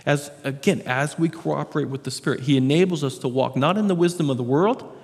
As 0.05 0.31
again, 0.45 0.83
as 0.85 1.19
we 1.19 1.29
cooperate 1.29 1.89
with 1.89 2.03
the 2.03 2.11
Spirit, 2.11 2.41
He 2.41 2.57
enables 2.57 3.03
us 3.03 3.17
to 3.19 3.29
walk 3.29 3.57
not 3.57 3.79
in 3.79 3.87
the 3.87 3.95
wisdom 3.95 4.29
of 4.29 4.37
the 4.37 4.43
world, 4.43 4.99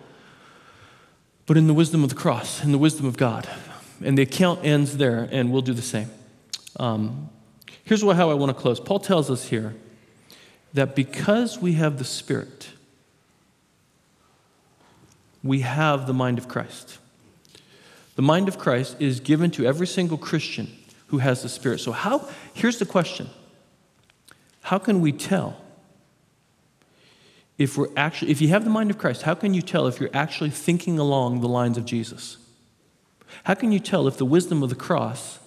but 1.47 1.57
in 1.57 1.69
the 1.69 1.75
wisdom 1.75 2.03
of 2.03 2.11
the 2.11 2.17
cross, 2.17 2.63
in 2.63 2.73
the 2.73 2.79
wisdom 2.79 3.07
of 3.07 3.17
God. 3.17 3.49
And 4.05 4.19
the 4.19 4.23
account 4.23 4.65
ends 4.65 4.97
there, 4.99 5.27
and 5.31 5.53
we'll 5.53 5.63
do 5.63 5.73
the 5.73 5.81
same. 5.81 6.11
Um, 6.79 7.31
here's 7.85 8.05
what, 8.05 8.17
how 8.17 8.31
I 8.31 8.35
want 8.35 8.55
to 8.55 8.61
close. 8.61 8.81
Paul 8.81 8.99
tells 8.99 9.31
us 9.31 9.47
here 9.47 9.75
that 10.75 10.95
because 10.95 11.59
we 11.59 11.75
have 11.75 11.97
the 11.97 12.05
Spirit, 12.05 12.69
we 15.43 15.61
have 15.61 16.07
the 16.07 16.13
mind 16.13 16.37
of 16.37 16.49
Christ. 16.49 16.99
The 18.17 18.23
mind 18.23 18.49
of 18.49 18.59
Christ 18.59 18.97
is 18.99 19.21
given 19.21 19.51
to 19.53 19.67
every 19.67 19.87
single 19.87 20.19
Christian 20.19 20.69
who 21.09 21.19
has 21.19 21.43
the 21.43 21.49
Spirit. 21.49 21.81
So, 21.81 21.93
how, 21.93 22.29
here's 22.55 22.79
the 22.79 22.87
question 22.87 23.29
How 24.63 24.79
can 24.79 25.01
we 25.01 25.13
tell 25.13 25.57
if 27.59 27.79
we're 27.79 27.89
actually, 27.97 28.31
if 28.31 28.41
you 28.41 28.49
have 28.49 28.65
the 28.65 28.71
mind 28.71 28.91
of 28.91 28.99
Christ, 28.99 29.23
how 29.23 29.35
can 29.35 29.55
you 29.55 29.63
tell 29.63 29.87
if 29.87 30.01
you're 30.01 30.11
actually 30.13 30.51
thinking 30.51 30.99
along 30.99 31.41
the 31.41 31.49
lines 31.49 31.79
of 31.79 31.85
Jesus? 31.85 32.39
How 33.45 33.55
can 33.55 33.73
you 33.73 33.81
tell 33.81 34.07
if 34.09 34.17
the 34.17 34.25
wisdom 34.25 34.63
of 34.63 34.71
the 34.71 34.77
cross 34.77 35.39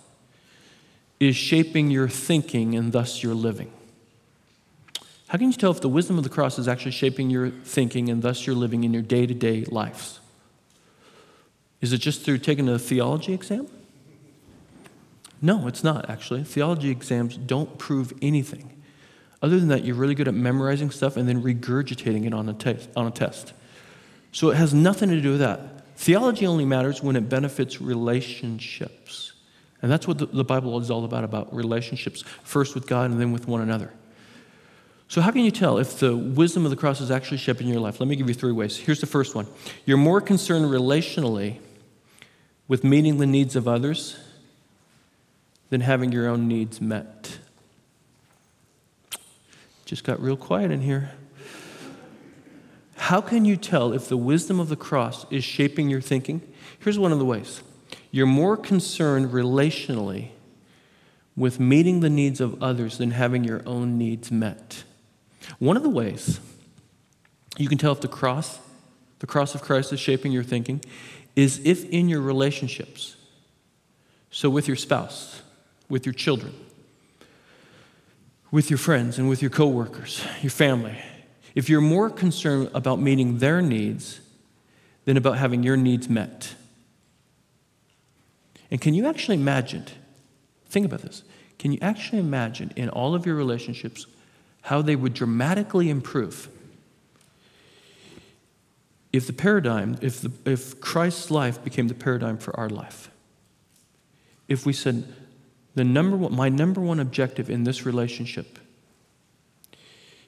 is 1.20 1.36
shaping 1.36 1.92
your 1.92 2.08
thinking 2.08 2.76
and 2.76 2.92
thus 2.92 3.22
your 3.24 3.34
living? 3.34 3.72
How 5.28 5.38
can 5.38 5.48
you 5.48 5.54
tell 5.54 5.72
if 5.72 5.82
the 5.82 5.90
wisdom 5.90 6.18
of 6.18 6.24
the 6.24 6.30
cross 6.30 6.58
is 6.58 6.68
actually 6.68 6.92
shaping 6.92 7.30
your 7.30 7.50
thinking 7.50 8.10
and 8.10 8.22
thus 8.22 8.48
your 8.48 8.56
living 8.56 8.84
in 8.84 8.94
your 8.94 9.04
day 9.04 9.28
to 9.28 9.34
day 9.34 9.66
lives? 9.66 10.20
Is 11.82 11.94
it 11.94 12.00
just 12.00 12.24
through 12.24 12.40
taking 12.40 12.68
a 12.68 12.78
theology 12.78 13.34
exam? 13.34 13.68
No, 15.42 15.68
it's 15.68 15.84
not 15.84 16.10
actually. 16.10 16.44
Theology 16.44 16.90
exams 16.90 17.38
don't 17.38 17.78
prove 17.78 18.14
anything. 18.22 18.76
Other 19.42 19.58
than 19.58 19.70
that, 19.70 19.86
you're 19.86 19.96
really 19.96 20.16
good 20.16 20.28
at 20.28 20.34
memorizing 20.34 20.92
stuff 20.92 21.16
and 21.16 21.30
then 21.30 21.42
regurgitating 21.42 22.26
it 22.26 22.34
on 22.34 22.50
a, 22.50 22.54
te- 22.54 22.88
on 22.96 23.08
a 23.08 23.12
test. 23.12 23.54
So 24.34 24.50
it 24.50 24.58
has 24.58 24.74
nothing 24.74 25.10
to 25.10 25.22
do 25.22 25.32
with 25.32 25.40
that. 25.40 25.96
Theology 25.96 26.46
only 26.46 26.66
matters 26.66 27.02
when 27.02 27.16
it 27.16 27.30
benefits 27.30 27.82
relationships. 27.82 29.34
And 29.82 29.90
that's 29.90 30.08
what 30.08 30.18
the, 30.18 30.26
the 30.26 30.44
Bible 30.44 30.78
is 30.80 30.92
all 30.92 31.06
about 31.06 31.24
about 31.24 31.54
relationships, 31.56 32.24
first 32.44 32.76
with 32.76 32.86
God 32.86 33.12
and 33.12 33.20
then 33.20 33.32
with 33.32 33.48
one 33.48 33.62
another. 33.62 33.94
So, 35.08 35.22
how 35.22 35.32
can 35.32 35.44
you 35.44 35.52
tell 35.52 35.78
if 35.78 36.00
the 36.00 36.16
wisdom 36.16 36.66
of 36.66 36.70
the 36.70 36.78
cross 36.78 37.02
is 37.02 37.10
actually 37.10 37.38
shaping 37.38 37.68
your 37.68 37.80
life? 37.80 38.00
Let 38.00 38.08
me 38.08 38.16
give 38.16 38.28
you 38.28 38.34
three 38.34 38.52
ways. 38.52 38.78
Here's 38.78 39.00
the 39.00 39.08
first 39.08 39.36
one 39.36 39.48
you're 39.86 39.98
more 39.98 40.20
concerned 40.20 40.66
relationally 40.66 41.60
with 42.70 42.84
meeting 42.84 43.18
the 43.18 43.26
needs 43.26 43.58
of 43.58 43.68
others 43.68 44.18
than 45.70 45.82
having 45.82 46.14
your 46.14 46.30
own 46.30 46.48
needs 46.48 46.80
met. 46.80 47.40
Just 49.86 50.04
got 50.04 50.22
real 50.22 50.38
quiet 50.38 50.72
in 50.72 50.82
here. 50.82 51.12
How 52.96 53.22
can 53.22 53.44
you 53.44 53.58
tell 53.58 53.92
if 53.92 54.08
the 54.08 54.18
wisdom 54.18 54.60
of 54.60 54.70
the 54.70 54.76
cross 54.76 55.26
is 55.32 55.44
shaping 55.44 55.90
your 55.90 56.00
thinking? 56.00 56.42
Here's 56.80 57.00
one 57.00 57.12
of 57.12 57.18
the 57.20 57.26
ways 57.26 57.64
you're 58.12 58.28
more 58.28 58.56
concerned 58.56 59.32
relationally 59.32 60.30
with 61.36 61.60
meeting 61.60 62.02
the 62.02 62.10
needs 62.10 62.40
of 62.40 62.62
others 62.62 63.00
than 63.00 63.12
having 63.12 63.44
your 63.44 63.64
own 63.66 63.98
needs 63.98 64.32
met. 64.32 64.84
One 65.58 65.76
of 65.76 65.82
the 65.82 65.90
ways 65.90 66.40
you 67.58 67.68
can 67.68 67.80
tell 67.80 67.94
if 67.94 68.02
the 68.02 68.08
cross, 68.08 68.60
the 69.20 69.28
cross 69.28 69.56
of 69.56 69.62
Christ, 69.64 69.92
is 69.92 70.00
shaping 70.00 70.32
your 70.32 70.44
thinking 70.44 70.84
is 71.40 71.62
if 71.64 71.90
in 71.90 72.10
your 72.10 72.22
relationships, 72.22 73.16
so 74.30 74.50
with 74.50 74.68
your 74.68 74.78
spouse, 74.78 75.42
with 75.88 76.06
your 76.06 76.14
children, 76.14 76.54
with 78.52 78.70
your 78.70 78.78
friends 78.78 79.18
and 79.18 79.30
with 79.30 79.42
your 79.42 79.50
coworkers, 79.50 80.26
your 80.42 80.50
family, 80.50 80.98
if 81.56 81.70
you're 81.70 81.82
more 81.82 82.10
concerned 82.10 82.70
about 82.74 83.00
meeting 83.00 83.38
their 83.38 83.62
needs 83.62 84.20
than 85.06 85.18
about 85.18 85.38
having 85.38 85.64
your 85.64 85.78
needs 85.78 86.10
met. 86.10 86.56
And 88.70 88.80
can 88.82 88.94
you 88.94 89.08
actually 89.08 89.38
imagine, 89.38 89.86
think 90.68 90.86
about 90.86 91.02
this, 91.02 91.24
can 91.58 91.72
you 91.72 91.80
actually 91.82 92.20
imagine 92.20 92.72
in 92.76 92.90
all 92.90 93.16
of 93.16 93.26
your 93.26 93.36
relationships 93.36 94.06
how 94.64 94.82
they 94.82 94.96
would 94.96 95.14
dramatically 95.14 95.90
improve 95.90 96.50
if 99.12 99.26
the 99.28 99.34
paradigm, 99.34 99.98
if, 100.02 100.22
the, 100.22 100.32
if 100.46 100.80
Christ's 100.80 101.32
life 101.32 101.64
became 101.64 101.88
the 101.88 101.94
paradigm 101.94 102.38
for 102.38 102.58
our 102.60 102.70
life? 102.70 103.10
If 104.48 104.66
we 104.66 104.74
said, 104.74 105.12
the 105.76 105.84
number 105.84 106.18
one, 106.18 106.36
my 106.36 106.50
number 106.50 106.82
one 106.82 107.00
objective 107.00 107.50
in 107.50 107.64
this 107.64 107.86
relationship 107.86 108.60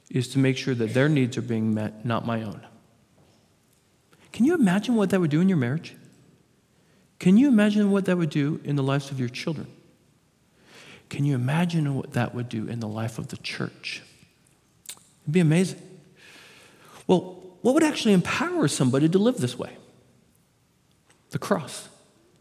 is 0.10 0.28
to 0.30 0.40
make 0.40 0.58
sure 0.58 0.76
that 0.76 0.94
their 0.94 1.10
needs 1.10 1.38
are 1.38 1.42
being 1.42 1.74
met, 1.74 2.06
not 2.06 2.26
my 2.26 2.44
own. 2.44 2.62
Can 4.32 4.46
you 4.46 4.54
imagine 4.54 4.96
what 4.96 5.10
that 5.10 5.20
would 5.20 5.32
do 5.32 5.42
in 5.42 5.50
your 5.50 5.58
marriage? 5.58 5.96
Can 7.20 7.38
you 7.38 7.48
imagine 7.48 7.92
what 7.92 8.06
that 8.06 8.18
would 8.18 8.30
do 8.30 8.60
in 8.64 8.76
the 8.76 8.84
lives 8.84 9.12
of 9.12 9.20
your 9.20 9.30
children? 9.30 9.68
Can 11.10 11.26
you 11.26 11.36
imagine 11.36 11.94
what 11.96 12.14
that 12.14 12.34
would 12.34 12.50
do 12.50 12.68
in 12.68 12.80
the 12.80 12.88
life 12.88 13.18
of 13.20 13.28
the 13.28 13.38
church? 13.38 14.02
It'd 15.24 15.34
be 15.34 15.42
amazing. 15.42 15.82
Well, 17.08 17.41
what 17.62 17.74
would 17.74 17.84
actually 17.84 18.14
empower 18.14 18.68
somebody 18.68 19.08
to 19.10 19.18
live 19.18 19.38
this 19.38 19.58
way? 19.58 19.78
The 21.30 21.40
cross, 21.40 21.90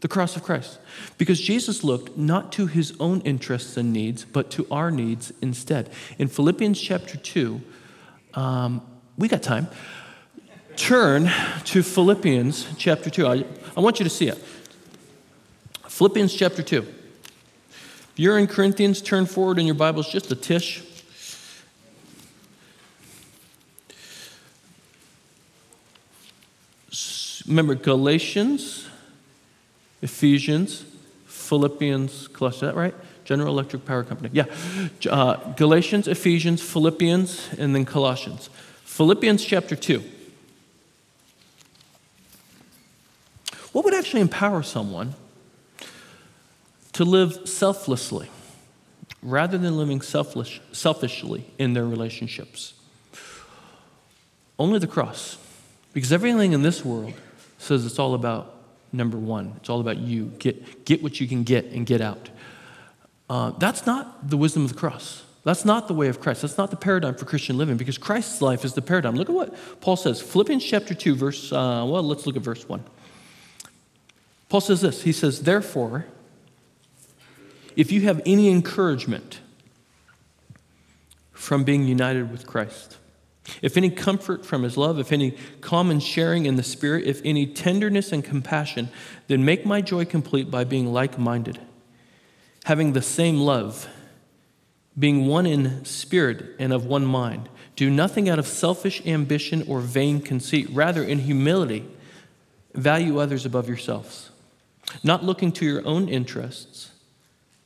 the 0.01 0.07
cross 0.07 0.35
of 0.35 0.43
Christ. 0.43 0.79
Because 1.17 1.39
Jesus 1.39 1.83
looked 1.83 2.17
not 2.17 2.51
to 2.53 2.67
his 2.67 2.93
own 2.99 3.21
interests 3.21 3.77
and 3.77 3.93
needs, 3.93 4.25
but 4.25 4.49
to 4.51 4.67
our 4.71 4.91
needs 4.91 5.31
instead. 5.41 5.89
In 6.17 6.27
Philippians 6.27 6.79
chapter 6.79 7.17
2, 7.17 7.61
um, 8.33 8.81
we 9.17 9.27
got 9.27 9.43
time. 9.43 9.67
Turn 10.75 11.29
to 11.65 11.83
Philippians 11.83 12.67
chapter 12.77 13.09
2. 13.09 13.27
I, 13.27 13.45
I 13.77 13.79
want 13.81 13.99
you 13.99 14.03
to 14.03 14.09
see 14.09 14.27
it. 14.27 14.37
Philippians 15.87 16.33
chapter 16.33 16.63
2. 16.63 16.79
If 16.79 18.13
you're 18.15 18.39
in 18.39 18.47
Corinthians, 18.47 19.01
turn 19.01 19.25
forward 19.25 19.59
in 19.59 19.65
your 19.65 19.75
Bibles 19.75 20.11
just 20.11 20.31
a 20.31 20.35
tish. 20.35 20.83
Remember 27.51 27.75
Galatians, 27.75 28.87
Ephesians, 30.01 30.85
Philippians, 31.25 32.29
Colossians, 32.29 32.61
that 32.61 32.75
right? 32.75 32.95
General 33.25 33.49
Electric 33.49 33.83
Power 33.83 34.05
Company. 34.05 34.29
Yeah. 34.31 34.45
Uh, 35.09 35.35
Galatians, 35.55 36.07
Ephesians, 36.07 36.61
Philippians, 36.61 37.49
and 37.59 37.75
then 37.75 37.83
Colossians. 37.83 38.49
Philippians 38.85 39.43
chapter 39.43 39.75
2. 39.75 40.01
What 43.73 43.83
would 43.83 43.95
actually 43.95 44.21
empower 44.21 44.63
someone 44.63 45.15
to 46.93 47.03
live 47.03 47.49
selflessly 47.49 48.29
rather 49.21 49.57
than 49.57 49.75
living 49.75 49.99
selfish, 49.99 50.61
selfishly 50.71 51.43
in 51.57 51.73
their 51.73 51.85
relationships? 51.85 52.75
Only 54.57 54.79
the 54.79 54.87
cross. 54.87 55.37
Because 55.91 56.13
everything 56.13 56.53
in 56.53 56.61
this 56.61 56.85
world 56.85 57.13
says 57.61 57.85
it's 57.85 57.99
all 57.99 58.13
about 58.13 58.55
number 58.91 59.17
one. 59.17 59.53
It's 59.57 59.69
all 59.69 59.79
about 59.79 59.97
you. 59.97 60.25
Get, 60.39 60.85
get 60.85 61.01
what 61.03 61.19
you 61.19 61.27
can 61.27 61.43
get 61.43 61.65
and 61.65 61.85
get 61.85 62.01
out. 62.01 62.29
Uh, 63.29 63.51
that's 63.51 63.85
not 63.85 64.29
the 64.29 64.37
wisdom 64.37 64.63
of 64.63 64.69
the 64.69 64.77
cross. 64.77 65.23
That's 65.43 65.65
not 65.65 65.87
the 65.87 65.93
way 65.93 66.07
of 66.07 66.19
Christ. 66.19 66.41
That's 66.41 66.57
not 66.57 66.69
the 66.69 66.75
paradigm 66.75 67.15
for 67.15 67.25
Christian 67.25 67.57
living 67.57 67.77
because 67.77 67.97
Christ's 67.97 68.41
life 68.41 68.63
is 68.63 68.73
the 68.73 68.81
paradigm. 68.81 69.15
Look 69.15 69.29
at 69.29 69.35
what 69.35 69.81
Paul 69.81 69.95
says. 69.95 70.21
Philippians 70.21 70.63
chapter 70.63 70.93
2, 70.93 71.15
verse, 71.15 71.51
uh, 71.51 71.85
well, 71.87 72.03
let's 72.03 72.27
look 72.27 72.35
at 72.35 72.43
verse 72.43 72.67
1. 72.67 72.83
Paul 74.49 74.61
says 74.61 74.81
this 74.81 75.03
He 75.03 75.11
says, 75.11 75.43
Therefore, 75.43 76.05
if 77.75 77.91
you 77.91 78.01
have 78.01 78.21
any 78.25 78.49
encouragement 78.49 79.39
from 81.31 81.63
being 81.63 81.85
united 81.85 82.31
with 82.31 82.45
Christ, 82.45 82.97
if 83.61 83.77
any 83.77 83.89
comfort 83.89 84.45
from 84.45 84.63
his 84.63 84.77
love, 84.77 84.99
if 84.99 85.11
any 85.11 85.31
common 85.61 85.99
sharing 85.99 86.45
in 86.45 86.55
the 86.55 86.63
Spirit, 86.63 87.05
if 87.05 87.21
any 87.25 87.45
tenderness 87.45 88.11
and 88.11 88.23
compassion, 88.23 88.89
then 89.27 89.43
make 89.43 89.65
my 89.65 89.81
joy 89.81 90.05
complete 90.05 90.51
by 90.51 90.63
being 90.63 90.93
like 90.93 91.17
minded, 91.17 91.59
having 92.65 92.93
the 92.93 93.01
same 93.01 93.37
love, 93.37 93.87
being 94.97 95.25
one 95.25 95.45
in 95.45 95.83
spirit 95.85 96.55
and 96.59 96.71
of 96.71 96.85
one 96.85 97.05
mind. 97.05 97.49
Do 97.75 97.89
nothing 97.89 98.29
out 98.29 98.37
of 98.37 98.45
selfish 98.45 99.03
ambition 99.05 99.63
or 99.67 99.79
vain 99.79 100.21
conceit, 100.21 100.67
rather, 100.71 101.03
in 101.03 101.19
humility, 101.19 101.85
value 102.73 103.17
others 103.17 103.45
above 103.45 103.67
yourselves, 103.67 104.29
not 105.03 105.23
looking 105.23 105.51
to 105.53 105.65
your 105.65 105.85
own 105.87 106.09
interests, 106.09 106.91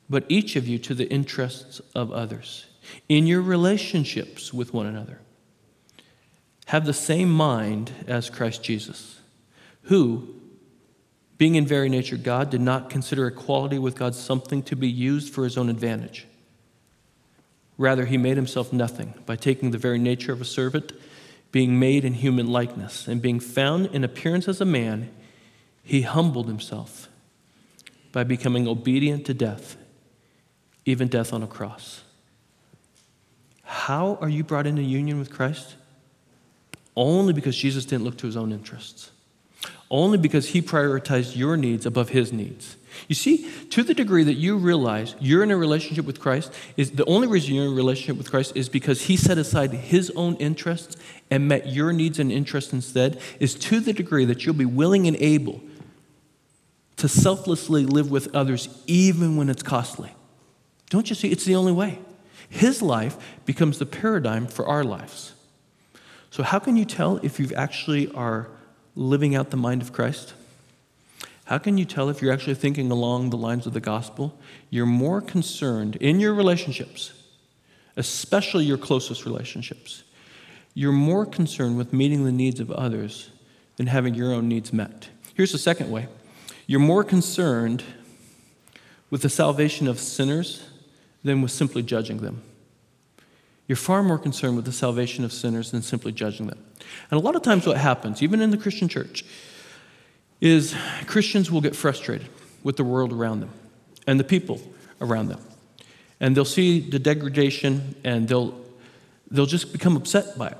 but 0.08 0.24
each 0.28 0.56
of 0.56 0.66
you 0.66 0.78
to 0.78 0.94
the 0.94 1.08
interests 1.10 1.80
of 1.94 2.12
others, 2.12 2.66
in 3.08 3.26
your 3.26 3.42
relationships 3.42 4.54
with 4.54 4.72
one 4.72 4.86
another 4.86 5.20
have 6.66 6.84
the 6.84 6.92
same 6.92 7.30
mind 7.30 7.92
as 8.06 8.28
Christ 8.28 8.62
Jesus, 8.62 9.20
who, 9.82 10.34
being 11.38 11.54
in 11.54 11.66
very 11.66 11.88
nature 11.88 12.16
God, 12.16 12.50
did 12.50 12.60
not 12.60 12.90
consider 12.90 13.26
equality 13.26 13.78
with 13.78 13.96
God 13.96 14.14
something 14.14 14.62
to 14.64 14.76
be 14.76 14.88
used 14.88 15.32
for 15.32 15.44
his 15.44 15.56
own 15.56 15.68
advantage. 15.68 16.26
Rather, 17.78 18.06
he 18.06 18.16
made 18.16 18.36
himself 18.36 18.72
nothing 18.72 19.14
by 19.26 19.36
taking 19.36 19.70
the 19.70 19.78
very 19.78 19.98
nature 19.98 20.32
of 20.32 20.40
a 20.40 20.44
servant, 20.44 20.92
being 21.52 21.78
made 21.78 22.04
in 22.04 22.14
human 22.14 22.48
likeness, 22.48 23.06
and 23.06 23.22
being 23.22 23.38
found 23.38 23.86
in 23.86 24.02
appearance 24.02 24.48
as 24.48 24.60
a 24.60 24.64
man, 24.64 25.10
he 25.84 26.02
humbled 26.02 26.48
himself 26.48 27.08
by 28.10 28.24
becoming 28.24 28.66
obedient 28.66 29.24
to 29.26 29.34
death, 29.34 29.76
even 30.84 31.06
death 31.06 31.32
on 31.32 31.42
a 31.42 31.46
cross. 31.46 32.02
How 33.62 34.18
are 34.20 34.28
you 34.28 34.42
brought 34.42 34.66
into 34.66 34.82
union 34.82 35.18
with 35.18 35.30
Christ? 35.30 35.76
Only 36.96 37.32
because 37.32 37.56
Jesus 37.56 37.84
didn't 37.84 38.04
look 38.04 38.16
to 38.18 38.26
his 38.26 38.36
own 38.36 38.52
interests. 38.52 39.10
Only 39.90 40.18
because 40.18 40.48
he 40.48 40.62
prioritized 40.62 41.36
your 41.36 41.56
needs 41.56 41.86
above 41.86 42.08
his 42.08 42.32
needs. 42.32 42.76
You 43.08 43.14
see, 43.14 43.50
to 43.70 43.82
the 43.82 43.94
degree 43.94 44.24
that 44.24 44.34
you 44.34 44.56
realize 44.56 45.14
you're 45.20 45.42
in 45.42 45.50
a 45.50 45.56
relationship 45.56 46.06
with 46.06 46.18
Christ, 46.18 46.52
is 46.76 46.92
the 46.92 47.04
only 47.04 47.28
reason 47.28 47.54
you're 47.54 47.66
in 47.66 47.72
a 47.72 47.74
relationship 47.74 48.16
with 48.16 48.30
Christ 48.30 48.56
is 48.56 48.68
because 48.68 49.02
he 49.02 49.16
set 49.16 49.36
aside 49.38 49.72
his 49.72 50.10
own 50.16 50.36
interests 50.36 50.96
and 51.30 51.46
met 51.46 51.68
your 51.68 51.92
needs 51.92 52.18
and 52.18 52.32
interests 52.32 52.72
instead, 52.72 53.20
is 53.38 53.54
to 53.54 53.80
the 53.80 53.92
degree 53.92 54.24
that 54.24 54.44
you'll 54.44 54.54
be 54.54 54.64
willing 54.64 55.06
and 55.06 55.16
able 55.20 55.60
to 56.96 57.08
selflessly 57.08 57.84
live 57.84 58.10
with 58.10 58.34
others 58.34 58.68
even 58.86 59.36
when 59.36 59.50
it's 59.50 59.62
costly. 59.62 60.10
Don't 60.88 61.10
you 61.10 61.14
see? 61.14 61.30
It's 61.30 61.44
the 61.44 61.54
only 61.54 61.72
way. 61.72 61.98
His 62.48 62.80
life 62.80 63.16
becomes 63.44 63.78
the 63.78 63.86
paradigm 63.86 64.46
for 64.46 64.66
our 64.66 64.84
lives. 64.84 65.34
So, 66.36 66.42
how 66.42 66.58
can 66.58 66.76
you 66.76 66.84
tell 66.84 67.16
if 67.22 67.40
you 67.40 67.48
actually 67.56 68.12
are 68.12 68.48
living 68.94 69.34
out 69.34 69.48
the 69.48 69.56
mind 69.56 69.80
of 69.80 69.94
Christ? 69.94 70.34
How 71.46 71.56
can 71.56 71.78
you 71.78 71.86
tell 71.86 72.10
if 72.10 72.20
you're 72.20 72.30
actually 72.30 72.56
thinking 72.56 72.90
along 72.90 73.30
the 73.30 73.38
lines 73.38 73.66
of 73.66 73.72
the 73.72 73.80
gospel? 73.80 74.38
You're 74.68 74.84
more 74.84 75.22
concerned 75.22 75.96
in 75.96 76.20
your 76.20 76.34
relationships, 76.34 77.14
especially 77.96 78.66
your 78.66 78.76
closest 78.76 79.24
relationships. 79.24 80.02
You're 80.74 80.92
more 80.92 81.24
concerned 81.24 81.78
with 81.78 81.94
meeting 81.94 82.26
the 82.26 82.32
needs 82.32 82.60
of 82.60 82.70
others 82.70 83.30
than 83.76 83.86
having 83.86 84.14
your 84.14 84.34
own 84.34 84.46
needs 84.46 84.74
met. 84.74 85.08
Here's 85.32 85.52
the 85.52 85.58
second 85.58 85.90
way 85.90 86.06
you're 86.66 86.80
more 86.80 87.02
concerned 87.02 87.82
with 89.08 89.22
the 89.22 89.30
salvation 89.30 89.88
of 89.88 89.98
sinners 89.98 90.68
than 91.24 91.40
with 91.40 91.50
simply 91.50 91.82
judging 91.82 92.18
them. 92.18 92.42
You're 93.68 93.76
far 93.76 94.02
more 94.02 94.18
concerned 94.18 94.56
with 94.56 94.64
the 94.64 94.72
salvation 94.72 95.24
of 95.24 95.32
sinners 95.32 95.72
than 95.72 95.82
simply 95.82 96.12
judging 96.12 96.46
them. 96.46 96.64
And 97.10 97.18
a 97.18 97.22
lot 97.22 97.34
of 97.34 97.42
times, 97.42 97.66
what 97.66 97.76
happens, 97.76 98.22
even 98.22 98.40
in 98.40 98.50
the 98.50 98.56
Christian 98.56 98.88
church, 98.88 99.24
is 100.40 100.74
Christians 101.06 101.50
will 101.50 101.60
get 101.60 101.74
frustrated 101.74 102.28
with 102.62 102.76
the 102.76 102.84
world 102.84 103.12
around 103.12 103.40
them 103.40 103.50
and 104.06 104.20
the 104.20 104.24
people 104.24 104.60
around 105.00 105.28
them. 105.28 105.40
And 106.20 106.36
they'll 106.36 106.44
see 106.44 106.80
the 106.80 106.98
degradation 106.98 107.96
and 108.04 108.28
they'll, 108.28 108.58
they'll 109.30 109.46
just 109.46 109.72
become 109.72 109.96
upset 109.96 110.38
by 110.38 110.48
it. 110.48 110.58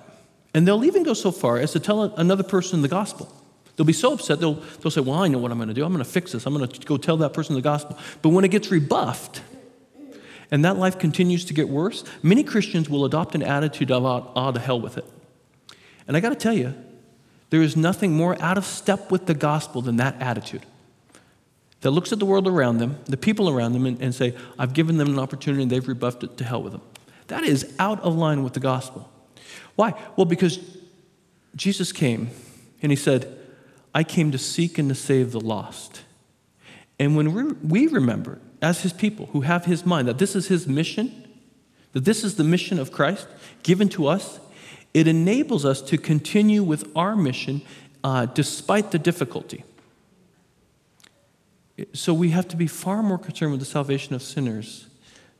And 0.54 0.66
they'll 0.66 0.84
even 0.84 1.02
go 1.02 1.14
so 1.14 1.30
far 1.30 1.58
as 1.58 1.72
to 1.72 1.80
tell 1.80 2.02
another 2.02 2.42
person 2.42 2.82
the 2.82 2.88
gospel. 2.88 3.32
They'll 3.76 3.86
be 3.86 3.92
so 3.92 4.14
upset, 4.14 4.40
they'll, 4.40 4.54
they'll 4.54 4.90
say, 4.90 5.02
Well, 5.02 5.18
I 5.22 5.28
know 5.28 5.38
what 5.38 5.50
I'm 5.50 5.58
going 5.58 5.68
to 5.68 5.74
do. 5.74 5.84
I'm 5.84 5.92
going 5.92 6.04
to 6.04 6.10
fix 6.10 6.32
this. 6.32 6.46
I'm 6.46 6.56
going 6.56 6.66
to 6.66 6.80
go 6.86 6.96
tell 6.96 7.18
that 7.18 7.34
person 7.34 7.54
the 7.54 7.60
gospel. 7.60 7.98
But 8.22 8.30
when 8.30 8.44
it 8.44 8.48
gets 8.48 8.70
rebuffed, 8.70 9.42
and 10.50 10.64
that 10.64 10.76
life 10.76 10.98
continues 10.98 11.44
to 11.46 11.54
get 11.54 11.68
worse, 11.68 12.04
many 12.22 12.42
Christians 12.42 12.88
will 12.88 13.04
adopt 13.04 13.34
an 13.34 13.42
attitude 13.42 13.90
of, 13.90 14.04
ah, 14.04 14.30
oh, 14.36 14.52
to 14.52 14.58
hell 14.58 14.80
with 14.80 14.98
it. 14.98 15.04
And 16.06 16.16
I 16.16 16.20
got 16.20 16.30
to 16.30 16.36
tell 16.36 16.52
you, 16.52 16.74
there 17.50 17.62
is 17.62 17.76
nothing 17.76 18.12
more 18.12 18.40
out 18.42 18.58
of 18.58 18.64
step 18.64 19.10
with 19.10 19.26
the 19.26 19.34
gospel 19.34 19.82
than 19.82 19.96
that 19.96 20.20
attitude. 20.20 20.64
That 21.82 21.90
looks 21.90 22.12
at 22.12 22.18
the 22.18 22.26
world 22.26 22.48
around 22.48 22.78
them, 22.78 22.98
the 23.04 23.16
people 23.16 23.48
around 23.48 23.72
them, 23.72 23.86
and, 23.86 24.00
and 24.00 24.14
say, 24.14 24.34
I've 24.58 24.72
given 24.72 24.96
them 24.96 25.08
an 25.08 25.18
opportunity 25.18 25.62
and 25.62 25.70
they've 25.70 25.86
rebuffed 25.86 26.24
it 26.24 26.36
to 26.38 26.44
hell 26.44 26.62
with 26.62 26.72
them. 26.72 26.82
That 27.28 27.44
is 27.44 27.74
out 27.78 28.00
of 28.00 28.14
line 28.14 28.42
with 28.42 28.54
the 28.54 28.60
gospel. 28.60 29.10
Why? 29.74 29.94
Well, 30.16 30.24
because 30.24 30.58
Jesus 31.54 31.92
came 31.92 32.30
and 32.82 32.90
he 32.90 32.96
said, 32.96 33.38
I 33.94 34.04
came 34.04 34.32
to 34.32 34.38
seek 34.38 34.78
and 34.78 34.88
to 34.88 34.94
save 34.94 35.32
the 35.32 35.40
lost. 35.40 36.02
And 36.98 37.16
when 37.16 37.68
we 37.68 37.86
remember 37.86 38.40
as 38.62 38.82
his 38.82 38.92
people 38.92 39.26
who 39.26 39.42
have 39.42 39.64
his 39.64 39.84
mind 39.84 40.08
that 40.08 40.18
this 40.18 40.34
is 40.34 40.48
his 40.48 40.66
mission, 40.66 41.28
that 41.92 42.04
this 42.04 42.24
is 42.24 42.36
the 42.36 42.44
mission 42.44 42.78
of 42.78 42.92
Christ 42.92 43.26
given 43.62 43.88
to 43.90 44.06
us, 44.06 44.40
it 44.94 45.06
enables 45.06 45.64
us 45.64 45.82
to 45.82 45.98
continue 45.98 46.62
with 46.62 46.90
our 46.96 47.16
mission 47.16 47.62
uh, 48.02 48.26
despite 48.26 48.92
the 48.92 48.98
difficulty. 48.98 49.64
So 51.92 52.14
we 52.14 52.30
have 52.30 52.48
to 52.48 52.56
be 52.56 52.66
far 52.66 53.02
more 53.02 53.18
concerned 53.18 53.50
with 53.50 53.60
the 53.60 53.66
salvation 53.66 54.14
of 54.14 54.22
sinners 54.22 54.86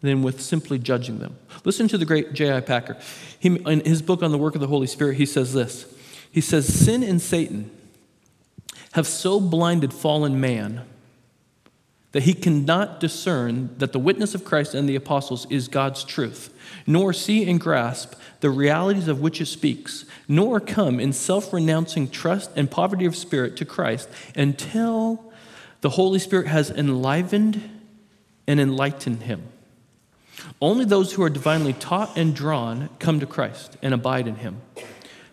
than 0.02 0.22
with 0.22 0.40
simply 0.40 0.78
judging 0.78 1.18
them. 1.18 1.38
Listen 1.64 1.88
to 1.88 1.96
the 1.96 2.04
great 2.04 2.34
J.I. 2.34 2.60
Packer. 2.60 2.98
He, 3.38 3.48
in 3.48 3.80
his 3.80 4.02
book 4.02 4.22
on 4.22 4.30
the 4.30 4.38
work 4.38 4.54
of 4.54 4.60
the 4.60 4.66
Holy 4.66 4.86
Spirit, 4.86 5.16
he 5.16 5.26
says 5.26 5.54
this 5.54 5.86
He 6.30 6.40
says, 6.40 6.66
Sin 6.66 7.02
and 7.02 7.20
Satan 7.20 7.70
have 8.92 9.06
so 9.06 9.40
blinded 9.40 9.92
fallen 9.92 10.40
man 10.40 10.86
that 12.16 12.22
he 12.22 12.32
cannot 12.32 12.98
discern 12.98 13.68
that 13.76 13.92
the 13.92 13.98
witness 13.98 14.34
of 14.34 14.42
Christ 14.42 14.72
and 14.72 14.88
the 14.88 14.96
apostles 14.96 15.46
is 15.50 15.68
God's 15.68 16.02
truth, 16.02 16.48
nor 16.86 17.12
see 17.12 17.46
and 17.46 17.60
grasp 17.60 18.14
the 18.40 18.48
realities 18.48 19.06
of 19.06 19.20
which 19.20 19.38
it 19.38 19.44
speaks, 19.44 20.06
nor 20.26 20.58
come 20.58 20.98
in 20.98 21.12
self 21.12 21.52
renouncing 21.52 22.08
trust 22.08 22.50
and 22.56 22.70
poverty 22.70 23.04
of 23.04 23.14
spirit 23.14 23.54
to 23.58 23.66
Christ 23.66 24.08
until 24.34 25.30
the 25.82 25.90
Holy 25.90 26.18
Spirit 26.18 26.46
has 26.46 26.70
enlivened 26.70 27.60
and 28.46 28.58
enlightened 28.60 29.24
him. 29.24 29.42
Only 30.58 30.86
those 30.86 31.12
who 31.12 31.22
are 31.22 31.28
divinely 31.28 31.74
taught 31.74 32.16
and 32.16 32.34
drawn 32.34 32.88
come 32.98 33.20
to 33.20 33.26
Christ 33.26 33.76
and 33.82 33.92
abide 33.92 34.26
in 34.26 34.36
him. 34.36 34.62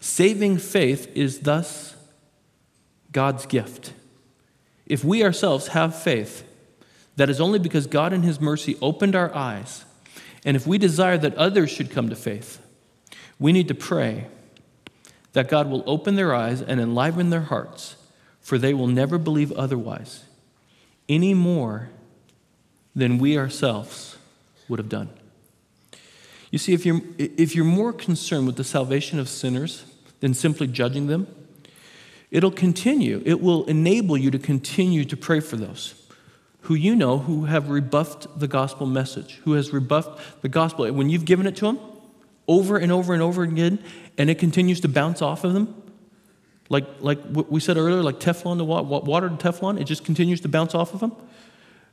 Saving 0.01 0.57
faith 0.57 1.09
is 1.15 1.39
thus 1.39 1.95
God's 3.13 3.45
gift. 3.45 3.93
If 4.85 5.05
we 5.05 5.23
ourselves 5.23 5.67
have 5.67 5.95
faith, 5.95 6.49
that 7.15 7.29
is 7.29 7.39
only 7.39 7.59
because 7.59 7.87
God 7.87 8.13
in 8.13 8.23
His 8.23 8.39
mercy 8.39 8.77
opened 8.81 9.15
our 9.15 9.33
eyes. 9.35 9.85
And 10.45 10.57
if 10.57 10.67
we 10.67 10.77
desire 10.77 11.17
that 11.17 11.35
others 11.35 11.69
should 11.69 11.91
come 11.91 12.09
to 12.09 12.15
faith, 12.15 12.59
we 13.39 13.51
need 13.51 13.67
to 13.67 13.75
pray 13.75 14.27
that 15.33 15.49
God 15.49 15.69
will 15.69 15.83
open 15.85 16.15
their 16.15 16.33
eyes 16.33 16.61
and 16.61 16.79
enliven 16.79 17.29
their 17.29 17.41
hearts, 17.41 17.95
for 18.41 18.57
they 18.57 18.73
will 18.73 18.87
never 18.87 19.17
believe 19.17 19.51
otherwise, 19.53 20.25
any 21.09 21.33
more 21.33 21.89
than 22.95 23.17
we 23.17 23.37
ourselves 23.37 24.17
would 24.69 24.79
have 24.79 24.89
done. 24.89 25.09
You 26.51 26.59
see, 26.59 26.73
if 26.73 26.85
you're, 26.85 27.01
if 27.17 27.55
you're 27.55 27.65
more 27.65 27.91
concerned 27.91 28.45
with 28.45 28.57
the 28.57 28.63
salvation 28.63 29.17
of 29.17 29.27
sinners 29.27 29.85
than 30.19 30.35
simply 30.35 30.67
judging 30.67 31.07
them, 31.07 31.27
it'll 32.29 32.51
continue. 32.51 33.23
It 33.25 33.41
will 33.41 33.65
enable 33.65 34.17
you 34.17 34.29
to 34.29 34.37
continue 34.37 35.03
to 35.05 35.17
pray 35.17 35.39
for 35.39 35.55
those 35.55 35.95
who 36.63 36.75
you 36.75 36.95
know 36.95 37.17
who 37.17 37.45
have 37.45 37.69
rebuffed 37.69 38.39
the 38.39 38.47
gospel 38.47 38.87
message, 38.87 39.41
who 39.43 39.53
has 39.53 39.71
rebuffed 39.71 40.41
the 40.41 40.49
gospel. 40.49 40.89
When 40.93 41.09
you've 41.09 41.25
given 41.25 41.45
it 41.45 41.57
to 41.57 41.65
them 41.65 41.79
over 42.47 42.77
and 42.77 42.91
over 42.91 43.13
and 43.13 43.21
over 43.21 43.43
again, 43.43 43.83
and 44.17 44.29
it 44.29 44.39
continues 44.39 44.79
to 44.81 44.87
bounce 44.87 45.21
off 45.21 45.43
of 45.43 45.53
them, 45.53 45.81
like, 46.69 46.85
like 47.01 47.19
we 47.49 47.59
said 47.59 47.75
earlier, 47.75 48.01
like 48.01 48.19
Teflon 48.19 48.57
to 48.57 48.63
water 48.63 49.29
to 49.29 49.35
Teflon, 49.35 49.79
it 49.79 49.83
just 49.83 50.05
continues 50.05 50.39
to 50.41 50.47
bounce 50.47 50.73
off 50.73 50.93
of 50.93 51.01
them. 51.01 51.11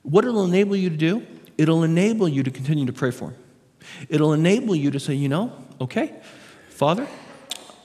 What 0.03 0.25
it'll 0.25 0.45
enable 0.45 0.77
you 0.77 0.89
to 0.89 0.97
do, 0.97 1.27
it'll 1.59 1.83
enable 1.83 2.29
you 2.29 2.45
to 2.45 2.51
continue 2.51 2.87
to 2.87 2.93
pray 2.93 3.11
for 3.11 3.31
them. 3.31 3.37
It'll 4.09 4.33
enable 4.33 4.77
you 4.77 4.93
to 4.93 5.01
say, 5.01 5.15
you 5.15 5.29
know, 5.29 5.53
okay, 5.81 6.15
Father, 6.69 7.09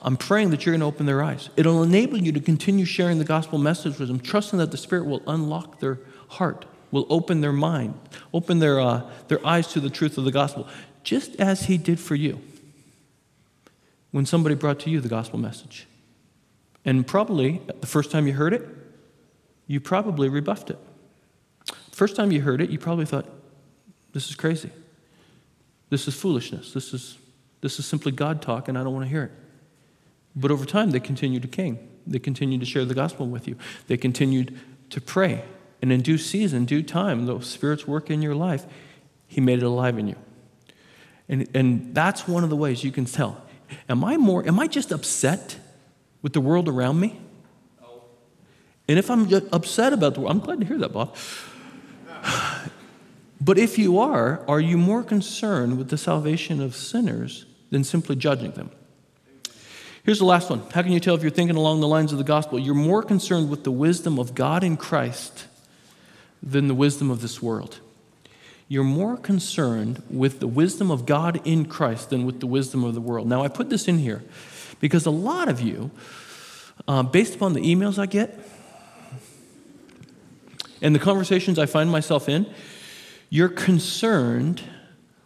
I'm 0.02 0.16
praying 0.16 0.50
that 0.50 0.64
you're 0.64 0.72
going 0.72 0.80
to 0.80 0.86
open 0.86 1.04
their 1.04 1.22
eyes. 1.22 1.50
It'll 1.56 1.82
enable 1.82 2.16
you 2.16 2.30
to 2.30 2.40
continue 2.40 2.84
sharing 2.84 3.18
the 3.18 3.24
gospel 3.24 3.58
message 3.58 3.98
with 3.98 4.06
them, 4.06 4.20
trusting 4.20 4.60
that 4.60 4.70
the 4.70 4.76
Spirit 4.76 5.06
will 5.06 5.22
unlock 5.26 5.80
their 5.80 5.98
heart 6.28 6.64
will 6.96 7.06
open 7.10 7.42
their 7.42 7.52
mind, 7.52 7.92
open 8.32 8.58
their, 8.58 8.80
uh, 8.80 9.02
their 9.28 9.46
eyes 9.46 9.68
to 9.68 9.80
the 9.80 9.90
truth 9.90 10.16
of 10.16 10.24
the 10.24 10.30
gospel, 10.30 10.66
just 11.04 11.36
as 11.36 11.66
he 11.66 11.76
did 11.76 12.00
for 12.00 12.14
you 12.14 12.40
when 14.12 14.24
somebody 14.24 14.54
brought 14.54 14.80
to 14.80 14.88
you 14.88 14.98
the 14.98 15.08
gospel 15.08 15.38
message. 15.38 15.86
And 16.86 17.06
probably 17.06 17.60
the 17.82 17.86
first 17.86 18.10
time 18.10 18.26
you 18.26 18.32
heard 18.32 18.54
it, 18.54 18.66
you 19.66 19.78
probably 19.78 20.30
rebuffed 20.30 20.70
it. 20.70 20.78
First 21.92 22.16
time 22.16 22.32
you 22.32 22.40
heard 22.40 22.62
it, 22.62 22.70
you 22.70 22.78
probably 22.78 23.04
thought, 23.04 23.26
this 24.14 24.30
is 24.30 24.34
crazy. 24.34 24.70
This 25.90 26.08
is 26.08 26.14
foolishness. 26.14 26.72
This 26.72 26.94
is, 26.94 27.18
this 27.60 27.78
is 27.78 27.84
simply 27.84 28.10
God 28.10 28.40
talk, 28.40 28.68
and 28.68 28.78
I 28.78 28.82
don't 28.82 28.94
want 28.94 29.04
to 29.04 29.10
hear 29.10 29.24
it. 29.24 29.32
But 30.34 30.50
over 30.50 30.64
time, 30.64 30.92
they 30.92 31.00
continued 31.00 31.42
to 31.42 31.48
king. 31.48 31.78
They 32.06 32.20
continued 32.20 32.60
to 32.60 32.66
share 32.66 32.86
the 32.86 32.94
gospel 32.94 33.26
with 33.26 33.46
you. 33.46 33.56
They 33.86 33.98
continued 33.98 34.58
to 34.90 35.00
pray 35.02 35.44
and 35.82 35.92
in 35.92 36.00
due 36.00 36.18
season, 36.18 36.64
due 36.64 36.82
time, 36.82 37.26
the 37.26 37.40
Spirit's 37.40 37.86
work 37.86 38.10
in 38.10 38.22
your 38.22 38.34
life, 38.34 38.64
He 39.26 39.40
made 39.40 39.58
it 39.58 39.64
alive 39.64 39.98
in 39.98 40.08
you. 40.08 40.16
And, 41.28 41.48
and 41.54 41.94
that's 41.94 42.28
one 42.28 42.44
of 42.44 42.50
the 42.50 42.56
ways 42.56 42.84
you 42.84 42.92
can 42.92 43.04
tell 43.04 43.42
Am 43.88 44.04
I 44.04 44.16
more, 44.16 44.46
am 44.46 44.60
I 44.60 44.68
just 44.68 44.92
upset 44.92 45.58
with 46.22 46.32
the 46.32 46.40
world 46.40 46.68
around 46.68 47.00
me? 47.00 47.20
And 48.88 48.98
if 48.98 49.10
I'm 49.10 49.32
upset 49.52 49.92
about 49.92 50.14
the 50.14 50.20
world, 50.20 50.30
I'm 50.32 50.40
glad 50.40 50.60
to 50.60 50.66
hear 50.66 50.78
that, 50.78 50.92
Bob. 50.92 51.16
But 53.38 53.58
if 53.58 53.78
you 53.78 53.98
are, 53.98 54.42
are 54.48 54.60
you 54.60 54.78
more 54.78 55.02
concerned 55.02 55.76
with 55.76 55.90
the 55.90 55.98
salvation 55.98 56.62
of 56.62 56.74
sinners 56.74 57.44
than 57.70 57.84
simply 57.84 58.16
judging 58.16 58.52
them? 58.52 58.70
Here's 60.04 60.20
the 60.20 60.24
last 60.24 60.48
one. 60.48 60.62
How 60.72 60.80
can 60.80 60.92
you 60.92 61.00
tell 61.00 61.14
if 61.14 61.20
you're 61.20 61.30
thinking 61.30 61.54
along 61.54 61.80
the 61.80 61.86
lines 61.86 62.12
of 62.12 62.18
the 62.18 62.24
gospel? 62.24 62.58
You're 62.58 62.74
more 62.74 63.02
concerned 63.02 63.50
with 63.50 63.62
the 63.62 63.70
wisdom 63.70 64.18
of 64.18 64.34
God 64.34 64.64
in 64.64 64.78
Christ 64.78 65.46
than 66.42 66.68
the 66.68 66.74
wisdom 66.74 67.10
of 67.10 67.22
this 67.22 67.42
world. 67.42 67.80
You're 68.68 68.84
more 68.84 69.16
concerned 69.16 70.02
with 70.10 70.40
the 70.40 70.48
wisdom 70.48 70.90
of 70.90 71.06
God 71.06 71.40
in 71.44 71.66
Christ 71.66 72.10
than 72.10 72.26
with 72.26 72.40
the 72.40 72.46
wisdom 72.46 72.82
of 72.82 72.94
the 72.94 73.00
world. 73.00 73.28
Now, 73.28 73.42
I 73.42 73.48
put 73.48 73.70
this 73.70 73.86
in 73.86 73.98
here 73.98 74.22
because 74.80 75.06
a 75.06 75.10
lot 75.10 75.48
of 75.48 75.60
you, 75.60 75.90
uh, 76.88 77.02
based 77.04 77.36
upon 77.36 77.52
the 77.52 77.60
emails 77.60 77.98
I 77.98 78.06
get 78.06 78.38
and 80.82 80.94
the 80.94 80.98
conversations 80.98 81.58
I 81.58 81.66
find 81.66 81.90
myself 81.90 82.28
in, 82.28 82.46
you're 83.30 83.48
concerned 83.48 84.62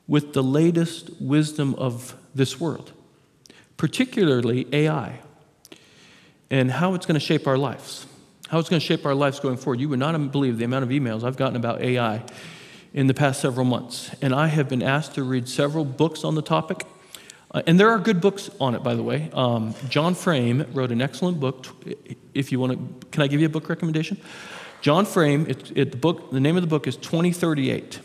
with 0.06 0.32
the 0.32 0.42
latest 0.42 1.10
wisdom 1.20 1.74
of 1.76 2.16
this 2.34 2.60
world, 2.60 2.92
particularly 3.76 4.66
AI, 4.72 5.20
and 6.50 6.70
how 6.70 6.94
it's 6.94 7.06
going 7.06 7.18
to 7.18 7.24
shape 7.24 7.46
our 7.46 7.56
lives. 7.56 8.06
How 8.50 8.58
it's 8.58 8.68
going 8.68 8.80
to 8.80 8.86
shape 8.86 9.06
our 9.06 9.14
lives 9.14 9.38
going 9.38 9.56
forward. 9.56 9.78
You 9.78 9.88
would 9.90 10.00
not 10.00 10.32
believe 10.32 10.58
the 10.58 10.64
amount 10.64 10.82
of 10.82 10.90
emails 10.90 11.22
I've 11.22 11.36
gotten 11.36 11.54
about 11.54 11.80
AI 11.82 12.20
in 12.92 13.06
the 13.06 13.14
past 13.14 13.40
several 13.40 13.64
months. 13.64 14.10
And 14.20 14.34
I 14.34 14.48
have 14.48 14.68
been 14.68 14.82
asked 14.82 15.14
to 15.14 15.22
read 15.22 15.48
several 15.48 15.84
books 15.84 16.24
on 16.24 16.34
the 16.34 16.42
topic. 16.42 16.84
Uh, 17.52 17.62
and 17.68 17.78
there 17.78 17.88
are 17.90 17.98
good 18.00 18.20
books 18.20 18.50
on 18.60 18.74
it, 18.74 18.82
by 18.82 18.96
the 18.96 19.04
way. 19.04 19.30
Um, 19.34 19.76
John 19.88 20.16
Frame 20.16 20.66
wrote 20.72 20.90
an 20.90 21.00
excellent 21.00 21.38
book. 21.38 21.64
If 22.34 22.50
you 22.50 22.58
want 22.58 22.72
to, 22.72 23.06
can 23.10 23.22
I 23.22 23.28
give 23.28 23.38
you 23.38 23.46
a 23.46 23.50
book 23.50 23.68
recommendation? 23.68 24.20
John 24.80 25.06
Frame, 25.06 25.46
it, 25.48 25.70
it, 25.76 25.90
the, 25.92 25.96
book, 25.96 26.32
the 26.32 26.40
name 26.40 26.56
of 26.56 26.64
the 26.64 26.68
book 26.68 26.88
is 26.88 26.96
2038. 26.96 28.00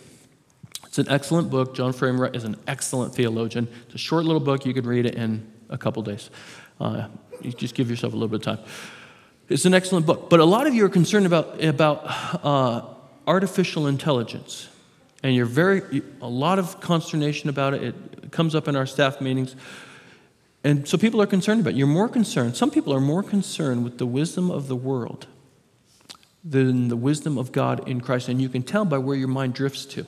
It's 0.85 0.99
an 0.99 1.09
excellent 1.09 1.49
book. 1.49 1.73
John 1.73 1.91
Frame 1.91 2.23
is 2.35 2.43
an 2.43 2.55
excellent 2.67 3.15
theologian. 3.15 3.67
It's 3.87 3.95
a 3.95 3.97
short 3.97 4.25
little 4.25 4.39
book. 4.39 4.63
You 4.63 4.75
could 4.75 4.85
read 4.85 5.07
it 5.07 5.15
in 5.15 5.51
a 5.69 5.77
couple 5.79 6.03
days. 6.03 6.29
Uh, 6.79 7.07
just 7.41 7.73
give 7.73 7.89
yourself 7.89 8.13
a 8.13 8.15
little 8.15 8.29
bit 8.29 8.45
of 8.45 8.57
time. 8.57 8.65
It's 9.47 9.65
an 9.65 9.73
excellent 9.73 10.05
book. 10.05 10.29
But 10.29 10.39
a 10.39 10.45
lot 10.45 10.67
of 10.67 10.73
you 10.73 10.85
are 10.85 10.89
concerned 10.89 11.25
about, 11.25 11.63
about 11.63 12.01
uh, 12.43 12.81
artificial 13.27 13.87
intelligence. 13.87 14.69
And 15.23 15.35
you're 15.35 15.45
very, 15.45 16.01
a 16.21 16.27
lot 16.27 16.59
of 16.59 16.79
consternation 16.81 17.49
about 17.49 17.73
it. 17.73 17.83
It 17.83 18.31
comes 18.31 18.55
up 18.55 18.67
in 18.67 18.75
our 18.75 18.85
staff 18.85 19.21
meetings. 19.21 19.55
And 20.63 20.87
so 20.87 20.97
people 20.97 21.21
are 21.21 21.27
concerned 21.27 21.61
about 21.61 21.73
it. 21.73 21.77
You're 21.77 21.87
more 21.87 22.09
concerned, 22.09 22.57
some 22.57 22.71
people 22.71 22.93
are 22.93 22.99
more 22.99 23.21
concerned 23.21 23.83
with 23.83 23.99
the 23.99 24.05
wisdom 24.05 24.49
of 24.49 24.67
the 24.67 24.75
world 24.75 25.27
than 26.43 26.87
the 26.87 26.95
wisdom 26.95 27.37
of 27.37 27.51
God 27.51 27.87
in 27.87 28.01
Christ. 28.01 28.29
And 28.29 28.41
you 28.41 28.49
can 28.49 28.63
tell 28.63 28.85
by 28.85 28.97
where 28.97 29.15
your 29.15 29.27
mind 29.27 29.53
drifts 29.53 29.85
to. 29.85 30.05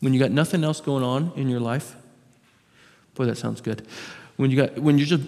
When 0.00 0.12
you 0.12 0.20
got 0.20 0.30
nothing 0.30 0.64
else 0.64 0.80
going 0.80 1.02
on 1.02 1.32
in 1.36 1.48
your 1.48 1.60
life, 1.60 1.96
boy, 3.14 3.24
that 3.24 3.36
sounds 3.36 3.62
good. 3.62 3.86
When, 4.36 4.50
you 4.50 4.56
got, 4.56 4.78
when 4.78 4.98
you're 4.98 5.06
just 5.06 5.22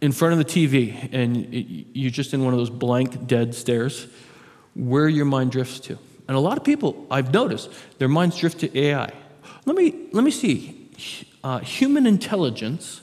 in 0.00 0.12
front 0.12 0.32
of 0.32 0.38
the 0.38 0.44
TV 0.44 1.08
and 1.12 1.46
you're 1.52 2.10
just 2.10 2.34
in 2.34 2.44
one 2.44 2.52
of 2.52 2.58
those 2.58 2.70
blank, 2.70 3.26
dead 3.26 3.54
stares, 3.54 4.06
where 4.74 5.08
your 5.08 5.24
mind 5.24 5.52
drifts 5.52 5.80
to. 5.80 5.98
And 6.28 6.36
a 6.36 6.40
lot 6.40 6.58
of 6.58 6.64
people, 6.64 7.06
I've 7.10 7.32
noticed, 7.32 7.70
their 7.98 8.08
minds 8.08 8.36
drift 8.38 8.60
to 8.60 8.78
AI. 8.78 9.12
Let 9.64 9.76
me, 9.76 10.08
let 10.12 10.24
me 10.24 10.30
see. 10.30 10.90
Uh, 11.42 11.60
human 11.60 12.06
intelligence 12.06 13.00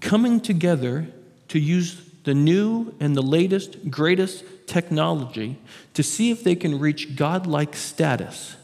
coming 0.00 0.40
together 0.40 1.08
to 1.48 1.58
use 1.58 2.00
the 2.24 2.34
new 2.34 2.94
and 3.00 3.16
the 3.16 3.22
latest, 3.22 3.90
greatest 3.90 4.44
technology 4.66 5.58
to 5.94 6.02
see 6.02 6.30
if 6.30 6.42
they 6.42 6.54
can 6.56 6.78
reach 6.78 7.16
godlike 7.16 7.76
status. 7.76 8.56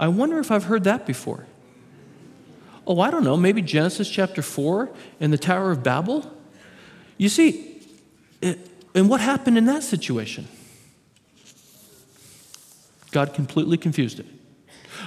I 0.00 0.08
wonder 0.08 0.38
if 0.38 0.50
I've 0.50 0.64
heard 0.64 0.84
that 0.84 1.06
before. 1.06 1.46
Oh, 2.86 3.00
I 3.00 3.10
don't 3.10 3.24
know, 3.24 3.36
maybe 3.36 3.62
Genesis 3.62 4.10
chapter 4.10 4.42
4 4.42 4.90
and 5.20 5.32
the 5.32 5.38
Tower 5.38 5.70
of 5.70 5.82
Babel? 5.82 6.30
You 7.16 7.28
see, 7.28 7.80
it, 8.40 8.58
and 8.94 9.08
what 9.08 9.20
happened 9.20 9.56
in 9.56 9.66
that 9.66 9.82
situation? 9.82 10.48
God 13.12 13.34
completely 13.34 13.76
confused 13.76 14.18
it. 14.18 14.26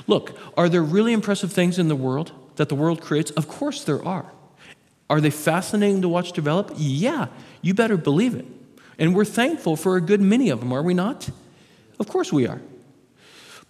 Look, 0.07 0.37
are 0.55 0.69
there 0.69 0.83
really 0.83 1.11
impressive 1.11 1.51
things 1.51 1.77
in 1.79 1.87
the 1.87 1.95
world 1.95 2.31
that 2.55 2.69
the 2.69 2.75
world 2.75 3.01
creates? 3.01 3.31
Of 3.31 3.47
course 3.47 3.83
there 3.83 4.03
are. 4.05 4.31
Are 5.09 5.19
they 5.19 5.29
fascinating 5.29 6.01
to 6.01 6.09
watch 6.09 6.31
develop? 6.31 6.71
Yeah, 6.75 7.27
you 7.61 7.73
better 7.73 7.97
believe 7.97 8.35
it. 8.35 8.45
And 8.97 9.13
we're 9.13 9.25
thankful 9.25 9.75
for 9.75 9.97
a 9.97 10.01
good 10.01 10.21
many 10.21 10.49
of 10.49 10.61
them, 10.61 10.71
are 10.71 10.81
we 10.81 10.93
not? 10.93 11.29
Of 11.99 12.07
course 12.07 12.31
we 12.31 12.47
are. 12.47 12.61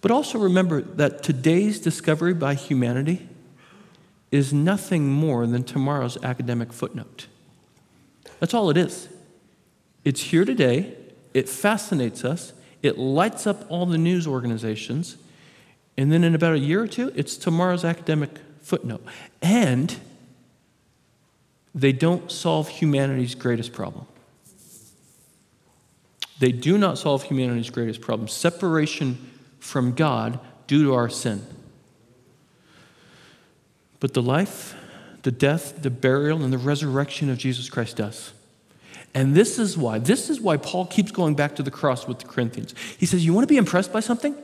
But 0.00 0.10
also 0.10 0.38
remember 0.38 0.82
that 0.82 1.22
today's 1.22 1.80
discovery 1.80 2.34
by 2.34 2.54
humanity 2.54 3.28
is 4.30 4.52
nothing 4.52 5.08
more 5.08 5.46
than 5.46 5.62
tomorrow's 5.62 6.22
academic 6.22 6.72
footnote. 6.72 7.26
That's 8.40 8.54
all 8.54 8.70
it 8.70 8.76
is. 8.76 9.08
It's 10.04 10.20
here 10.20 10.44
today, 10.44 10.96
it 11.34 11.48
fascinates 11.48 12.24
us, 12.24 12.52
it 12.82 12.98
lights 12.98 13.46
up 13.46 13.64
all 13.70 13.86
the 13.86 13.98
news 13.98 14.26
organizations, 14.26 15.16
and 15.96 16.12
then 16.12 16.24
in 16.24 16.34
about 16.34 16.54
a 16.54 16.58
year 16.58 16.82
or 16.82 16.86
two, 16.86 17.12
it's 17.14 17.36
tomorrow's 17.36 17.84
academic 17.84 18.30
footnote. 18.60 19.04
And 19.40 19.96
they 21.74 21.92
don't 21.92 22.30
solve 22.30 22.68
humanity's 22.68 23.34
greatest 23.34 23.72
problem. 23.72 24.06
They 26.38 26.52
do 26.52 26.76
not 26.76 26.98
solve 26.98 27.24
humanity's 27.24 27.70
greatest 27.70 28.00
problem 28.00 28.28
separation 28.28 29.30
from 29.58 29.94
God 29.94 30.38
due 30.66 30.84
to 30.84 30.94
our 30.94 31.08
sin. 31.08 31.46
But 34.00 34.14
the 34.14 34.22
life, 34.22 34.74
the 35.22 35.30
death, 35.30 35.82
the 35.82 35.90
burial, 35.90 36.42
and 36.42 36.52
the 36.52 36.58
resurrection 36.58 37.30
of 37.30 37.38
Jesus 37.38 37.68
Christ 37.68 37.96
does. 37.96 38.32
And 39.14 39.34
this 39.34 39.58
is 39.58 39.78
why, 39.78 39.98
this 39.98 40.28
is 40.28 40.40
why 40.40 40.58
Paul 40.58 40.86
keeps 40.86 41.10
going 41.10 41.34
back 41.34 41.56
to 41.56 41.62
the 41.62 41.70
cross 41.70 42.06
with 42.06 42.18
the 42.18 42.26
Corinthians. 42.26 42.74
He 42.98 43.06
says, 43.06 43.24
You 43.24 43.32
want 43.32 43.44
to 43.44 43.52
be 43.52 43.56
impressed 43.56 43.92
by 43.92 44.00
something? 44.00 44.36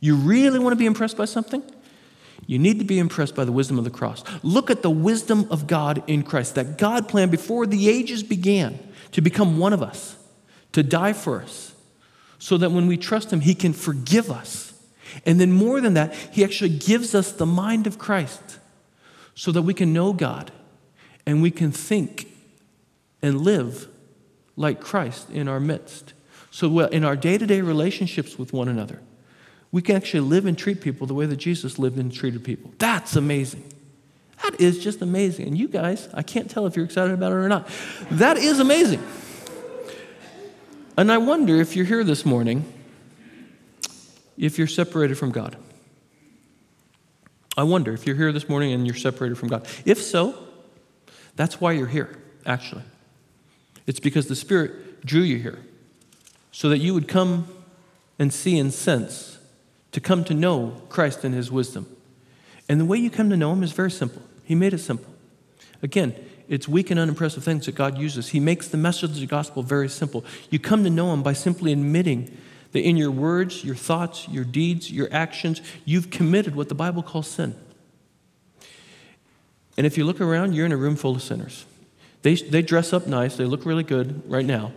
You 0.00 0.16
really 0.16 0.58
want 0.58 0.72
to 0.72 0.78
be 0.78 0.86
impressed 0.86 1.16
by 1.16 1.24
something? 1.24 1.62
You 2.46 2.58
need 2.58 2.78
to 2.78 2.84
be 2.84 2.98
impressed 2.98 3.34
by 3.34 3.44
the 3.44 3.52
wisdom 3.52 3.78
of 3.78 3.84
the 3.84 3.90
cross. 3.90 4.22
Look 4.42 4.70
at 4.70 4.82
the 4.82 4.90
wisdom 4.90 5.46
of 5.50 5.66
God 5.66 6.02
in 6.06 6.22
Christ, 6.22 6.54
that 6.54 6.78
God 6.78 7.08
planned 7.08 7.30
before 7.30 7.66
the 7.66 7.88
ages 7.88 8.22
began 8.22 8.78
to 9.12 9.20
become 9.20 9.58
one 9.58 9.72
of 9.72 9.82
us, 9.82 10.16
to 10.72 10.82
die 10.82 11.12
for 11.12 11.42
us, 11.42 11.74
so 12.38 12.56
that 12.58 12.70
when 12.70 12.86
we 12.86 12.96
trust 12.96 13.32
Him, 13.32 13.40
He 13.40 13.54
can 13.54 13.72
forgive 13.72 14.30
us. 14.30 14.63
And 15.24 15.40
then, 15.40 15.52
more 15.52 15.80
than 15.80 15.94
that, 15.94 16.14
He 16.32 16.44
actually 16.44 16.70
gives 16.70 17.14
us 17.14 17.32
the 17.32 17.46
mind 17.46 17.86
of 17.86 17.98
Christ 17.98 18.58
so 19.34 19.52
that 19.52 19.62
we 19.62 19.74
can 19.74 19.92
know 19.92 20.12
God 20.12 20.52
and 21.26 21.42
we 21.42 21.50
can 21.50 21.72
think 21.72 22.28
and 23.22 23.40
live 23.40 23.88
like 24.56 24.80
Christ 24.80 25.30
in 25.30 25.48
our 25.48 25.60
midst. 25.60 26.12
So, 26.50 26.80
in 26.80 27.04
our 27.04 27.16
day 27.16 27.38
to 27.38 27.46
day 27.46 27.60
relationships 27.60 28.38
with 28.38 28.52
one 28.52 28.68
another, 28.68 29.00
we 29.72 29.82
can 29.82 29.96
actually 29.96 30.20
live 30.20 30.46
and 30.46 30.56
treat 30.56 30.80
people 30.80 31.06
the 31.06 31.14
way 31.14 31.26
that 31.26 31.36
Jesus 31.36 31.78
lived 31.78 31.98
and 31.98 32.12
treated 32.12 32.44
people. 32.44 32.72
That's 32.78 33.16
amazing. 33.16 33.64
That 34.42 34.60
is 34.60 34.78
just 34.78 35.00
amazing. 35.00 35.48
And 35.48 35.58
you 35.58 35.68
guys, 35.68 36.08
I 36.14 36.22
can't 36.22 36.50
tell 36.50 36.66
if 36.66 36.76
you're 36.76 36.84
excited 36.84 37.12
about 37.12 37.32
it 37.32 37.36
or 37.36 37.48
not. 37.48 37.68
That 38.10 38.36
is 38.36 38.60
amazing. 38.60 39.02
And 40.96 41.10
I 41.10 41.18
wonder 41.18 41.56
if 41.56 41.74
you're 41.74 41.86
here 41.86 42.04
this 42.04 42.24
morning, 42.24 42.72
if 44.36 44.58
you're 44.58 44.66
separated 44.66 45.16
from 45.16 45.30
God. 45.30 45.56
I 47.56 47.62
wonder 47.62 47.92
if 47.92 48.06
you're 48.06 48.16
here 48.16 48.32
this 48.32 48.48
morning 48.48 48.72
and 48.72 48.86
you're 48.86 48.96
separated 48.96 49.38
from 49.38 49.48
God. 49.48 49.66
If 49.84 50.02
so, 50.02 50.36
that's 51.36 51.60
why 51.60 51.72
you're 51.72 51.86
here, 51.86 52.18
actually. 52.44 52.82
It's 53.86 54.00
because 54.00 54.26
the 54.26 54.36
Spirit 54.36 55.04
drew 55.06 55.22
you 55.22 55.38
here 55.38 55.58
so 56.50 56.68
that 56.68 56.78
you 56.78 56.94
would 56.94 57.08
come 57.08 57.46
and 58.18 58.32
see 58.32 58.58
and 58.58 58.72
sense, 58.72 59.38
to 59.92 60.00
come 60.00 60.24
to 60.24 60.34
know 60.34 60.82
Christ 60.88 61.24
and 61.24 61.34
His 61.34 61.50
wisdom. 61.50 61.86
And 62.68 62.80
the 62.80 62.84
way 62.84 62.98
you 62.98 63.10
come 63.10 63.30
to 63.30 63.36
know 63.36 63.52
Him 63.52 63.62
is 63.62 63.72
very 63.72 63.90
simple. 63.90 64.22
He 64.44 64.54
made 64.54 64.72
it 64.72 64.78
simple. 64.78 65.12
Again, 65.82 66.14
it's 66.48 66.68
weak 66.68 66.90
and 66.90 67.00
unimpressive 67.00 67.42
things 67.42 67.66
that 67.66 67.74
God 67.74 67.98
uses. 67.98 68.28
He 68.28 68.40
makes 68.40 68.68
the 68.68 68.76
message 68.76 69.10
of 69.10 69.20
the 69.20 69.26
gospel 69.26 69.62
very 69.62 69.88
simple. 69.88 70.24
You 70.50 70.58
come 70.58 70.84
to 70.84 70.90
know 70.90 71.12
Him 71.12 71.22
by 71.22 71.32
simply 71.32 71.72
admitting 71.72 72.36
that 72.74 72.80
in 72.80 72.96
your 72.96 73.10
words, 73.12 73.64
your 73.64 73.76
thoughts, 73.76 74.28
your 74.28 74.44
deeds, 74.44 74.90
your 74.90 75.08
actions, 75.12 75.62
you've 75.84 76.10
committed 76.10 76.56
what 76.56 76.68
the 76.68 76.74
Bible 76.74 77.04
calls 77.04 77.28
sin. 77.28 77.54
And 79.76 79.86
if 79.86 79.96
you 79.96 80.04
look 80.04 80.20
around, 80.20 80.54
you're 80.54 80.66
in 80.66 80.72
a 80.72 80.76
room 80.76 80.96
full 80.96 81.14
of 81.14 81.22
sinners. 81.22 81.66
They, 82.22 82.34
they 82.34 82.62
dress 82.62 82.92
up 82.92 83.06
nice, 83.06 83.36
they 83.36 83.44
look 83.44 83.64
really 83.64 83.84
good 83.84 84.28
right 84.28 84.44
now. 84.44 84.72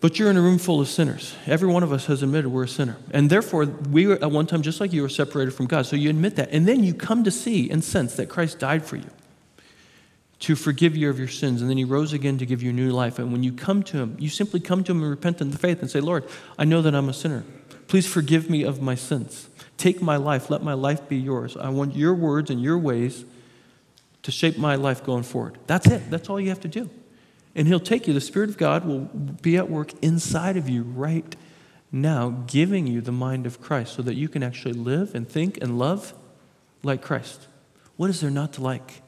But 0.00 0.18
you're 0.18 0.30
in 0.30 0.36
a 0.36 0.40
room 0.40 0.58
full 0.58 0.80
of 0.80 0.88
sinners. 0.88 1.34
Every 1.44 1.68
one 1.68 1.82
of 1.82 1.92
us 1.92 2.06
has 2.06 2.22
admitted 2.22 2.48
we're 2.48 2.64
a 2.64 2.68
sinner. 2.68 2.96
And 3.10 3.28
therefore, 3.28 3.66
we 3.66 4.06
were 4.06 4.14
at 4.14 4.30
one 4.30 4.46
time, 4.46 4.62
just 4.62 4.80
like 4.80 4.92
you, 4.92 5.02
were 5.02 5.10
separated 5.10 5.50
from 5.50 5.66
God. 5.66 5.86
So 5.86 5.96
you 5.96 6.08
admit 6.08 6.36
that. 6.36 6.50
And 6.52 6.66
then 6.66 6.84
you 6.84 6.94
come 6.94 7.24
to 7.24 7.30
see 7.30 7.68
and 7.68 7.84
sense 7.84 8.14
that 8.14 8.28
Christ 8.30 8.58
died 8.58 8.86
for 8.86 8.96
you 8.96 9.10
to 10.40 10.56
forgive 10.56 10.96
you 10.96 11.10
of 11.10 11.18
your 11.18 11.28
sins. 11.28 11.60
And 11.60 11.70
then 11.70 11.76
he 11.76 11.84
rose 11.84 12.12
again 12.12 12.38
to 12.38 12.46
give 12.46 12.62
you 12.62 12.72
new 12.72 12.90
life. 12.90 13.18
And 13.18 13.30
when 13.30 13.42
you 13.42 13.52
come 13.52 13.82
to 13.84 13.98
him, 13.98 14.16
you 14.18 14.28
simply 14.28 14.58
come 14.58 14.82
to 14.84 14.92
him 14.92 15.02
and 15.02 15.10
repent 15.10 15.40
in 15.40 15.48
repentant 15.48 15.60
faith 15.60 15.80
and 15.82 15.90
say, 15.90 16.00
Lord, 16.00 16.24
I 16.58 16.64
know 16.64 16.82
that 16.82 16.94
I'm 16.94 17.08
a 17.08 17.12
sinner. 17.12 17.44
Please 17.88 18.06
forgive 18.06 18.48
me 18.48 18.62
of 18.62 18.80
my 18.80 18.94
sins. 18.94 19.48
Take 19.76 20.00
my 20.00 20.16
life. 20.16 20.50
Let 20.50 20.62
my 20.62 20.74
life 20.74 21.08
be 21.08 21.16
yours. 21.16 21.56
I 21.56 21.68
want 21.68 21.94
your 21.94 22.14
words 22.14 22.50
and 22.50 22.62
your 22.62 22.78
ways 22.78 23.24
to 24.22 24.30
shape 24.30 24.58
my 24.58 24.76
life 24.76 25.04
going 25.04 25.24
forward. 25.24 25.58
That's 25.66 25.86
it. 25.86 26.10
That's 26.10 26.30
all 26.30 26.40
you 26.40 26.48
have 26.48 26.60
to 26.60 26.68
do. 26.68 26.88
And 27.54 27.66
He'll 27.66 27.80
take 27.80 28.06
you. 28.06 28.14
The 28.14 28.20
Spirit 28.20 28.48
of 28.48 28.56
God 28.56 28.84
will 28.84 29.00
be 29.00 29.56
at 29.56 29.68
work 29.68 29.92
inside 30.02 30.56
of 30.56 30.68
you 30.68 30.82
right 30.82 31.36
now, 31.92 32.44
giving 32.46 32.86
you 32.86 33.00
the 33.00 33.12
mind 33.12 33.44
of 33.44 33.60
Christ 33.60 33.94
so 33.94 34.02
that 34.02 34.14
you 34.14 34.28
can 34.28 34.42
actually 34.42 34.74
live 34.74 35.14
and 35.14 35.28
think 35.28 35.58
and 35.60 35.78
love 35.78 36.14
like 36.82 37.02
Christ. 37.02 37.48
What 37.96 38.08
is 38.08 38.20
there 38.20 38.30
not 38.30 38.52
to 38.54 38.62
like 38.62 39.02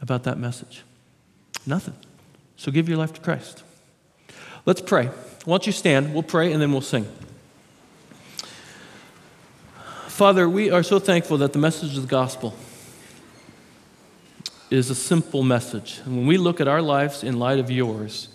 about 0.00 0.24
that 0.24 0.38
message? 0.38 0.82
Nothing. 1.66 1.94
So 2.56 2.72
give 2.72 2.88
your 2.88 2.98
life 2.98 3.12
to 3.14 3.20
Christ. 3.20 3.62
Let's 4.66 4.80
pray. 4.80 5.06
Why 5.44 5.54
don't 5.54 5.66
you 5.66 5.72
stand? 5.72 6.12
We'll 6.12 6.22
pray 6.22 6.52
and 6.52 6.60
then 6.60 6.72
we'll 6.72 6.80
sing. 6.80 7.06
Father, 10.08 10.48
we 10.48 10.70
are 10.70 10.82
so 10.82 10.98
thankful 10.98 11.38
that 11.38 11.52
the 11.52 11.58
message 11.58 11.96
of 11.96 12.02
the 12.02 12.08
gospel 12.08 12.54
is 14.70 14.90
a 14.90 14.94
simple 14.94 15.42
message. 15.42 16.00
And 16.04 16.16
when 16.16 16.26
we 16.26 16.36
look 16.36 16.60
at 16.60 16.68
our 16.68 16.82
lives 16.82 17.22
in 17.22 17.38
light 17.38 17.58
of 17.58 17.70
yours, 17.70 18.28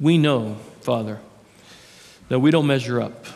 we 0.00 0.18
know, 0.18 0.56
Father, 0.80 1.20
that 2.28 2.40
we 2.40 2.50
don't 2.50 2.66
measure 2.66 3.00
up. 3.00 3.26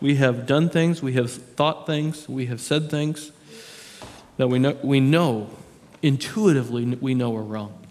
We 0.00 0.16
have 0.16 0.46
done 0.46 0.68
things, 0.68 1.02
we 1.02 1.14
have 1.14 1.30
thought 1.30 1.86
things, 1.86 2.28
we 2.28 2.46
have 2.46 2.60
said 2.60 2.90
things 2.90 3.32
that 4.36 4.48
we 4.48 4.58
know, 4.58 4.76
we 4.82 5.00
know 5.00 5.50
intuitively 6.02 6.84
we 6.84 7.14
know 7.14 7.36
are 7.36 7.42
wrong. 7.42 7.86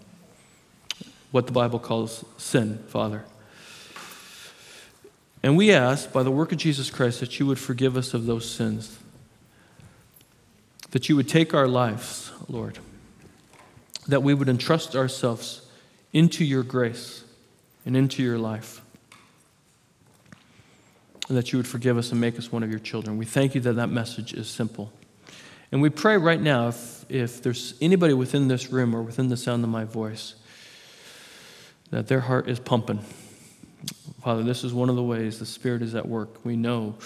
What 1.30 1.46
the 1.46 1.52
Bible 1.52 1.78
calls 1.78 2.24
sin, 2.38 2.78
Father. 2.88 3.24
And 5.42 5.56
we 5.56 5.72
ask, 5.72 6.12
by 6.12 6.22
the 6.22 6.30
work 6.30 6.52
of 6.52 6.58
Jesus 6.58 6.90
Christ, 6.90 7.20
that 7.20 7.38
you 7.38 7.46
would 7.46 7.58
forgive 7.58 7.96
us 7.96 8.14
of 8.14 8.26
those 8.26 8.50
sins. 8.50 8.98
That 10.90 11.08
you 11.08 11.16
would 11.16 11.28
take 11.28 11.54
our 11.54 11.68
lives, 11.68 12.32
Lord, 12.48 12.78
that 14.06 14.22
we 14.22 14.34
would 14.34 14.48
entrust 14.48 14.96
ourselves 14.96 15.62
into 16.12 16.44
your 16.44 16.62
grace 16.62 17.24
and 17.84 17.96
into 17.96 18.22
your 18.22 18.38
life. 18.38 18.80
And 21.28 21.36
that 21.36 21.52
you 21.52 21.58
would 21.58 21.68
forgive 21.68 21.98
us 21.98 22.10
and 22.10 22.20
make 22.20 22.38
us 22.38 22.50
one 22.50 22.62
of 22.62 22.70
your 22.70 22.78
children. 22.78 23.18
We 23.18 23.26
thank 23.26 23.54
you 23.54 23.60
that 23.60 23.74
that 23.74 23.90
message 23.90 24.32
is 24.32 24.48
simple. 24.48 24.90
And 25.70 25.82
we 25.82 25.90
pray 25.90 26.16
right 26.16 26.40
now 26.40 26.68
if, 26.68 27.04
if 27.10 27.42
there's 27.42 27.74
anybody 27.80 28.14
within 28.14 28.48
this 28.48 28.70
room 28.70 28.94
or 28.94 29.02
within 29.02 29.28
the 29.28 29.36
sound 29.36 29.62
of 29.64 29.70
my 29.70 29.84
voice 29.84 30.34
that 31.90 32.06
their 32.08 32.20
heart 32.20 32.48
is 32.48 32.58
pumping. 32.58 33.04
Father, 34.22 34.42
this 34.42 34.64
is 34.64 34.74
one 34.74 34.88
of 34.88 34.96
the 34.96 35.02
ways 35.02 35.38
the 35.38 35.46
Spirit 35.46 35.82
is 35.82 35.94
at 35.94 36.06
work. 36.06 36.44
We 36.44 36.56
know, 36.56 36.96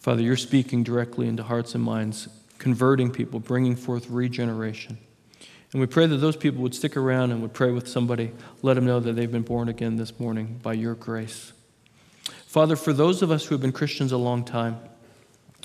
Father, 0.00 0.22
you're 0.22 0.36
speaking 0.36 0.82
directly 0.82 1.28
into 1.28 1.42
hearts 1.42 1.74
and 1.74 1.84
minds, 1.84 2.28
converting 2.58 3.10
people, 3.10 3.40
bringing 3.40 3.76
forth 3.76 4.08
regeneration. 4.08 4.98
And 5.72 5.80
we 5.80 5.86
pray 5.86 6.06
that 6.06 6.18
those 6.18 6.36
people 6.36 6.62
would 6.62 6.74
stick 6.74 6.96
around 6.96 7.32
and 7.32 7.42
would 7.42 7.54
pray 7.54 7.70
with 7.70 7.88
somebody, 7.88 8.32
let 8.62 8.74
them 8.74 8.86
know 8.86 9.00
that 9.00 9.14
they've 9.14 9.30
been 9.30 9.42
born 9.42 9.68
again 9.68 9.96
this 9.96 10.18
morning 10.20 10.60
by 10.62 10.74
your 10.74 10.94
grace. 10.94 11.52
Father, 12.46 12.76
for 12.76 12.92
those 12.92 13.22
of 13.22 13.30
us 13.30 13.46
who 13.46 13.54
have 13.54 13.62
been 13.62 13.72
Christians 13.72 14.12
a 14.12 14.18
long 14.18 14.44
time, 14.44 14.78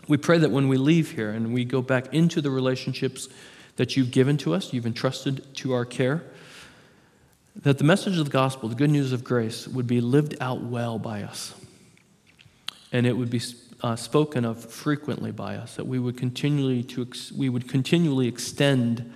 we 0.08 0.18
pray 0.18 0.38
that 0.38 0.52
when 0.52 0.68
we 0.68 0.78
leave 0.78 1.12
here 1.12 1.30
and 1.30 1.54
we 1.54 1.66
go 1.66 1.82
back 1.82 2.14
into 2.14 2.42
the 2.42 2.50
relationships 2.50 3.28
that 3.76 3.96
you've 3.96 4.12
given 4.12 4.38
to 4.38 4.54
us, 4.54 4.74
you've 4.74 4.86
entrusted 4.86 5.54
to 5.56 5.74
our 5.74 5.86
care, 5.86 6.24
that 7.56 7.78
the 7.78 7.84
message 7.84 8.18
of 8.18 8.26
the 8.26 8.32
gospel, 8.32 8.70
the 8.70 8.76
good 8.76 8.90
news 8.90 9.12
of 9.12 9.24
grace, 9.24 9.68
would 9.68 9.88
be 9.88 10.02
lived 10.02 10.36
out 10.40 10.62
well 10.62 11.00
by 11.00 11.24
us. 11.24 11.54
And 12.92 13.06
it 13.06 13.18
would 13.18 13.30
be 13.30 13.42
uh, 13.82 13.96
spoken 13.96 14.46
of 14.46 14.64
frequently 14.64 15.32
by 15.32 15.56
us, 15.56 15.76
that 15.76 15.86
we 15.86 16.00
would 16.00 16.18
continually, 16.18 16.84
to 16.84 17.04
ex- 17.04 17.32
we 17.32 17.50
would 17.50 17.68
continually 17.68 18.28
extend 18.28 19.14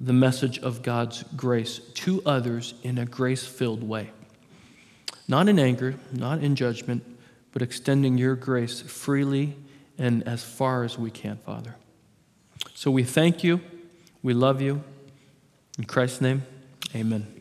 the 0.00 0.12
message 0.12 0.58
of 0.58 0.82
God's 0.82 1.22
grace 1.36 1.78
to 1.94 2.22
others 2.26 2.74
in 2.82 2.98
a 2.98 3.06
grace 3.06 3.44
filled 3.44 3.82
way. 3.82 4.10
Not 5.28 5.48
in 5.48 5.58
anger, 5.58 5.94
not 6.12 6.42
in 6.42 6.56
judgment, 6.56 7.04
but 7.52 7.62
extending 7.62 8.18
your 8.18 8.34
grace 8.34 8.80
freely 8.80 9.56
and 10.02 10.26
as 10.26 10.42
far 10.42 10.82
as 10.82 10.98
we 10.98 11.12
can, 11.12 11.36
Father. 11.36 11.76
So 12.74 12.90
we 12.90 13.04
thank 13.04 13.44
you. 13.44 13.60
We 14.20 14.34
love 14.34 14.60
you. 14.60 14.82
In 15.78 15.84
Christ's 15.84 16.20
name, 16.20 16.42
amen. 16.94 17.31